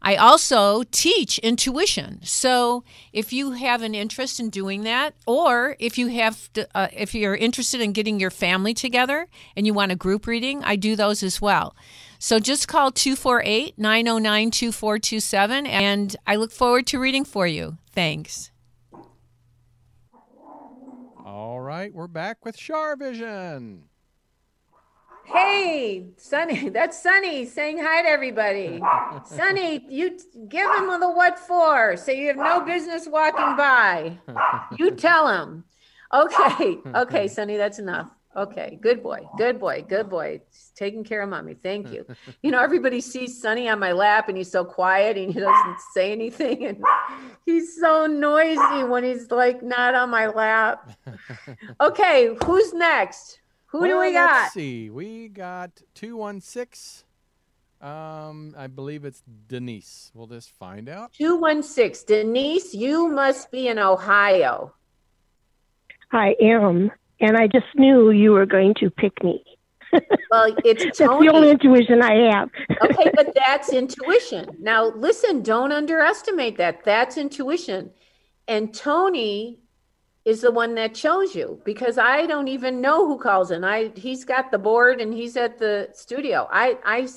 I 0.01 0.15
also 0.15 0.83
teach 0.91 1.39
intuition. 1.39 2.19
So 2.23 2.83
if 3.11 3.33
you 3.33 3.51
have 3.51 3.81
an 3.81 3.93
interest 3.93 4.39
in 4.39 4.49
doing 4.49 4.83
that, 4.83 5.13
or 5.27 5.75
if 5.79 5.97
you 5.97 6.07
have, 6.07 6.51
to, 6.53 6.67
uh, 6.73 6.87
if 6.93 7.13
you're 7.13 7.35
interested 7.35 7.81
in 7.81 7.91
getting 7.91 8.19
your 8.19 8.31
family 8.31 8.73
together 8.73 9.27
and 9.55 9.65
you 9.65 9.73
want 9.73 9.91
a 9.91 9.95
group 9.95 10.25
reading, 10.25 10.63
I 10.63 10.75
do 10.75 10.95
those 10.95 11.21
as 11.23 11.41
well. 11.41 11.75
So 12.17 12.39
just 12.39 12.67
call 12.67 12.91
248 12.91 13.77
909 13.77 14.51
2427, 14.51 15.65
and 15.65 16.15
I 16.27 16.35
look 16.35 16.51
forward 16.51 16.85
to 16.87 16.99
reading 16.99 17.23
for 17.23 17.47
you. 17.47 17.77
Thanks. 17.91 18.51
All 21.25 21.61
right, 21.61 21.93
we're 21.93 22.07
back 22.07 22.43
with 22.43 22.57
Char 22.57 22.97
Vision. 22.97 23.83
Hey, 25.31 26.07
Sunny, 26.17 26.69
that's 26.77 27.01
Sunny 27.01 27.45
saying 27.45 27.77
hi 27.79 28.01
to 28.01 28.09
everybody. 28.09 28.81
Sunny, 29.25 29.85
you 29.89 30.17
give 30.47 30.69
him 30.75 30.99
the 30.99 31.09
what 31.09 31.37
for. 31.37 31.95
Say 31.97 32.19
you 32.19 32.27
have 32.27 32.37
no 32.37 32.61
business 32.61 33.07
walking 33.07 33.55
by. 33.55 34.17
You 34.77 34.91
tell 34.91 35.27
him. 35.27 35.65
Okay, 36.11 36.77
okay, 36.95 37.27
Sunny, 37.27 37.57
that's 37.57 37.77
enough. 37.77 38.09
Okay, 38.35 38.79
good 38.81 39.03
boy, 39.03 39.19
good 39.37 39.59
boy, 39.59 39.83
good 39.87 40.09
boy. 40.09 40.41
He's 40.49 40.71
taking 40.75 41.03
care 41.03 41.21
of 41.21 41.29
mommy. 41.29 41.55
Thank 41.55 41.91
you. 41.91 42.05
You 42.41 42.51
know, 42.51 42.61
everybody 42.61 43.01
sees 43.01 43.41
Sonny 43.41 43.67
on 43.67 43.79
my 43.79 43.91
lap 43.91 44.29
and 44.29 44.37
he's 44.37 44.51
so 44.51 44.63
quiet 44.63 45.17
and 45.17 45.33
he 45.33 45.39
doesn't 45.39 45.79
say 45.93 46.11
anything. 46.11 46.65
And 46.65 46.83
he's 47.45 47.75
so 47.79 48.05
noisy 48.05 48.83
when 48.83 49.03
he's 49.03 49.29
like 49.29 49.61
not 49.61 49.93
on 49.93 50.09
my 50.09 50.27
lap. 50.27 50.91
Okay, 51.81 52.35
who's 52.45 52.73
next? 52.73 53.39
Who 53.71 53.85
do 53.85 53.97
Well, 53.97 54.07
we 54.07 54.13
got? 54.13 54.41
Let's 54.43 54.53
see. 54.53 54.89
We 54.89 55.27
got 55.29 55.71
216. 55.95 57.05
Um, 57.81 58.53
I 58.57 58.67
believe 58.67 59.05
it's 59.05 59.23
Denise. 59.47 60.11
We'll 60.13 60.27
just 60.27 60.51
find 60.51 60.89
out. 60.89 61.13
216. 61.13 62.05
Denise, 62.07 62.73
you 62.73 63.07
must 63.09 63.51
be 63.51 63.67
in 63.67 63.79
Ohio. 63.79 64.73
I 66.11 66.35
am, 66.41 66.91
and 67.21 67.37
I 67.37 67.47
just 67.47 67.67
knew 67.75 68.09
you 68.11 68.31
were 68.31 68.45
going 68.47 68.73
to 68.75 68.89
pick 68.89 69.23
me. 69.23 69.43
Well, 70.31 70.55
it's 70.63 70.83
That's 70.83 70.99
Tony. 70.99 71.27
the 71.27 71.33
only 71.33 71.49
intuition 71.49 72.03
I 72.03 72.13
have. 72.31 72.49
okay, 72.83 73.09
but 73.15 73.33
that's 73.33 73.73
intuition. 73.73 74.45
Now, 74.59 74.91
listen, 74.91 75.41
don't 75.41 75.71
underestimate 75.71 76.57
that. 76.57 76.83
That's 76.83 77.17
intuition. 77.17 77.89
And 78.47 78.71
Tony 78.71 79.57
is 80.25 80.41
the 80.41 80.51
one 80.51 80.75
that 80.75 80.93
chose 80.93 81.35
you 81.35 81.61
because 81.65 81.97
I 81.97 82.25
don't 82.25 82.47
even 82.47 82.81
know 82.81 83.07
who 83.07 83.17
calls 83.17 83.51
in. 83.51 83.63
I 83.63 83.91
he's 83.95 84.25
got 84.25 84.51
the 84.51 84.57
board 84.57 85.01
and 85.01 85.13
he's 85.13 85.37
at 85.37 85.57
the 85.57 85.89
studio. 85.93 86.47
I 86.51 86.77
I 86.85 87.07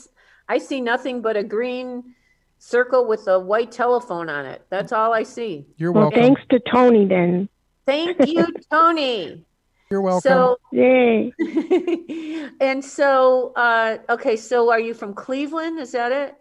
I 0.49 0.59
see 0.59 0.81
nothing 0.81 1.21
but 1.21 1.37
a 1.37 1.43
green 1.43 2.15
circle 2.59 3.07
with 3.07 3.27
a 3.27 3.39
white 3.39 3.73
telephone 3.73 4.29
on 4.29 4.47
it. 4.47 4.65
That's 4.71 4.93
all 4.93 5.13
I 5.13 5.25
see. 5.25 5.67
You're 5.77 5.93
well, 5.93 6.05
welcome. 6.05 6.21
thanks 6.21 6.43
to 6.51 6.61
Tony 6.71 7.07
then. 7.07 7.49
Thank 7.87 8.17
you, 8.27 8.47
Tony. 8.71 9.45
You're 9.91 10.01
welcome. 10.01 10.31
So 10.31 10.59
Yay. 10.73 11.33
and 12.61 12.85
so 12.85 13.53
uh 13.57 13.99
okay, 14.09 14.37
so 14.37 14.71
are 14.71 14.81
you 14.81 14.95
from 14.95 15.13
Cleveland? 15.13 15.81
Is 15.81 15.93
that 15.93 16.13
it? 16.13 16.37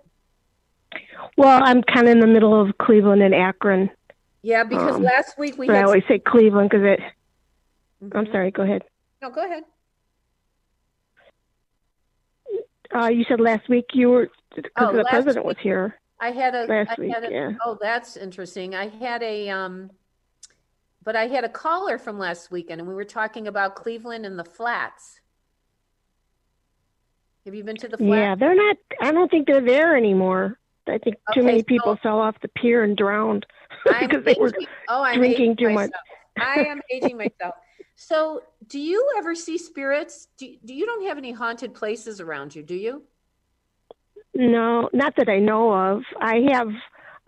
Well, 1.38 1.62
I'm 1.64 1.82
kind 1.84 2.08
of 2.08 2.12
in 2.12 2.20
the 2.20 2.28
middle 2.28 2.60
of 2.60 2.78
Cleveland 2.78 3.22
and 3.22 3.34
Akron. 3.34 3.90
Yeah, 4.44 4.64
because 4.64 4.96
Um, 4.96 5.04
last 5.04 5.38
week 5.38 5.58
we 5.58 5.70
I 5.70 5.84
always 5.84 6.04
say 6.08 6.20
Cleveland 6.20 6.70
because 6.72 6.86
it. 6.86 7.00
I'm 8.02 8.26
Mhm. 8.26 8.32
sorry. 8.32 8.52
Go 8.52 8.64
ahead. 8.64 8.84
No, 9.22 9.30
go 9.30 9.46
ahead. 9.46 9.64
Uh, 12.94 13.08
you 13.08 13.24
said 13.26 13.40
last 13.40 13.70
week 13.70 13.86
you 13.94 14.10
were 14.10 14.30
because 14.56 14.72
Oh, 14.76 14.92
the 14.92 15.06
president 15.06 15.46
was 15.46 15.58
here. 15.60 15.98
I 16.20 16.32
had 16.32 16.54
a, 16.54 16.66
Last 16.66 16.98
I 17.00 17.02
week, 17.02 17.14
had 17.14 17.24
a, 17.24 17.32
yeah. 17.32 17.52
oh, 17.64 17.78
that's 17.82 18.18
interesting. 18.18 18.76
I 18.76 18.90
had 18.90 19.24
a, 19.24 19.50
um, 19.50 19.92
but 21.04 21.16
I 21.16 21.28
had 21.28 21.44
a 21.44 21.50
caller 21.50 21.98
from 21.98 22.20
last 22.20 22.52
weekend 22.52 22.82
and 22.82 22.88
we 22.88 22.94
were 22.94 23.06
talking 23.06 23.48
about 23.48 23.76
Cleveland 23.76 24.26
and 24.26 24.38
the 24.38 24.44
flats. 24.44 25.22
Have 27.46 27.56
you 27.56 27.64
been 27.64 27.78
to 27.78 27.88
the 27.88 27.98
flats? 27.98 28.10
Yeah, 28.12 28.36
they're 28.36 28.56
not. 28.56 28.78
I 29.00 29.12
don't 29.12 29.32
think 29.32 29.48
they're 29.48 29.62
there 29.62 29.96
anymore. 29.96 30.60
I 30.88 30.98
think 30.98 31.16
too 31.34 31.44
many 31.44 31.64
people 31.64 31.96
so- 31.96 32.02
fell 32.04 32.20
off 32.20 32.36
the 32.42 32.50
pier 32.50 32.84
and 32.84 32.98
drowned 32.98 33.46
I'm 33.50 33.61
because 34.02 34.24
they 34.26 34.36
were 34.40 34.52
oh, 34.90 35.04
I'm 35.04 35.18
drinking 35.18 35.56
too 35.58 35.70
much. 35.70 35.92
I 36.40 36.66
am 36.66 36.82
aging 36.92 37.18
myself. 37.18 37.56
So, 37.96 38.42
do 38.68 38.80
you 38.80 39.08
ever 39.18 39.36
see 39.36 39.58
spirits? 39.58 40.28
Do, 40.38 40.48
do 40.66 40.74
you 40.74 40.86
don't 40.86 41.06
have 41.08 41.18
any 41.18 41.32
haunted 41.32 41.74
places 41.74 42.20
around 42.20 42.56
you, 42.56 42.64
do 42.64 42.76
you? 42.76 43.04
No, 44.34 44.90
not 44.94 45.16
that 45.18 45.30
I 45.30 45.40
know 45.40 45.72
of. 45.74 46.04
I 46.20 46.46
have 46.52 46.70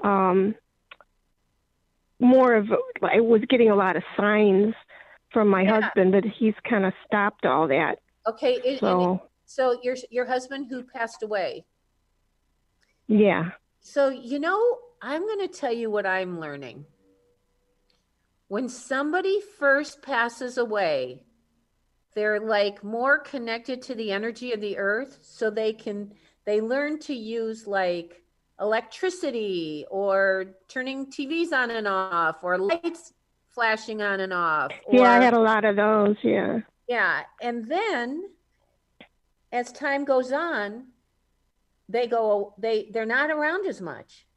um 0.03 0.55
more 2.19 2.55
of 2.55 2.67
I 3.01 3.19
was 3.19 3.41
getting 3.49 3.69
a 3.69 3.75
lot 3.75 3.95
of 3.97 4.03
signs 4.17 4.73
from 5.31 5.49
my 5.49 5.63
Yeah. 5.63 5.81
husband, 5.81 6.11
but 6.11 6.23
he's 6.23 6.53
kind 6.67 6.85
of 6.85 6.93
stopped 7.05 7.45
all 7.45 7.67
that. 7.67 7.99
Okay. 8.27 8.53
it- 8.63 8.79
So, 8.79 9.15
it- 9.15 9.29
so 9.45 9.79
your 9.83 9.95
your 10.09 10.25
husband 10.25 10.67
who 10.69 10.83
passed 10.83 11.21
away. 11.23 11.65
yeah. 13.07 13.51
So, 13.81 14.07
you 14.09 14.39
know, 14.39 14.79
I'm 15.05 15.27
going 15.27 15.45
to 15.45 15.49
tell 15.49 15.73
you 15.73 15.91
what 15.91 16.05
I'm 16.05 16.39
learning. 16.39 16.85
When 18.47 18.69
somebody 18.69 19.41
first 19.59 20.01
passes 20.01 20.57
away, 20.57 21.23
they're 22.15 22.39
like 22.39 22.85
more 22.85 23.19
connected 23.19 23.81
to 23.81 23.95
the 23.95 24.13
energy 24.13 24.53
of 24.53 24.61
the 24.61 24.77
earth 24.77 25.19
so 25.21 25.49
they 25.49 25.73
can 25.73 26.13
they 26.45 26.61
learn 26.61 26.99
to 26.99 27.13
use 27.13 27.67
like 27.67 28.23
electricity 28.61 29.85
or 29.91 30.55
turning 30.69 31.07
TVs 31.07 31.51
on 31.51 31.71
and 31.71 31.87
off 31.87 32.41
or 32.41 32.57
lights 32.57 33.13
flashing 33.49 34.01
on 34.01 34.21
and 34.21 34.31
off 34.31 34.71
or 34.85 35.01
Yeah, 35.01 35.11
I 35.11 35.21
had 35.21 35.33
a 35.33 35.39
lot 35.39 35.65
of 35.65 35.75
those, 35.75 36.15
yeah. 36.23 36.59
yeah, 36.87 37.23
and 37.41 37.67
then 37.67 38.29
as 39.51 39.71
time 39.73 40.05
goes 40.05 40.31
on, 40.31 40.85
they 41.89 42.07
go 42.07 42.53
they 42.57 42.89
they're 42.93 43.05
not 43.05 43.31
around 43.31 43.67
as 43.67 43.81
much. 43.81 44.27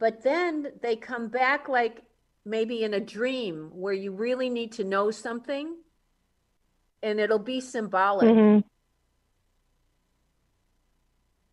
But 0.00 0.22
then 0.24 0.72
they 0.82 0.96
come 0.96 1.28
back 1.28 1.68
like 1.68 2.02
maybe 2.44 2.82
in 2.82 2.94
a 2.94 3.00
dream 3.00 3.70
where 3.74 3.92
you 3.92 4.10
really 4.12 4.48
need 4.48 4.72
to 4.72 4.84
know 4.84 5.10
something 5.12 5.76
and 7.02 7.20
it'll 7.20 7.38
be 7.38 7.60
symbolic. 7.60 8.26
Mhm. 8.28 8.64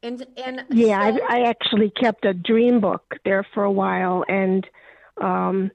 And 0.03 0.25
and 0.37 0.65
Yeah, 0.69 1.17
so- 1.17 1.23
I, 1.27 1.39
I 1.39 1.49
actually 1.49 1.89
kept 1.89 2.25
a 2.25 2.33
dream 2.33 2.79
book 2.79 3.15
there 3.25 3.45
for 3.53 3.63
a 3.63 3.71
while, 3.71 4.23
and 4.27 4.65
um, 5.19 5.71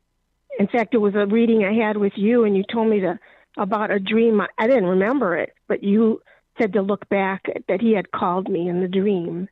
in 0.58 0.68
fact, 0.68 0.94
it 0.94 0.98
was 0.98 1.14
a 1.14 1.26
reading 1.26 1.64
I 1.64 1.74
had 1.74 1.96
with 1.96 2.12
you, 2.16 2.44
and 2.44 2.56
you 2.56 2.64
told 2.72 2.88
me 2.88 3.00
to 3.00 3.18
about 3.58 3.90
a 3.90 3.98
dream. 3.98 4.40
I, 4.40 4.46
I 4.58 4.66
didn't 4.66 4.86
remember 4.86 5.36
it, 5.36 5.52
but 5.68 5.82
you 5.82 6.22
said 6.58 6.72
to 6.74 6.82
look 6.82 7.08
back 7.08 7.42
that 7.68 7.80
he 7.80 7.92
had 7.92 8.12
called 8.12 8.48
me 8.48 8.68
in 8.68 8.80
the 8.80 8.88
dream, 8.88 9.48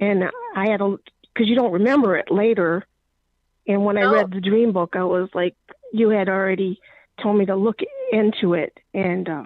and 0.00 0.24
I 0.56 0.68
had 0.68 0.80
a 0.80 0.96
because 1.38 1.48
you 1.48 1.54
don't 1.56 1.72
remember 1.72 2.16
it 2.16 2.30
later. 2.32 2.84
And 3.68 3.84
when 3.84 3.96
No. 3.96 4.02
I 4.02 4.12
read 4.12 4.32
the 4.32 4.40
dream 4.40 4.72
book, 4.72 4.96
I 4.96 5.04
was 5.04 5.28
like, 5.34 5.54
you 5.92 6.10
had 6.10 6.28
already 6.28 6.80
told 7.22 7.38
me 7.38 7.46
to 7.46 7.54
look 7.56 7.78
into 8.12 8.54
it, 8.54 8.76
and 8.94 9.28
uh, 9.28 9.44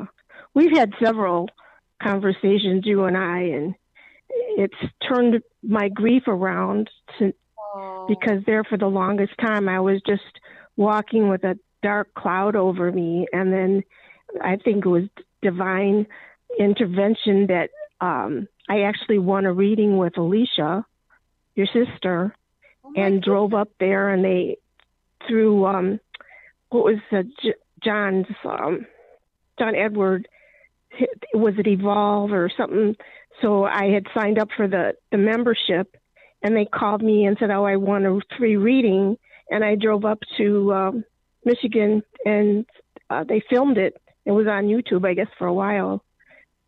we've 0.55 0.77
had 0.77 0.93
several 1.03 1.49
conversations, 2.03 2.87
you 2.87 3.05
and 3.05 3.17
I, 3.17 3.41
and 3.41 3.75
it's 4.57 4.75
turned 5.07 5.43
my 5.63 5.89
grief 5.89 6.25
around 6.29 6.89
to 7.19 7.33
because 8.09 8.43
there 8.47 8.65
for 8.65 8.77
the 8.77 8.87
longest 8.87 9.33
time 9.41 9.69
I 9.69 9.81
was 9.81 10.01
just 10.07 10.23
walking 10.77 11.29
with 11.29 11.45
a 11.45 11.59
dark 11.83 12.13
cloud 12.15 12.55
over 12.57 12.93
me 12.93 13.27
and 13.33 13.53
then 13.53 13.83
I 14.43 14.57
think 14.57 14.85
it 14.85 14.89
was 14.89 15.05
divine 15.43 16.07
intervention 16.59 17.47
that 17.49 17.71
um 18.01 18.49
I 18.69 18.83
actually 18.83 19.19
won 19.19 19.47
a 19.47 19.53
reading 19.53 19.97
with 19.99 20.19
Alicia, 20.19 20.85
your 21.55 21.67
sister, 21.67 22.35
and 22.97 23.23
drove 23.23 23.55
up 23.55 23.71
there 23.79 24.11
and 24.11 24.25
they 24.25 24.59
through 25.29 25.65
um 25.67 26.01
what 26.71 26.85
was 26.85 26.99
uh, 27.13 27.23
J- 27.43 27.55
John's 27.83 28.27
um 28.45 28.87
John 29.59 29.75
Edward 29.75 30.29
was 31.35 31.55
it 31.59 31.67
Evolve 31.67 32.33
or 32.33 32.51
something? 32.57 32.97
So 33.41 33.65
I 33.65 33.87
had 33.87 34.07
signed 34.15 34.39
up 34.39 34.49
for 34.57 34.69
the 34.69 34.95
the 35.11 35.19
membership, 35.19 35.97
and 36.43 36.57
they 36.57 36.65
called 36.67 37.03
me 37.03 37.25
and 37.25 37.37
said, 37.39 37.51
"Oh, 37.51 37.65
I 37.65 37.77
won 37.77 38.05
a 38.07 38.19
free 38.37 38.57
reading," 38.57 39.17
and 39.51 39.65
I 39.65 39.75
drove 39.75 40.05
up 40.05 40.21
to 40.39 40.73
um, 40.73 41.05
Michigan 41.45 42.03
and 42.25 42.67
uh, 43.11 43.25
they 43.25 43.43
filmed 43.51 43.79
it. 43.79 44.01
It 44.25 44.33
was 44.33 44.47
on 44.47 44.65
YouTube, 44.65 45.07
I 45.07 45.15
guess, 45.15 45.29
for 45.39 45.47
a 45.47 45.55
while, 45.55 46.05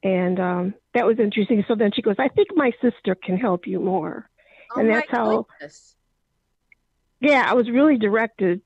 and 0.02 0.40
um, 0.40 0.74
that 0.94 1.06
was 1.06 1.18
interesting. 1.18 1.64
So 1.68 1.74
then 1.74 1.92
she 1.94 2.02
goes, 2.02 2.16
"I 2.18 2.28
think 2.28 2.48
my 2.54 2.72
sister 2.82 3.14
can 3.14 3.36
help 3.36 3.66
you 3.66 3.80
more," 3.80 4.28
Oh 4.74 4.80
and 4.80 4.90
that's 4.90 5.10
how. 5.10 5.46
goodness. 5.58 5.96
Yeah, 7.20 7.44
I 7.48 7.54
was 7.54 7.70
really 7.70 7.96
directed 7.98 8.60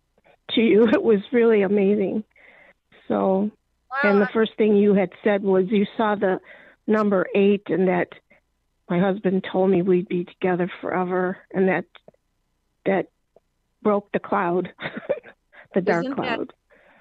to 0.51 0.61
you. 0.61 0.87
It 0.93 1.03
was 1.03 1.21
really 1.33 1.63
amazing. 1.63 2.25
So, 3.07 3.51
and 4.03 4.21
the 4.21 4.29
first 4.33 4.53
thing 4.59 4.77
you 4.77 4.95
had 4.95 5.11
said 5.25 5.43
was 5.43 5.67
you 5.69 5.87
saw 5.97 6.15
the 6.15 6.41
number 6.87 7.27
eight, 7.35 7.63
and 7.69 7.89
that 7.89 8.09
my 8.91 8.99
husband 8.99 9.47
told 9.51 9.71
me 9.71 9.83
we'd 9.83 10.09
be 10.09 10.25
together 10.25 10.71
forever, 10.81 11.39
and 11.53 11.69
that 11.69 11.85
that 12.85 13.07
broke 13.83 14.11
the 14.13 14.19
cloud, 14.19 14.73
the 15.75 15.81
dark 15.81 16.05
Isn't 16.05 16.17
that- 16.17 16.37
cloud. 16.37 16.53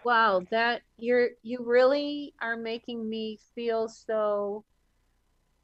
Wow, 0.05 0.41
that 0.51 0.83
you're 0.97 1.29
you 1.43 1.59
really 1.65 2.33
are 2.39 2.55
making 2.55 3.09
me 3.09 3.39
feel 3.55 3.89
so 3.89 4.63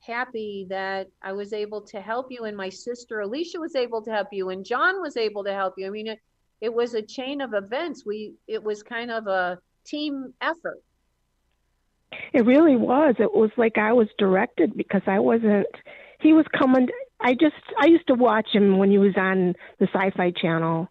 happy 0.05 0.67
that 0.69 1.07
I 1.21 1.33
was 1.33 1.53
able 1.53 1.81
to 1.81 2.01
help 2.01 2.27
you 2.29 2.43
and 2.45 2.57
my 2.57 2.69
sister 2.69 3.21
Alicia 3.21 3.59
was 3.59 3.75
able 3.75 4.01
to 4.03 4.11
help 4.11 4.27
you 4.31 4.49
and 4.49 4.65
John 4.65 5.01
was 5.01 5.17
able 5.17 5.43
to 5.45 5.53
help 5.53 5.75
you. 5.77 5.87
I 5.87 5.89
mean 5.89 6.07
it, 6.07 6.19
it 6.61 6.73
was 6.73 6.93
a 6.93 7.01
chain 7.01 7.41
of 7.41 7.53
events. 7.53 8.03
We 8.05 8.35
it 8.47 8.63
was 8.63 8.83
kind 8.83 9.11
of 9.11 9.27
a 9.27 9.59
team 9.85 10.33
effort. 10.41 10.81
It 12.33 12.45
really 12.45 12.75
was. 12.75 13.15
It 13.19 13.33
was 13.33 13.51
like 13.57 13.77
I 13.77 13.93
was 13.93 14.07
directed 14.17 14.75
because 14.75 15.01
I 15.07 15.19
wasn't. 15.19 15.67
He 16.21 16.33
was 16.33 16.45
coming. 16.57 16.87
I 17.19 17.33
just 17.33 17.55
I 17.79 17.87
used 17.87 18.07
to 18.07 18.15
watch 18.15 18.49
him 18.51 18.77
when 18.77 18.91
he 18.91 18.97
was 18.97 19.13
on 19.17 19.55
the 19.79 19.87
Sci-Fi 19.93 20.31
Channel, 20.31 20.89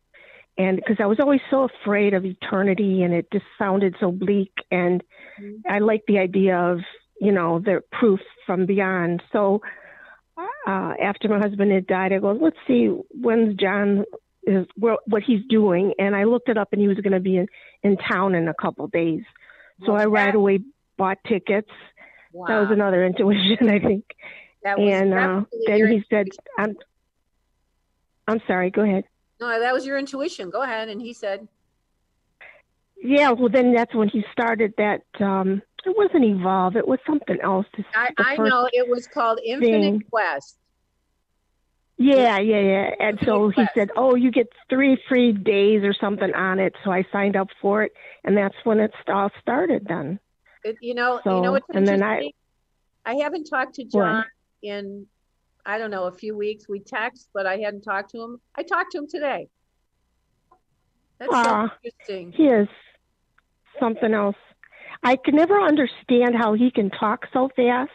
and 0.58 0.76
because 0.76 0.96
I 1.00 1.06
was 1.06 1.18
always 1.20 1.40
so 1.50 1.68
afraid 1.82 2.14
of 2.14 2.24
eternity, 2.24 3.02
and 3.02 3.14
it 3.14 3.26
just 3.32 3.44
sounded 3.58 3.94
so 4.00 4.10
bleak, 4.10 4.52
and 4.70 5.02
mm-hmm. 5.40 5.70
I 5.70 5.78
like 5.78 6.02
the 6.06 6.18
idea 6.18 6.56
of 6.58 6.80
you 7.22 7.32
know 7.32 7.60
the 7.60 7.82
proof 7.92 8.20
from 8.46 8.66
beyond. 8.66 9.22
So 9.32 9.62
uh, 10.36 10.94
after 11.02 11.28
my 11.28 11.38
husband 11.38 11.70
had 11.70 11.86
died, 11.86 12.12
I 12.12 12.18
go, 12.18 12.32
let's 12.32 12.56
see 12.66 12.86
when's 12.86 13.56
John 13.56 14.04
is 14.44 14.66
what 14.76 15.00
what 15.06 15.22
he's 15.22 15.44
doing, 15.48 15.94
and 15.98 16.16
I 16.16 16.24
looked 16.24 16.48
it 16.48 16.58
up, 16.58 16.72
and 16.72 16.80
he 16.80 16.88
was 16.88 16.98
going 16.98 17.12
to 17.12 17.20
be 17.20 17.36
in 17.36 17.46
in 17.82 17.96
town 17.96 18.34
in 18.34 18.48
a 18.48 18.54
couple 18.54 18.86
days. 18.88 19.22
So 19.86 19.92
I 19.92 20.04
right 20.06 20.34
away 20.34 20.60
bought 20.96 21.18
tickets. 21.26 21.70
That 22.32 22.60
was 22.60 22.68
another 22.70 23.04
intuition, 23.06 23.68
I 23.68 23.78
think. 23.78 24.04
That 24.64 24.78
was 24.78 24.92
and 24.92 25.14
uh, 25.14 25.42
then 25.66 25.88
he 25.88 26.04
said, 26.08 26.28
"I'm, 26.58 26.76
I'm 28.28 28.40
sorry. 28.46 28.70
Go 28.70 28.82
ahead." 28.82 29.04
No, 29.42 29.58
that 29.58 29.74
was 29.74 29.84
your 29.84 29.98
intuition. 29.98 30.50
Go 30.50 30.62
ahead. 30.62 30.88
And 30.88 31.02
he 31.02 31.12
said, 31.12 31.48
Yeah, 33.02 33.32
well, 33.32 33.48
then 33.48 33.74
that's 33.74 33.92
when 33.92 34.08
he 34.08 34.24
started 34.30 34.74
that. 34.78 35.02
Um, 35.20 35.62
it 35.84 35.96
wasn't 35.96 36.24
evolve; 36.24 36.76
it 36.76 36.86
was 36.86 36.98
something 37.06 37.38
else. 37.42 37.66
I, 37.94 38.10
I 38.18 38.36
know 38.36 38.68
it 38.72 38.88
was 38.88 39.06
called 39.06 39.40
Infinite 39.44 39.80
thing. 39.80 40.04
Quest. 40.10 40.58
Yeah, 41.98 42.38
yeah, 42.38 42.60
yeah. 42.60 42.90
And 42.98 43.18
so 43.24 43.48
he 43.50 43.64
said, 43.74 43.90
"Oh, 43.96 44.14
you 44.14 44.30
get 44.30 44.48
three 44.68 44.96
free 45.08 45.32
days 45.32 45.82
or 45.84 45.94
something 45.94 46.32
on 46.34 46.58
it." 46.58 46.74
So 46.84 46.90
I 46.90 47.04
signed 47.12 47.36
up 47.36 47.48
for 47.60 47.84
it, 47.84 47.92
and 48.24 48.36
that's 48.36 48.56
when 48.64 48.80
it 48.80 48.92
all 49.08 49.30
started. 49.40 49.86
Then. 49.88 50.18
It, 50.64 50.76
you 50.80 50.94
know, 50.94 51.20
you 51.24 51.40
know 51.40 51.52
what's 51.52 51.66
and 51.74 51.86
then 51.86 52.02
I- 52.02 52.32
I 53.04 53.16
haven't 53.16 53.44
talked 53.44 53.74
to 53.74 53.84
John 53.84 54.24
in, 54.62 55.06
I 55.66 55.78
don't 55.78 55.90
know, 55.90 56.04
a 56.04 56.12
few 56.12 56.36
weeks. 56.36 56.68
We 56.68 56.80
text, 56.80 57.28
but 57.34 57.46
I 57.46 57.56
hadn't 57.56 57.82
talked 57.82 58.10
to 58.12 58.22
him. 58.22 58.40
I 58.54 58.62
talked 58.62 58.92
to 58.92 58.98
him 58.98 59.08
today. 59.08 59.48
That's 61.18 61.32
so 61.32 61.38
Ah, 61.38 61.76
interesting. 61.84 62.32
He 62.32 62.44
is 62.46 62.68
something 63.80 64.12
else. 64.14 64.36
I 65.02 65.16
can 65.16 65.34
never 65.36 65.60
understand 65.60 66.36
how 66.36 66.54
he 66.54 66.70
can 66.70 66.90
talk 66.90 67.26
so 67.32 67.50
fast 67.56 67.90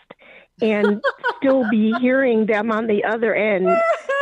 and 0.61 1.01
still 1.37 1.69
be 1.69 1.93
hearing 2.01 2.45
them 2.45 2.71
on 2.71 2.87
the 2.87 3.05
other 3.05 3.33
end. 3.33 3.69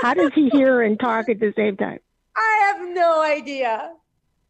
How 0.02 0.14
does 0.14 0.32
he 0.36 0.50
hear 0.50 0.82
and 0.82 1.00
talk 1.00 1.30
at 1.30 1.40
the 1.40 1.54
same 1.56 1.78
time? 1.78 2.00
I 2.36 2.74
have 2.74 2.88
no 2.90 3.24
idea. 3.24 3.92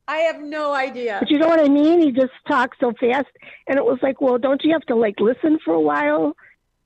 I 0.08 0.18
have 0.18 0.42
no 0.42 0.74
idea. 0.74 1.18
But 1.20 1.32
you 1.32 1.40
know 1.40 1.48
what 1.48 1.60
I 1.60 1.68
mean? 1.68 2.02
He 2.02 2.12
just 2.12 2.34
talks 2.48 2.78
so 2.80 2.94
fast, 3.00 3.28
and 3.68 3.78
it 3.78 3.86
was 3.86 4.00
like, 4.02 4.22
well, 4.22 4.38
don't 4.38 4.64
you 4.64 4.74
have 4.74 4.84
to 4.84 4.96
like 4.96 5.20
listen 5.20 5.58
for 5.64 5.74
a 5.74 5.82
while, 5.82 6.36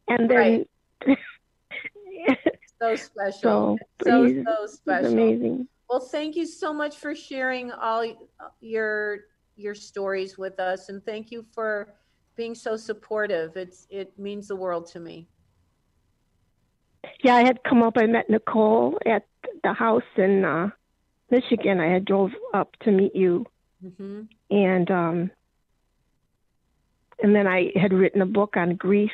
and 0.08 0.30
then 0.30 0.66
So 2.82 2.96
special. 2.96 3.78
so 4.04 4.28
so, 4.28 4.44
so 4.46 4.68
special. 4.68 5.12
amazing. 5.12 5.68
Well, 5.90 6.00
thank 6.00 6.36
you 6.36 6.46
so 6.46 6.74
much 6.74 6.98
for 6.98 7.14
sharing 7.14 7.72
all 7.72 8.06
your 8.62 9.20
your 9.60 9.76
stories 9.76 10.38
with 10.38 10.60
us, 10.60 10.90
and 10.90 11.04
thank 11.06 11.32
you 11.32 11.46
for 11.54 11.94
being 12.36 12.56
so 12.56 12.78
supportive. 12.78 13.58
It's 13.58 13.86
it 13.90 14.18
means 14.18 14.48
the 14.48 14.56
world 14.56 14.88
to 14.92 15.00
me. 15.00 15.28
Yeah, 17.24 17.36
I 17.36 17.44
had 17.44 17.64
come 17.64 17.84
up. 17.84 17.98
I 17.98 18.06
met 18.06 18.30
Nicole 18.30 18.98
at 19.06 19.26
the 19.64 19.74
house 19.74 20.04
in 20.16 20.46
uh, 20.46 20.70
Michigan. 21.30 21.80
I 21.80 21.92
had 21.92 22.06
drove 22.06 22.32
up 22.54 22.76
to 22.84 22.92
meet 22.92 23.16
you, 23.16 23.46
hmm 23.82 24.22
and 24.50 24.90
um, 24.90 25.32
and 27.22 27.36
then 27.36 27.48
I 27.48 27.72
had 27.76 27.94
written 27.94 28.22
a 28.22 28.26
book 28.26 28.56
on 28.56 28.76
grief, 28.76 29.12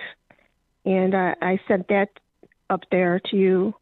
and 0.85 1.15
uh, 1.15 1.35
I 1.41 1.59
sent 1.67 1.87
that 1.89 2.09
up 2.69 2.81
there 2.91 3.19
to 3.31 3.35
you, 3.35 3.73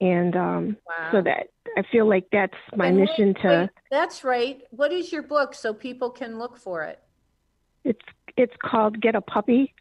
and 0.00 0.36
um, 0.36 0.76
so 1.12 1.22
that 1.22 1.48
I 1.76 1.82
feel 1.90 2.08
like 2.08 2.26
that's 2.30 2.54
my 2.76 2.86
And 2.86 2.98
wait, 2.98 3.08
mission 3.08 3.34
to. 3.42 3.48
wait, 3.48 3.70
that's 3.90 4.24
right. 4.24 4.62
What 4.70 4.92
is 4.92 5.12
your 5.12 5.22
book 5.22 5.54
so 5.54 5.74
people 5.74 6.10
can 6.10 6.38
look 6.38 6.56
for 6.56 6.82
it? 6.84 7.00
It's 7.84 8.00
it's 8.36 8.54
called 8.62 9.00
Get 9.00 9.14
a 9.14 9.20
Puppy, 9.20 9.74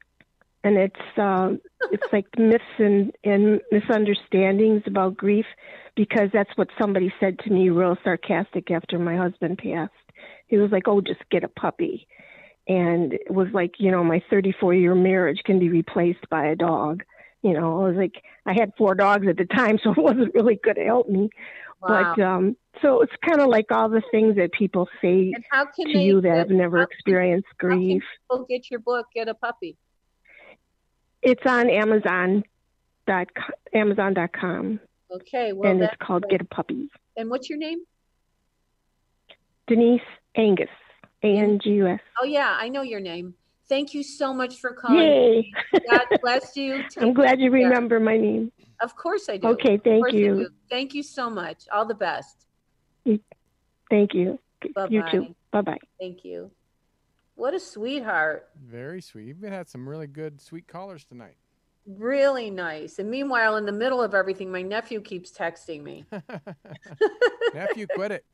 and 0.64 0.78
it's 0.78 0.96
um, 1.18 1.60
it's 1.92 2.12
like 2.12 2.26
myths 2.38 2.64
and, 2.78 3.12
and 3.24 3.62
misunderstandings 3.72 4.84
about 4.86 5.16
grief, 5.18 5.46
because 5.96 6.30
that's 6.34 6.52
what 6.56 6.68
somebody 6.80 7.14
said 7.20 7.40
to 7.40 7.50
me, 7.52 7.70
real 7.70 7.98
sarcastic 8.04 8.72
after 8.72 9.00
my 9.00 9.16
husband 9.16 9.58
passed. 9.58 9.92
He 10.48 10.58
was 10.58 10.72
like, 10.72 10.88
"Oh, 10.88 11.02
just 11.02 11.22
get 11.32 11.44
a 11.44 11.48
puppy," 11.48 12.08
and 12.68 13.14
it 13.14 13.32
was 13.32 13.48
like, 13.54 13.76
you 13.78 13.92
know, 13.92 14.04
my 14.04 14.22
34 14.30 14.74
year 14.74 14.96
marriage 14.96 15.42
can 15.46 15.60
be 15.60 15.70
replaced 15.70 16.30
by 16.30 16.46
a 16.46 16.56
dog. 16.56 17.04
You 17.42 17.54
know, 17.54 17.82
I 17.84 17.88
was 17.90 17.98
like, 17.98 18.24
I 18.46 18.54
had 18.54 18.72
four 18.78 18.96
dogs 18.96 19.28
at 19.28 19.38
the 19.38 19.46
time, 19.46 19.78
so 19.84 19.92
it 19.92 19.98
wasn't 19.98 20.34
really 20.34 20.60
going 20.64 20.76
to 20.78 20.86
help 20.86 21.10
me. 21.10 21.30
But 21.88 22.20
um, 22.20 22.56
so 22.82 23.02
it's 23.02 23.14
kind 23.26 23.42
of 23.42 23.50
like 23.50 23.66
all 23.72 23.90
the 23.90 24.02
things 24.12 24.36
that 24.38 24.52
people 24.54 24.88
say 25.02 25.34
how 25.52 25.66
can 25.66 25.88
to 25.88 25.94
they 25.94 26.06
you 26.06 26.22
that 26.22 26.38
have 26.38 26.50
never 26.50 26.80
how 26.80 26.84
experienced 26.84 27.48
how 27.62 27.70
can 27.70 27.80
grief. 27.80 28.04
people 28.30 28.46
get 28.50 28.72
your 28.72 28.80
book, 28.80 29.08
Get 29.14 29.28
a 29.28 29.34
Puppy? 29.34 29.78
It's 31.22 31.46
on 31.46 31.70
Amazon. 31.70 32.44
Dot 33.06 33.28
Amazon.com, 33.74 34.80
Okay, 35.12 35.52
well, 35.52 35.70
and 35.70 35.82
it's 35.82 35.94
called 36.02 36.24
great. 36.24 36.32
Get 36.32 36.42
a 36.42 36.46
Puppy. 36.46 36.90
And 37.18 37.30
what's 37.30 37.50
your 37.50 37.60
name? 37.60 37.80
Denise 39.68 40.00
Angus, 40.38 40.70
A 41.22 41.28
N 41.28 41.60
G 41.62 41.72
U 41.72 41.88
S. 41.88 42.00
Oh 42.22 42.26
yeah, 42.26 42.56
I 42.58 42.70
know 42.70 42.82
your 42.82 43.02
name. 43.02 43.34
Thank 43.68 43.94
you 43.94 44.04
so 44.04 44.34
much 44.34 44.56
for 44.56 44.74
calling. 44.74 45.02
Yay! 45.02 45.54
God 45.90 46.06
bless 46.22 46.56
you. 46.56 46.84
I'm 46.98 47.14
glad 47.14 47.42
you 47.42 47.52
remember 47.52 48.00
my 48.00 48.18
name. 48.18 48.52
Of 48.84 48.98
course 48.98 49.30
I 49.30 49.38
do. 49.38 49.48
Okay, 49.48 49.78
thank 49.78 50.12
you. 50.12 50.50
Thank 50.70 50.94
you 50.94 51.04
so 51.04 51.30
much. 51.30 51.64
All 51.72 51.86
the 51.86 51.96
best. 51.96 52.46
Thank 53.06 54.14
you. 54.14 54.38
You 54.62 54.74
Bye-bye. 54.76 55.12
too. 55.12 55.36
Bye 55.52 55.62
bye. 55.62 55.78
Thank 56.00 56.26
you. 56.26 56.52
What 57.36 57.54
a 57.54 57.60
sweetheart. 57.60 58.50
Very 58.62 59.02
sweet. 59.02 59.28
You've 59.28 59.42
had 59.42 59.70
some 59.70 59.88
really 59.88 60.08
good, 60.08 60.42
sweet 60.42 60.68
callers 60.68 61.06
tonight. 61.06 61.38
Really 61.86 62.50
nice. 62.50 63.00
And 63.00 63.10
meanwhile, 63.10 63.56
in 63.56 63.66
the 63.66 63.72
middle 63.72 64.02
of 64.02 64.14
everything, 64.14 64.52
my 64.52 64.62
nephew 64.62 65.00
keeps 65.00 65.32
texting 65.32 65.82
me. 65.82 66.06
Nephew, 67.54 67.88
quit 67.88 68.12
it. 68.12 68.26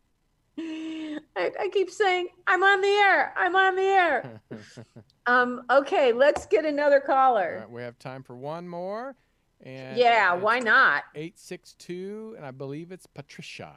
I, 1.35 1.51
I 1.59 1.69
keep 1.71 1.91
saying, 1.91 2.29
I'm 2.47 2.63
on 2.63 2.81
the 2.81 2.87
air. 2.87 3.33
I'm 3.37 3.55
on 3.55 3.75
the 3.75 3.81
air. 3.81 4.41
um, 5.27 5.63
okay, 5.69 6.11
let's 6.11 6.47
get 6.47 6.65
another 6.65 6.99
caller. 6.99 7.59
right, 7.61 7.71
we 7.71 7.81
have 7.83 7.99
time 7.99 8.23
for 8.23 8.35
one 8.35 8.67
more. 8.67 9.15
And 9.61 9.97
Yeah, 9.97 10.33
uh, 10.33 10.39
why 10.39 10.59
not? 10.59 11.03
862, 11.15 12.35
and 12.37 12.45
I 12.45 12.51
believe 12.51 12.91
it's 12.91 13.05
Patricia. 13.05 13.73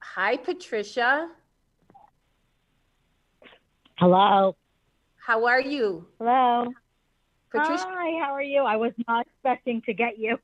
Hi, 0.00 0.36
Patricia. 0.36 1.28
Hello. 3.98 4.56
How 5.16 5.46
are 5.46 5.60
you? 5.60 6.06
Hello. 6.18 6.72
Patricia. 7.50 7.84
Hi, 7.86 8.24
how 8.24 8.32
are 8.32 8.42
you? 8.42 8.62
I 8.62 8.76
was 8.76 8.92
not 9.06 9.26
expecting 9.26 9.82
to 9.82 9.94
get 9.94 10.18
you. 10.18 10.38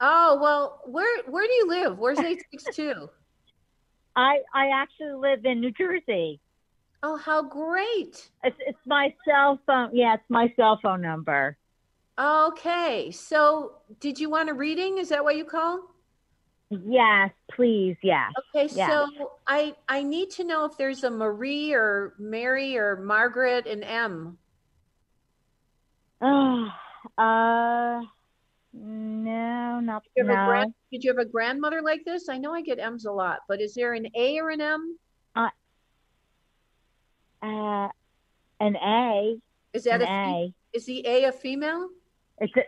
Oh, 0.00 0.38
well, 0.40 0.80
where 0.86 1.22
where 1.24 1.46
do 1.46 1.52
you 1.52 1.68
live? 1.68 1.98
Where's 1.98 2.18
862? 2.18 3.10
I 4.16 4.38
I 4.54 4.68
actually 4.68 5.14
live 5.14 5.44
in 5.44 5.60
New 5.60 5.72
Jersey. 5.72 6.40
Oh, 7.02 7.16
how 7.16 7.42
great. 7.42 8.30
It's 8.42 8.56
it's 8.66 8.78
my 8.86 9.14
cell 9.26 9.58
phone. 9.66 9.90
Yeah, 9.92 10.14
it's 10.14 10.30
my 10.30 10.52
cell 10.56 10.78
phone 10.82 11.02
number. 11.02 11.56
Okay. 12.18 13.10
So, 13.10 13.72
did 14.00 14.18
you 14.18 14.30
want 14.30 14.48
a 14.48 14.54
reading? 14.54 14.98
Is 14.98 15.10
that 15.10 15.22
why 15.22 15.32
you 15.32 15.44
called? 15.44 15.80
Yes, 16.70 17.30
please. 17.52 17.96
Yes. 18.02 18.32
Okay, 18.54 18.68
Yes. 18.74 18.90
so 18.90 19.30
I 19.46 19.76
I 19.88 20.02
need 20.02 20.30
to 20.32 20.44
know 20.44 20.64
if 20.64 20.76
there's 20.76 21.04
a 21.04 21.10
Marie 21.10 21.72
or 21.72 22.14
Mary 22.18 22.76
or 22.76 22.96
Margaret 22.96 23.66
and 23.66 23.84
M. 23.84 24.38
Oh, 26.20 26.68
uh, 27.18 28.00
no, 28.72 29.80
not 29.80 30.02
Did 30.02 30.10
you, 30.16 30.24
have 30.24 30.30
a 30.30 30.40
no. 30.40 30.46
grand, 30.46 30.74
did 30.90 31.04
you 31.04 31.10
have 31.10 31.18
a 31.18 31.30
grandmother 31.30 31.82
like 31.82 32.04
this? 32.04 32.28
I 32.28 32.38
know 32.38 32.52
I 32.52 32.62
get 32.62 32.80
M's 32.80 33.04
a 33.04 33.12
lot, 33.12 33.40
but 33.48 33.60
is 33.60 33.74
there 33.74 33.92
an 33.94 34.08
A 34.16 34.38
or 34.40 34.50
an 34.50 34.60
M? 34.60 34.98
Uh, 35.36 35.48
uh, 37.42 37.88
an 38.58 38.76
A. 38.76 39.36
Is 39.72 39.84
that 39.84 40.02
an 40.02 40.08
a 40.08 40.10
A? 40.10 40.54
Is 40.72 40.86
the 40.86 41.06
A 41.06 41.24
a 41.24 41.32
female? 41.32 41.88
It's 42.38 42.52
a 42.56 42.62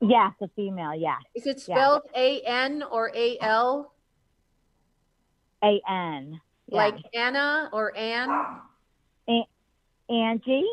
yes, 0.00 0.32
a 0.40 0.48
female. 0.56 0.94
Yes. 0.94 1.20
Is 1.34 1.46
it 1.46 1.60
spelled 1.60 2.02
A 2.16 2.40
N 2.42 2.82
or 2.90 3.10
A 3.14 3.38
L? 3.40 3.92
A 5.64 5.80
N. 5.88 6.40
Like 6.70 6.96
Anna 7.14 7.68
or 7.72 7.96
Ann? 7.96 8.30
A- 9.28 9.48
Angie. 10.10 10.66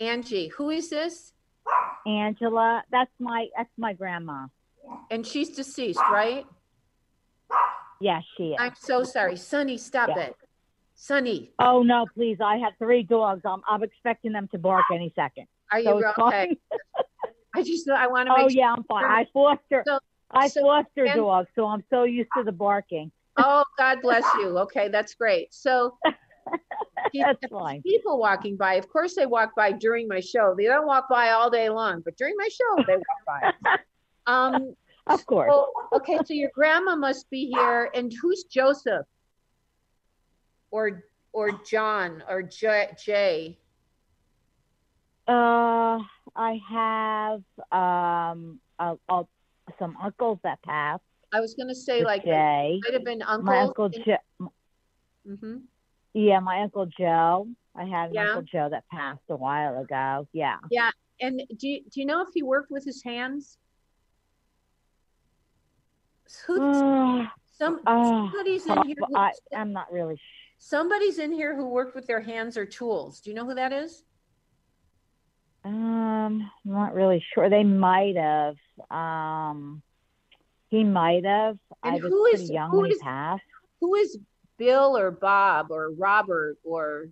Angie. 0.00 0.48
Who 0.48 0.70
is 0.70 0.88
this? 0.90 1.32
Angela. 2.06 2.82
That's 2.90 3.10
my 3.18 3.48
that's 3.56 3.70
my 3.76 3.92
grandma. 3.92 4.46
And 5.10 5.26
she's 5.26 5.50
deceased, 5.50 6.00
right? 6.10 6.46
Yes, 8.00 8.22
she 8.36 8.50
is. 8.50 8.56
I'm 8.58 8.74
so 8.78 9.02
sorry. 9.04 9.36
Sonny, 9.36 9.78
stop 9.78 10.10
Yeah. 10.10 10.24
it. 10.24 10.36
Sonny, 10.96 11.50
Oh 11.58 11.82
no, 11.82 12.06
please! 12.14 12.38
I 12.40 12.56
have 12.58 12.74
three 12.78 13.02
dogs. 13.02 13.42
I'm 13.44 13.62
I'm 13.68 13.82
expecting 13.82 14.32
them 14.32 14.48
to 14.52 14.58
bark 14.58 14.84
any 14.94 15.12
second. 15.16 15.46
are 15.72 15.80
you 15.80 15.84
So 15.86 15.98
it's 15.98 16.18
okay? 16.18 16.46
fine. 16.46 16.56
I 17.54 17.62
just 17.62 17.88
I 17.88 18.06
want 18.06 18.28
to 18.28 18.34
make 18.36 18.46
Oh 18.46 18.48
yeah, 18.48 18.72
I'm 18.76 18.84
fine. 18.84 19.04
I 19.04 19.26
foster 19.32 19.82
So- 19.86 19.98
I 20.30 20.48
so 20.48 20.62
foster 20.62 21.06
dogs, 21.14 21.48
so 21.54 21.66
I'm 21.66 21.84
so 21.90 22.02
used 22.02 22.30
to 22.36 22.42
the 22.42 22.50
barking. 22.52 23.12
Oh, 23.36 23.64
God 23.78 23.98
bless 24.02 24.24
you. 24.38 24.58
Okay, 24.60 24.88
that's 24.88 25.14
great. 25.14 25.52
So 25.54 25.96
That's 27.14 27.46
fine. 27.50 27.82
people 27.82 28.18
walking 28.18 28.56
by, 28.56 28.74
of 28.74 28.88
course 28.88 29.14
they 29.14 29.26
walk 29.26 29.54
by 29.54 29.70
during 29.72 30.08
my 30.08 30.20
show. 30.20 30.54
They 30.56 30.64
don't 30.64 30.86
walk 30.86 31.08
by 31.08 31.30
all 31.30 31.50
day 31.50 31.68
long, 31.68 32.00
but 32.04 32.16
during 32.16 32.34
my 32.36 32.48
show 32.48 32.84
they 32.86 32.96
walk 32.96 33.52
by. 33.64 33.76
Um, 34.26 34.74
Of 35.06 35.24
course. 35.26 35.52
so- 35.52 35.70
okay, 35.92 36.18
so 36.24 36.32
your 36.34 36.50
grandma 36.54 36.96
must 36.96 37.28
be 37.30 37.46
here, 37.46 37.90
and 37.94 38.12
who's 38.20 38.44
Joseph? 38.44 39.06
Or 40.70 41.04
or 41.32 41.50
John 41.70 42.22
or 42.28 42.42
J- 42.42 42.90
Jay? 42.98 43.58
Uh, 45.26 45.98
I 46.36 46.60
have 46.70 47.42
um 47.72 48.60
some 49.78 49.96
uncles 50.02 50.38
that 50.44 50.62
passed. 50.62 51.02
I 51.32 51.40
was 51.40 51.54
gonna 51.54 51.74
say 51.74 52.00
with 52.00 52.06
like 52.06 52.24
Jay. 52.24 52.80
might 52.84 52.94
have 52.94 53.04
been 53.04 53.22
uncle. 53.22 53.44
My 53.44 53.60
uncle 53.60 53.88
Joe. 53.88 54.18
hmm 55.26 55.56
Yeah, 56.12 56.40
my 56.40 56.62
uncle 56.62 56.86
Joe. 56.86 57.48
I 57.74 57.84
had 57.84 58.10
an 58.10 58.14
Yeah. 58.14 58.28
uncle 58.28 58.42
Joe 58.42 58.68
that 58.70 58.84
passed 58.92 59.22
a 59.30 59.36
while 59.36 59.80
ago. 59.80 60.28
Yeah. 60.32 60.58
Yeah, 60.70 60.90
and 61.20 61.42
do 61.58 61.68
you, 61.68 61.82
do 61.90 62.00
you 62.00 62.06
know 62.06 62.20
if 62.22 62.28
he 62.34 62.42
worked 62.42 62.70
with 62.70 62.84
his 62.84 63.02
hands? 63.02 63.58
Who? 66.46 66.56
some 67.56 67.80
Oh, 67.86 68.28
somebody's 68.30 68.66
in 68.66 68.82
here. 68.84 68.96
Who, 68.98 69.16
I, 69.16 69.32
I'm 69.56 69.72
not 69.72 69.90
really. 69.90 70.20
somebody's 70.58 71.18
in 71.18 71.32
here 71.32 71.56
who 71.56 71.68
worked 71.68 71.94
with 71.94 72.06
their 72.06 72.20
hands 72.20 72.56
or 72.56 72.66
tools. 72.66 73.20
Do 73.20 73.30
you 73.30 73.36
know 73.36 73.46
who 73.46 73.54
that 73.54 73.72
is? 73.72 74.04
Um, 75.64 76.50
I'm 76.66 76.72
not 76.72 76.94
really 76.94 77.24
sure. 77.32 77.48
They 77.48 77.64
might 77.64 78.16
have. 78.16 78.56
Um, 78.90 79.82
he 80.68 80.84
might 80.84 81.24
have. 81.24 81.58
I 81.82 81.94
And 81.94 82.02
was 82.02 82.12
who 82.12 82.22
pretty 82.22 82.42
is- 82.44 82.50
young 82.50 82.70
who 82.70 82.80
when 82.82 82.90
he 82.90 82.96
is- 82.96 83.02
passed. 83.02 83.42
Who 83.80 83.94
is 83.96 84.18
Bill 84.56 84.96
or 84.96 85.10
Bob 85.10 85.70
or 85.70 85.90
Robert 85.90 86.58
or? 86.64 87.08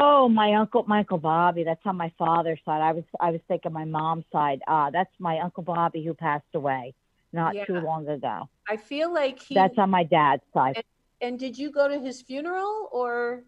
Oh, 0.00 0.28
my 0.28 0.54
uncle, 0.54 0.84
Michael 0.86 1.18
Bobby. 1.18 1.64
That's 1.64 1.80
on 1.86 1.96
my 1.96 2.12
father's 2.18 2.60
side. 2.64 2.82
I 2.82 2.92
was, 2.92 3.04
I 3.20 3.30
was 3.30 3.40
thinking 3.46 3.72
my 3.72 3.84
mom's 3.84 4.24
side. 4.32 4.60
Uh, 4.66 4.90
that's 4.90 5.12
my 5.18 5.38
uncle 5.38 5.62
Bobby 5.62 6.04
who 6.04 6.12
passed 6.14 6.44
away 6.54 6.94
not 7.32 7.54
too 7.66 7.80
long 7.80 8.08
ago. 8.08 8.48
I 8.68 8.76
feel 8.76 9.12
like 9.12 9.40
he. 9.40 9.54
That's 9.54 9.78
on 9.78 9.90
my 9.90 10.02
dad's 10.04 10.42
side. 10.52 10.76
And, 10.76 10.84
and 11.20 11.38
did 11.38 11.56
you 11.56 11.70
go 11.70 11.88
to 11.88 11.98
his 12.00 12.20
funeral 12.22 12.88
or? 12.92 13.44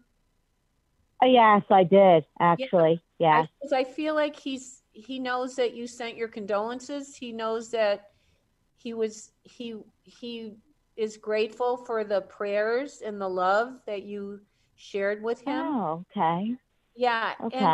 Uh, 1.21 1.25
yes, 1.27 1.63
I 1.69 1.83
did 1.83 2.25
actually. 2.39 2.95
I, 2.95 3.01
Yes. 3.19 3.47
'cause 3.61 3.73
I 3.73 3.83
feel 3.83 4.13
like 4.13 4.35
he's 4.35 4.83
he 4.91 5.19
knows 5.19 5.55
that 5.55 5.73
you 5.73 5.87
sent 5.87 6.17
your 6.17 6.27
condolences. 6.27 7.15
He 7.15 7.31
knows 7.31 7.71
that 7.71 8.11
he 8.77 8.93
was 8.93 9.31
he 9.43 9.75
he 10.03 10.55
is 10.95 11.17
grateful 11.17 11.77
for 11.77 12.03
the 12.03 12.21
prayers 12.21 13.01
and 13.01 13.19
the 13.19 13.27
love 13.29 13.83
that 13.85 14.03
you 14.03 14.41
shared 14.75 15.23
with 15.23 15.41
him. 15.41 15.65
Oh, 15.65 16.05
okay. 16.15 16.55
Yeah. 16.95 17.33
Okay. 17.41 17.57
And 17.57 17.67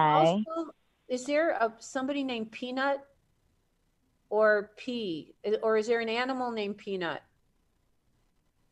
also, 0.48 0.72
is 1.10 1.26
there 1.26 1.52
a 1.52 1.74
somebody 1.80 2.24
named 2.24 2.52
Peanut 2.52 3.06
or 4.30 4.72
P 4.78 5.36
or 5.62 5.78
is 5.78 5.88
there 5.88 6.00
an 6.00 6.10
animal 6.10 6.52
named 6.52 6.78
Peanut? 6.78 7.22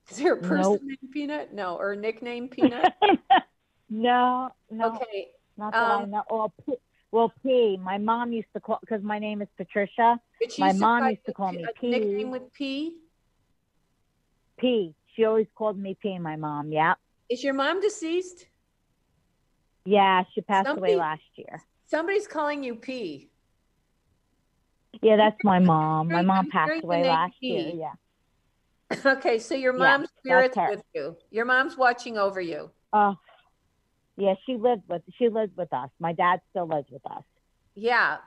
Is 0.09 0.17
there 0.17 0.34
a 0.34 0.41
person 0.41 0.57
Nope. 0.57 0.82
named 0.84 1.11
Peanut? 1.11 1.53
No, 1.53 1.76
or 1.78 1.91
a 1.93 1.97
nickname 1.97 2.47
Peanut? 2.49 2.93
No, 3.91 4.49
no. 4.71 4.95
Okay. 4.95 5.27
Not 5.57 5.73
that 5.73 5.83
I 5.83 6.03
Um, 6.03 6.11
know. 6.11 6.23
Well, 6.31 6.53
P, 6.65 6.73
well, 7.11 7.33
P. 7.43 7.77
My 7.77 7.97
mom 7.97 8.31
used 8.31 8.47
to 8.53 8.61
call 8.61 8.79
because 8.79 9.03
my 9.03 9.19
name 9.19 9.41
is 9.41 9.49
Patricia. 9.57 10.19
My 10.57 10.71
mom 10.71 11.09
used 11.09 11.25
to 11.25 11.33
call 11.33 11.51
me 11.51 11.65
P. 11.79 11.89
nickname 11.89 12.31
with 12.31 12.51
P. 12.53 12.95
P. 14.57 14.95
She 15.13 15.25
always 15.25 15.47
called 15.53 15.77
me 15.77 15.97
P. 16.01 16.17
My 16.19 16.37
mom. 16.37 16.71
Yeah. 16.71 16.93
Is 17.29 17.43
your 17.43 17.53
mom 17.53 17.81
deceased? 17.81 18.47
Yeah. 19.83 20.23
She 20.33 20.39
passed 20.41 20.67
Somebody- 20.67 20.93
away 20.93 20.99
last 20.99 21.23
year. 21.35 21.61
Somebody's 21.85 22.27
calling 22.27 22.63
you 22.63 22.75
P. 22.75 23.29
Yeah, 25.01 25.17
that's 25.17 25.43
my 25.43 25.59
mom. 25.59 26.07
My 26.07 26.21
mom 26.21 26.49
passed 26.49 26.81
away 26.83 27.03
last 27.03 27.33
P. 27.41 27.47
year. 27.47 27.73
Yeah. 27.75 27.93
Okay, 29.05 29.39
so 29.39 29.55
your 29.55 29.73
mom's 29.73 30.09
that's 30.23 30.53
spirit's 30.53 30.57
with 30.57 30.83
you. 30.93 31.17
Your 31.29 31.45
mom's 31.45 31.77
watching 31.77 32.17
over 32.17 32.39
you. 32.39 32.71
Oh. 32.93 33.15
Yeah, 34.18 34.36
she 34.45 34.55
lived 34.55 34.84
with 34.88 35.01
she 35.18 35.30
lived 35.30 35.57
with 35.57 35.72
us. 35.74 35.89
My 35.99 36.14
dad 36.14 36.41
still 36.51 36.68
lives 36.68 36.88
with 36.91 37.05
us. 37.05 37.24
Yeah, 37.76 38.18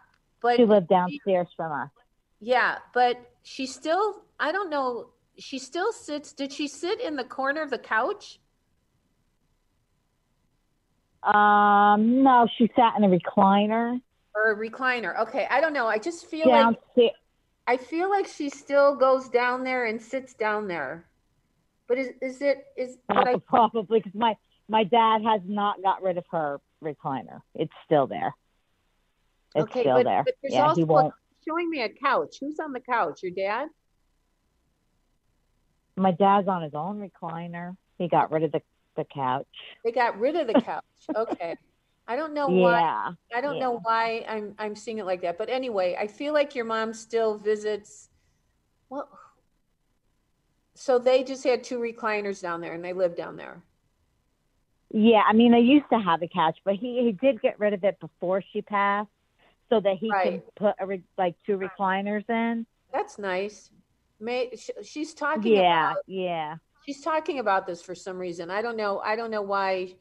but 0.41 0.57
She 0.57 0.65
lived 0.65 0.89
downstairs 0.89 1.49
from 1.57 1.73
us. 1.73 1.91
yeah, 2.41 2.79
but 2.93 3.31
she 3.43 3.67
still. 3.67 4.23
I 4.41 4.53
don't 4.53 4.71
know. 4.71 5.11
She 5.39 5.59
still 5.59 5.93
sits. 5.93 6.33
Did 6.33 6.53
she 6.53 6.69
sit 6.69 7.01
in 7.01 7.17
the 7.17 7.25
corner 7.25 7.63
of 7.63 7.71
the 7.71 7.79
couch? 7.79 8.41
Um, 11.23 12.23
no, 12.23 12.47
she 12.59 12.71
sat 12.77 12.95
in 12.99 13.05
a 13.05 13.09
recliner 13.09 14.01
or 14.35 14.53
a 14.53 14.57
recliner. 14.57 15.19
Okay, 15.21 15.47
I 15.51 15.61
don't 15.61 15.73
know. 15.73 15.87
I 15.87 15.99
just 15.99 16.27
feel 16.27 16.49
like. 16.51 16.77
I 17.67 17.79
feel 17.79 18.11
like 18.11 18.27
she 18.27 18.51
still 18.51 18.95
goes 18.95 19.31
down 19.31 19.65
there 19.65 19.87
and 19.87 20.01
sits 20.01 20.35
down 20.35 20.69
there. 20.69 21.07
But 21.89 21.99
is 21.99 22.09
is 22.21 22.43
it 22.43 22.67
is 22.77 22.99
Probably 23.47 24.01
because 24.01 24.15
my 24.15 24.37
my 24.69 24.85
dad 24.85 25.23
has 25.23 25.43
not 25.47 25.83
got 25.83 26.03
rid 26.03 26.19
of 26.19 26.25
her 26.31 26.61
recliner. 26.83 27.41
It's 27.55 27.73
still 27.85 28.07
there. 28.07 28.35
It's 29.55 29.65
okay, 29.65 29.83
still 29.83 29.97
but, 29.97 30.05
there. 30.05 30.23
but 30.25 30.35
there's 30.43 30.55
yeah, 30.55 30.67
also 30.67 30.81
he 30.81 30.85
won't. 30.85 31.15
showing 31.47 31.71
me 31.71 31.83
a 31.83 31.89
couch. 31.89 32.37
Who's 32.41 32.59
on 32.59 32.73
the 32.73 32.81
couch? 32.81 33.23
Your 33.23 33.33
dad? 33.33 33.69
My 35.97 36.11
dad's 36.11 36.49
on 36.49 36.63
his 36.63 36.75
own 36.75 36.99
recliner. 36.99 37.77
He 37.99 38.09
got 38.09 38.33
rid 38.33 38.43
of 38.43 38.53
the 38.53 38.63
the 38.97 39.05
couch. 39.05 39.47
They 39.85 39.93
got 39.93 40.19
rid 40.19 40.37
of 40.37 40.47
the 40.47 40.61
couch. 40.61 40.85
Okay. 41.15 41.57
I 42.07 42.17
don't 42.17 42.35
know 42.35 42.49
why. 42.49 42.81
Yeah, 42.81 43.11
I 43.35 43.41
don't 43.41 43.59
know 43.59 43.79
why 43.83 44.25
I'm 44.29 44.55
I'm 44.59 44.75
seeing 44.75 44.99
it 44.99 45.07
like 45.07 45.23
that. 45.23 45.39
But 45.39 45.49
anyway, 45.49 45.97
I 45.99 46.07
feel 46.07 46.33
like 46.33 46.55
your 46.55 46.65
mom 46.65 46.93
still 46.93 47.39
visits. 47.39 48.09
Well, 48.91 49.09
so 50.75 50.99
they 50.99 51.25
just 51.25 51.45
had 51.45 51.65
two 51.65 51.79
recliners 51.79 52.43
down 52.43 52.61
there, 52.61 52.75
and 52.75 52.85
they 52.85 52.93
live 52.93 53.17
down 53.17 53.37
there. 53.37 53.63
Yeah, 54.97 55.23
I 55.29 55.33
mean, 55.33 55.55
I 55.55 55.59
used 55.59 55.87
to 55.93 55.99
have 55.99 56.23
a 56.23 56.29
couch, 56.29 56.57
but 56.65 56.75
he 56.77 57.03
he 57.03 57.11
did 57.11 57.43
get 57.43 57.59
rid 57.59 57.73
of 57.73 57.83
it 57.83 57.99
before 57.99 58.45
she 58.53 58.63
passed, 58.63 59.11
so 59.69 59.81
that 59.81 59.97
he 59.99 60.09
can 60.09 60.15
Right. 60.15 60.43
put 60.55 60.77
a 60.79 60.87
re, 60.87 61.03
like 61.19 61.35
two 61.45 61.59
recliners 61.59 62.25
in. 62.31 62.65
That's 62.93 63.19
nice. 63.19 63.71
May 64.21 64.53
she's 64.85 65.13
talking 65.13 65.57
Yeah, 65.57 65.91
about 65.91 65.97
yeah. 66.07 66.57
she's 66.87 67.01
talking 67.01 67.41
about 67.41 67.67
this 67.67 67.83
for 67.83 67.97
some 67.97 68.19
reason. 68.19 68.53
I 68.53 68.63
don't 68.63 68.77
know. 68.77 69.01
I 69.01 69.17
don't 69.17 69.33
know 69.33 69.43
why. 69.43 69.97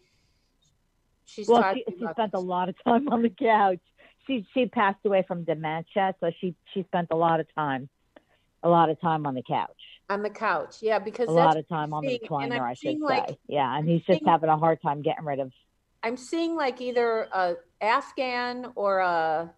She's 1.25 1.47
well, 1.47 1.63
talking 1.63 1.83
she, 1.89 1.95
she 1.97 2.05
spent 2.11 2.35
a 2.35 2.39
lot 2.39 2.69
of 2.69 2.75
time 2.85 3.09
on 3.09 3.23
the 3.23 3.29
couch. 3.31 3.79
She 4.27 4.45
she 4.53 4.67
passed 4.67 4.99
away 5.05 5.25
from 5.27 5.43
dementia, 5.43 6.13
so 6.19 6.29
she 6.39 6.55
she 6.71 6.83
spent 6.83 7.07
a 7.09 7.15
lot 7.15 7.39
of 7.39 7.47
time, 7.55 7.89
a 8.61 8.69
lot 8.69 8.91
of 8.91 9.01
time 9.01 9.25
on 9.25 9.33
the 9.33 9.41
couch. 9.41 9.71
On 10.09 10.21
the 10.23 10.29
couch. 10.29 10.77
Yeah, 10.81 10.99
because 10.99 11.27
A 11.29 11.31
lot 11.31 11.57
of 11.57 11.67
time 11.67 11.93
on 11.93 12.05
the 12.05 12.19
recliner, 12.19 12.59
I'm 12.61 12.75
should 12.75 12.97
say. 12.97 12.99
like- 12.99 13.37
yeah, 13.47 13.77
and 13.77 13.87
he's 13.87 14.03
just 14.03 14.19
seeing- 14.19 14.29
having 14.29 14.49
a 14.49 14.57
hard 14.57 14.81
time 14.81 15.01
getting 15.01 15.25
rid 15.25 15.39
of. 15.39 15.51
I'm 16.03 16.17
seeing 16.17 16.55
like 16.55 16.81
either 16.81 17.29
a 17.31 17.55
Afghan 17.81 18.71
or 18.75 18.99
a 18.99 19.53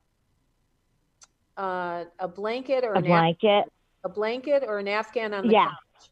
uh, 1.58 2.04
a 2.20 2.28
blanket 2.28 2.84
or 2.84 2.94
A 2.94 2.98
an 2.98 3.04
Af- 3.06 3.08
blanket. 3.08 3.74
a 4.04 4.10
blanket 4.10 4.64
or 4.68 4.78
an 4.78 4.88
Afghan 4.90 5.34
on 5.34 5.48
the 5.48 5.54
Yeah. 5.54 5.68
couch. 5.68 6.10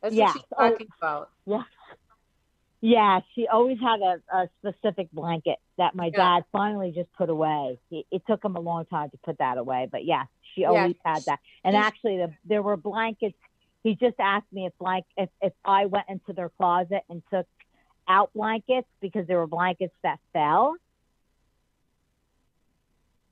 That's 0.00 0.14
Yeah. 0.14 0.24
what 0.26 0.32
she's 0.34 0.42
Oh. 0.56 0.70
talking 0.70 0.88
about. 0.98 1.30
Yeah. 1.46 1.62
Yeah, 2.80 3.20
she 3.34 3.48
always 3.48 3.80
had 3.80 4.00
a, 4.00 4.22
a 4.32 4.48
specific 4.60 5.10
blanket 5.10 5.58
that 5.78 5.96
my 5.96 6.06
Yeah. 6.06 6.36
dad 6.36 6.44
finally 6.52 6.92
just 6.92 7.12
put 7.14 7.28
away. 7.28 7.80
It, 7.90 8.06
it 8.12 8.22
took 8.28 8.44
him 8.44 8.54
a 8.54 8.60
long 8.60 8.86
time 8.86 9.10
to 9.10 9.18
put 9.18 9.38
that 9.38 9.58
away, 9.58 9.88
but 9.90 10.04
yeah, 10.04 10.26
she 10.58 10.62
Yeah, 10.62 10.70
always 10.70 10.96
had 11.04 11.24
that. 11.26 11.40
And 11.64 11.76
actually, 11.76 12.16
the, 12.18 12.32
there 12.44 12.62
were 12.62 12.76
blankets. 12.76 13.36
He 13.84 13.94
just 13.94 14.16
asked 14.18 14.52
me 14.52 14.66
if 14.66 14.72
blank 14.78 15.04
if 15.16 15.30
if 15.40 15.52
I 15.64 15.86
went 15.86 16.06
into 16.08 16.32
their 16.32 16.50
closet 16.58 17.02
and 17.08 17.22
took 17.32 17.46
out 18.08 18.30
blankets 18.34 18.88
because 19.00 19.26
there 19.26 19.38
were 19.38 19.46
blankets 19.46 19.94
that 20.02 20.18
fell, 20.32 20.74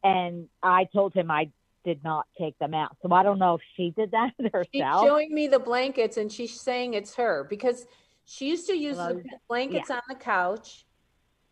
and 0.05 0.49
I 0.62 0.85
told 0.93 1.14
him 1.14 1.31
I 1.31 1.51
did 1.85 2.03
not 2.05 2.27
take 2.39 2.59
them 2.59 2.74
out. 2.74 2.97
So 3.03 3.12
I 3.12 3.22
don't 3.22 3.39
know 3.39 3.55
if 3.55 3.61
she 3.77 3.93
did 3.97 4.12
that 4.12 4.33
herself. 4.53 4.66
She's 4.72 4.83
showing 4.83 5.35
me 5.35 5.49
the 5.49 5.59
blankets 5.59 6.16
and 6.16 6.31
she's 6.31 6.61
saying 6.61 6.95
it's 6.95 7.14
her 7.14 7.47
because 7.49 7.87
she 8.24 8.49
used 8.49 8.66
to 8.66 8.77
use 8.77 8.97
the 8.97 9.14
Well, 9.14 9.22
blankets 9.49 9.91
on 9.91 10.01
the 10.09 10.16
couch. 10.16 10.85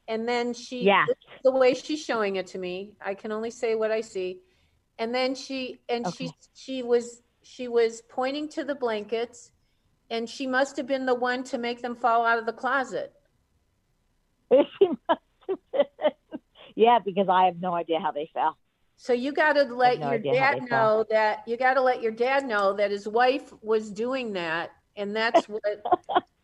And 0.08 0.28
then 0.28 0.52
she, 0.52 0.84
Yeah. 0.84 1.06
the 1.44 1.52
way 1.52 1.72
she's 1.74 2.04
showing 2.04 2.36
it 2.36 2.48
to 2.48 2.58
me, 2.58 2.94
I 3.00 3.14
can 3.14 3.32
only 3.32 3.50
say 3.50 3.74
what 3.74 3.90
I 3.90 4.00
see. 4.00 4.40
And 4.98 5.14
then 5.14 5.34
she, 5.34 5.80
and 5.88 6.06
she, 6.14 6.30
she 6.54 6.82
was, 6.82 7.22
she 7.42 7.68
was 7.68 8.02
pointing 8.08 8.48
to 8.50 8.64
the 8.64 8.74
blankets 8.74 9.50
and 10.10 10.28
she 10.28 10.46
must 10.46 10.76
have 10.76 10.86
been 10.86 11.06
the 11.06 11.14
one 11.14 11.42
to 11.44 11.58
make 11.58 11.82
them 11.82 11.94
fall 11.96 12.24
out 12.24 12.38
of 12.38 12.46
the 12.46 12.52
closet. 12.52 13.12
She 14.52 14.88
must 15.08 15.20
have 15.48 15.58
been. 15.72 16.10
yeah, 16.76 16.98
because 17.04 17.28
I 17.28 17.46
have 17.46 17.60
no 17.60 17.74
idea 17.74 17.98
how 17.98 18.12
they 18.12 18.30
fell. 18.32 18.56
So 18.96 19.12
you 19.12 19.32
got 19.32 19.54
to 19.54 19.64
let 19.64 20.00
no 20.00 20.10
your 20.12 20.18
dad 20.20 20.60
they 20.60 20.66
fell. 20.68 20.98
know 20.98 21.04
that 21.10 21.42
you 21.46 21.56
got 21.56 21.74
to 21.74 21.82
let 21.82 22.02
your 22.02 22.12
dad 22.12 22.46
know 22.46 22.72
that 22.74 22.90
his 22.90 23.08
wife 23.08 23.52
was 23.62 23.90
doing 23.90 24.32
that 24.34 24.70
and 24.96 25.14
that's 25.14 25.48
what 25.48 25.62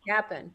happened. 0.07 0.51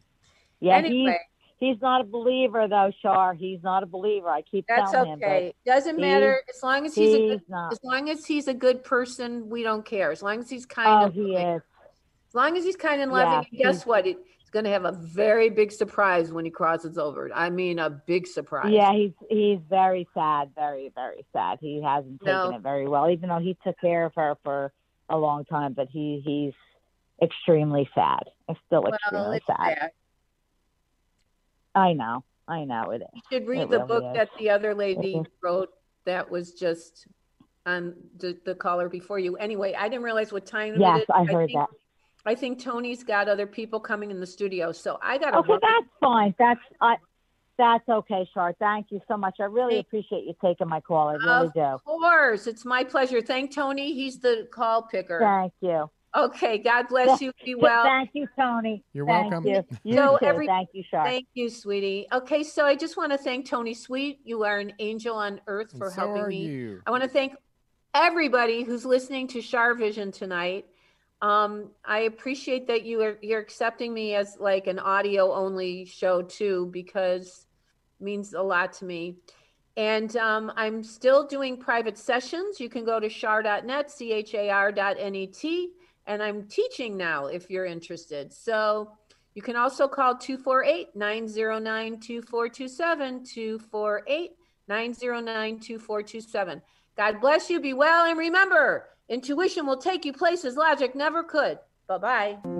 Yeah, 0.61 0.77
Anyway. 0.77 1.19
He's 1.59 1.75
he's 1.75 1.81
not 1.83 2.01
a 2.03 2.05
believer 2.05 2.69
though, 2.69 2.91
Char. 3.03 3.35
He's 3.35 3.63
not 3.63 3.83
a 3.83 3.87
believer. 3.87 4.29
I 4.29 4.43
keep 4.43 4.67
That's 4.69 4.91
telling 4.93 5.13
him. 5.13 5.19
okay. 5.23 5.55
but 5.65 5.73
Doesn't 5.73 5.99
matter 5.99 6.43
as 6.55 6.63
long 6.63 6.85
as 6.87 6.95
he's, 6.95 7.15
a 7.15 7.19
good, 7.19 7.43
not. 7.49 7.73
as 7.73 7.79
long 7.83 8.09
as 8.11 8.25
he's 8.27 8.49
a 8.49 8.55
good 8.55 8.85
person. 8.85 9.49
We 9.49 9.63
don't 9.63 9.85
care. 9.85 10.11
As 10.11 10.23
long 10.23 10.39
as 10.41 10.51
he's 10.51 10.67
kind 10.67 10.89
Oh, 10.89 11.05
and 11.07 11.15
he 11.15 11.33
loving. 11.35 11.49
is. 11.57 11.63
As 12.29 12.35
long 12.35 12.57
as 12.57 12.65
he's 12.65 12.77
kind 12.77 13.01
and 13.01 13.11
Yeah, 13.11 13.25
loving. 13.25 13.49
and 13.51 13.59
guess 13.59 13.87
what? 13.87 14.07
It, 14.07 14.19
he's 14.39 14.51
going 14.51 14.65
to 14.67 14.71
have 14.71 14.85
a 14.85 14.93
very 14.93 15.49
big 15.49 15.73
surprise 15.73 16.33
when 16.33 16.45
he 16.45 16.51
crosses 16.51 16.99
over. 16.99 17.31
I 17.35 17.49
mean, 17.51 17.79
a 17.79 17.89
big 17.91 18.27
surprise. 18.27 18.71
Yeah, 18.73 18.93
he's 18.93 19.13
he's 19.31 19.59
very 19.69 20.07
sad, 20.15 20.51
very 20.55 20.91
very 20.95 21.25
sad. 21.33 21.59
He 21.61 21.83
hasn't 21.83 22.21
taken 22.21 22.35
No. 22.35 22.57
it 22.57 22.61
very 22.63 22.87
well, 22.87 23.09
even 23.11 23.29
though 23.31 23.39
he 23.39 23.57
took 23.65 23.81
care 23.81 24.05
of 24.07 24.13
her 24.17 24.37
for 24.45 24.73
a 25.09 25.17
long 25.17 25.45
time. 25.47 25.73
But 25.73 25.89
he 25.91 26.21
he's 26.25 26.53
extremely 27.23 27.89
sad. 27.95 28.25
It's 28.49 28.61
still 28.67 28.83
Well, 28.83 28.93
extremely 28.93 29.41
sad. 29.47 29.79
sad. 29.79 29.91
I 31.77 31.93
know, 31.93 32.25
I 32.49 32.65
know 32.65 32.91
it 32.91 33.03
is. 33.03 33.09
You 33.15 33.21
should 33.31 33.47
read 33.47 33.63
It 33.63 33.71
the 33.71 33.77
really 33.77 33.89
book 33.89 34.05
is. 34.05 34.15
that 34.15 34.31
the 34.39 34.51
other 34.51 34.75
lady 34.75 35.23
wrote 35.43 35.69
that 36.07 36.31
was 36.31 36.53
just 36.53 37.07
on 37.67 37.95
the, 38.19 38.39
the 38.45 38.55
caller 38.55 38.89
before 38.89 39.19
you. 39.19 39.37
Anyway, 39.37 39.75
I 39.79 39.89
didn't 39.89 40.05
realize 40.05 40.33
what 40.33 40.47
time 40.47 40.81
Yes, 40.81 40.99
it 40.99 41.03
is. 41.03 41.07
I 41.13 41.25
heard 41.25 41.49
think, 41.49 41.59
that. 41.59 41.69
I 42.25 42.35
think 42.35 42.63
Tony's 42.63 43.05
got 43.05 43.29
other 43.29 43.47
people 43.47 43.79
coming 43.79 44.11
in 44.11 44.21
the 44.21 44.27
studio, 44.27 44.73
so 44.73 44.99
I 45.03 45.19
got 45.19 45.33
to 45.33 45.39
Okay, 45.39 45.59
that's 45.61 45.87
fine. 46.01 46.35
That's 46.39 46.61
I. 46.81 46.97
That's 47.59 47.89
okay, 47.89 48.29
Char. 48.35 48.55
Thank 48.59 48.89
you 48.91 49.01
so 49.09 49.17
much. 49.17 49.37
I 49.41 49.45
really 49.45 49.79
appreciate 49.79 50.25
you 50.25 50.35
taking 50.45 50.69
my 50.69 50.81
call. 50.81 51.09
I 51.09 51.15
really 51.15 51.47
Of 51.47 51.55
do. 51.55 51.61
Of 51.61 51.85
course, 51.85 52.47
it's 52.47 52.67
my 52.67 52.85
pleasure. 52.85 53.23
Thank 53.23 53.55
Tony. 53.55 53.95
He's 53.95 54.19
the 54.19 54.47
call 54.53 54.83
picker. 54.83 55.21
Thank 55.21 55.55
you. 55.63 55.91
Okay, 56.15 56.59
God 56.59 56.89
bless 56.89 57.21
you. 57.21 57.33
Be 57.45 57.55
well. 57.55 57.85
Thank 57.85 58.11
you, 58.15 58.27
Tony. 58.39 58.83
You're 58.95 59.07
Thank 59.07 59.33
welcome. 59.33 59.47
You, 59.49 59.65
you 59.85 59.97
So 59.97 60.19
too. 60.19 60.27
every- 60.27 60.47
Thank 60.47 60.71
you, 60.73 60.83
Char. 60.91 61.05
Thank 61.05 61.27
you, 61.35 61.51
sweetie. 61.51 62.07
Okay, 62.13 62.43
so 62.43 62.65
I 62.65 62.75
just 62.75 62.97
want 62.97 63.13
to 63.13 63.19
thank 63.19 63.49
Tony 63.49 63.75
Sweet. 63.75 64.21
You 64.25 64.45
are 64.45 64.59
an 64.59 64.73
angel 64.79 65.17
on 65.17 65.41
earth 65.47 65.77
for 65.77 65.87
And 65.87 65.95
so 65.95 66.01
helping 66.01 66.23
are 66.23 66.29
me. 66.29 66.47
you. 66.47 66.83
I 66.87 66.91
want 66.91 67.03
to 67.03 67.09
thank 67.09 67.35
everybody 67.95 68.63
who's 68.63 68.85
listening 68.87 69.27
to 69.29 69.43
Char 69.43 69.75
Vision 69.75 70.11
tonight. 70.13 70.67
Um, 71.23 71.71
I 71.85 72.01
appreciate 72.01 72.67
that 72.69 72.85
you 72.85 73.03
are 73.03 73.19
you're 73.23 73.41
accepting 73.41 73.93
me 73.95 74.15
as 74.15 74.37
like 74.39 74.67
an 74.67 74.79
audio 74.79 75.33
only 75.33 75.85
show 75.87 76.23
too, 76.23 76.69
because 76.73 77.47
it 78.01 78.05
means 78.05 78.33
a 78.35 78.43
lot 78.43 78.73
to 78.75 78.85
me. 78.85 79.17
And 79.79 80.15
um, 80.17 80.53
I'm 80.57 80.83
still 80.83 81.27
doing 81.27 81.59
private 81.59 81.99
sessions. 81.99 82.61
You 82.61 82.69
can 82.71 82.85
go 82.85 82.99
to 83.01 83.09
char.net, 83.11 83.91
C 83.91 84.13
H 84.13 84.35
A 84.35 84.49
R.net, 84.51 84.99
and 86.07 86.23
I'm 86.23 86.45
teaching 86.45 86.97
now 86.97 87.27
if 87.27 87.51
you're 87.51 87.67
interested. 87.67 88.33
So 88.33 88.93
you 89.35 89.43
can 89.43 89.57
also 89.57 89.87
call 89.87 90.17
248 90.17 90.97
909 90.97 92.01
2427, 92.01 93.25
248 93.25 94.31
909 94.69 95.61
2427. 95.61 96.63
God 96.97 97.21
bless 97.21 97.51
you, 97.51 97.61
be 97.61 97.75
well, 97.75 98.07
and 98.07 98.19
remember, 98.19 98.89
intuition 99.09 99.67
will 99.67 99.77
take 99.77 100.05
you 100.05 100.13
places 100.13 100.57
logic 100.57 100.95
never 100.95 101.23
could. 101.23 101.59
Bye 101.87 101.99
bye. 101.99 102.56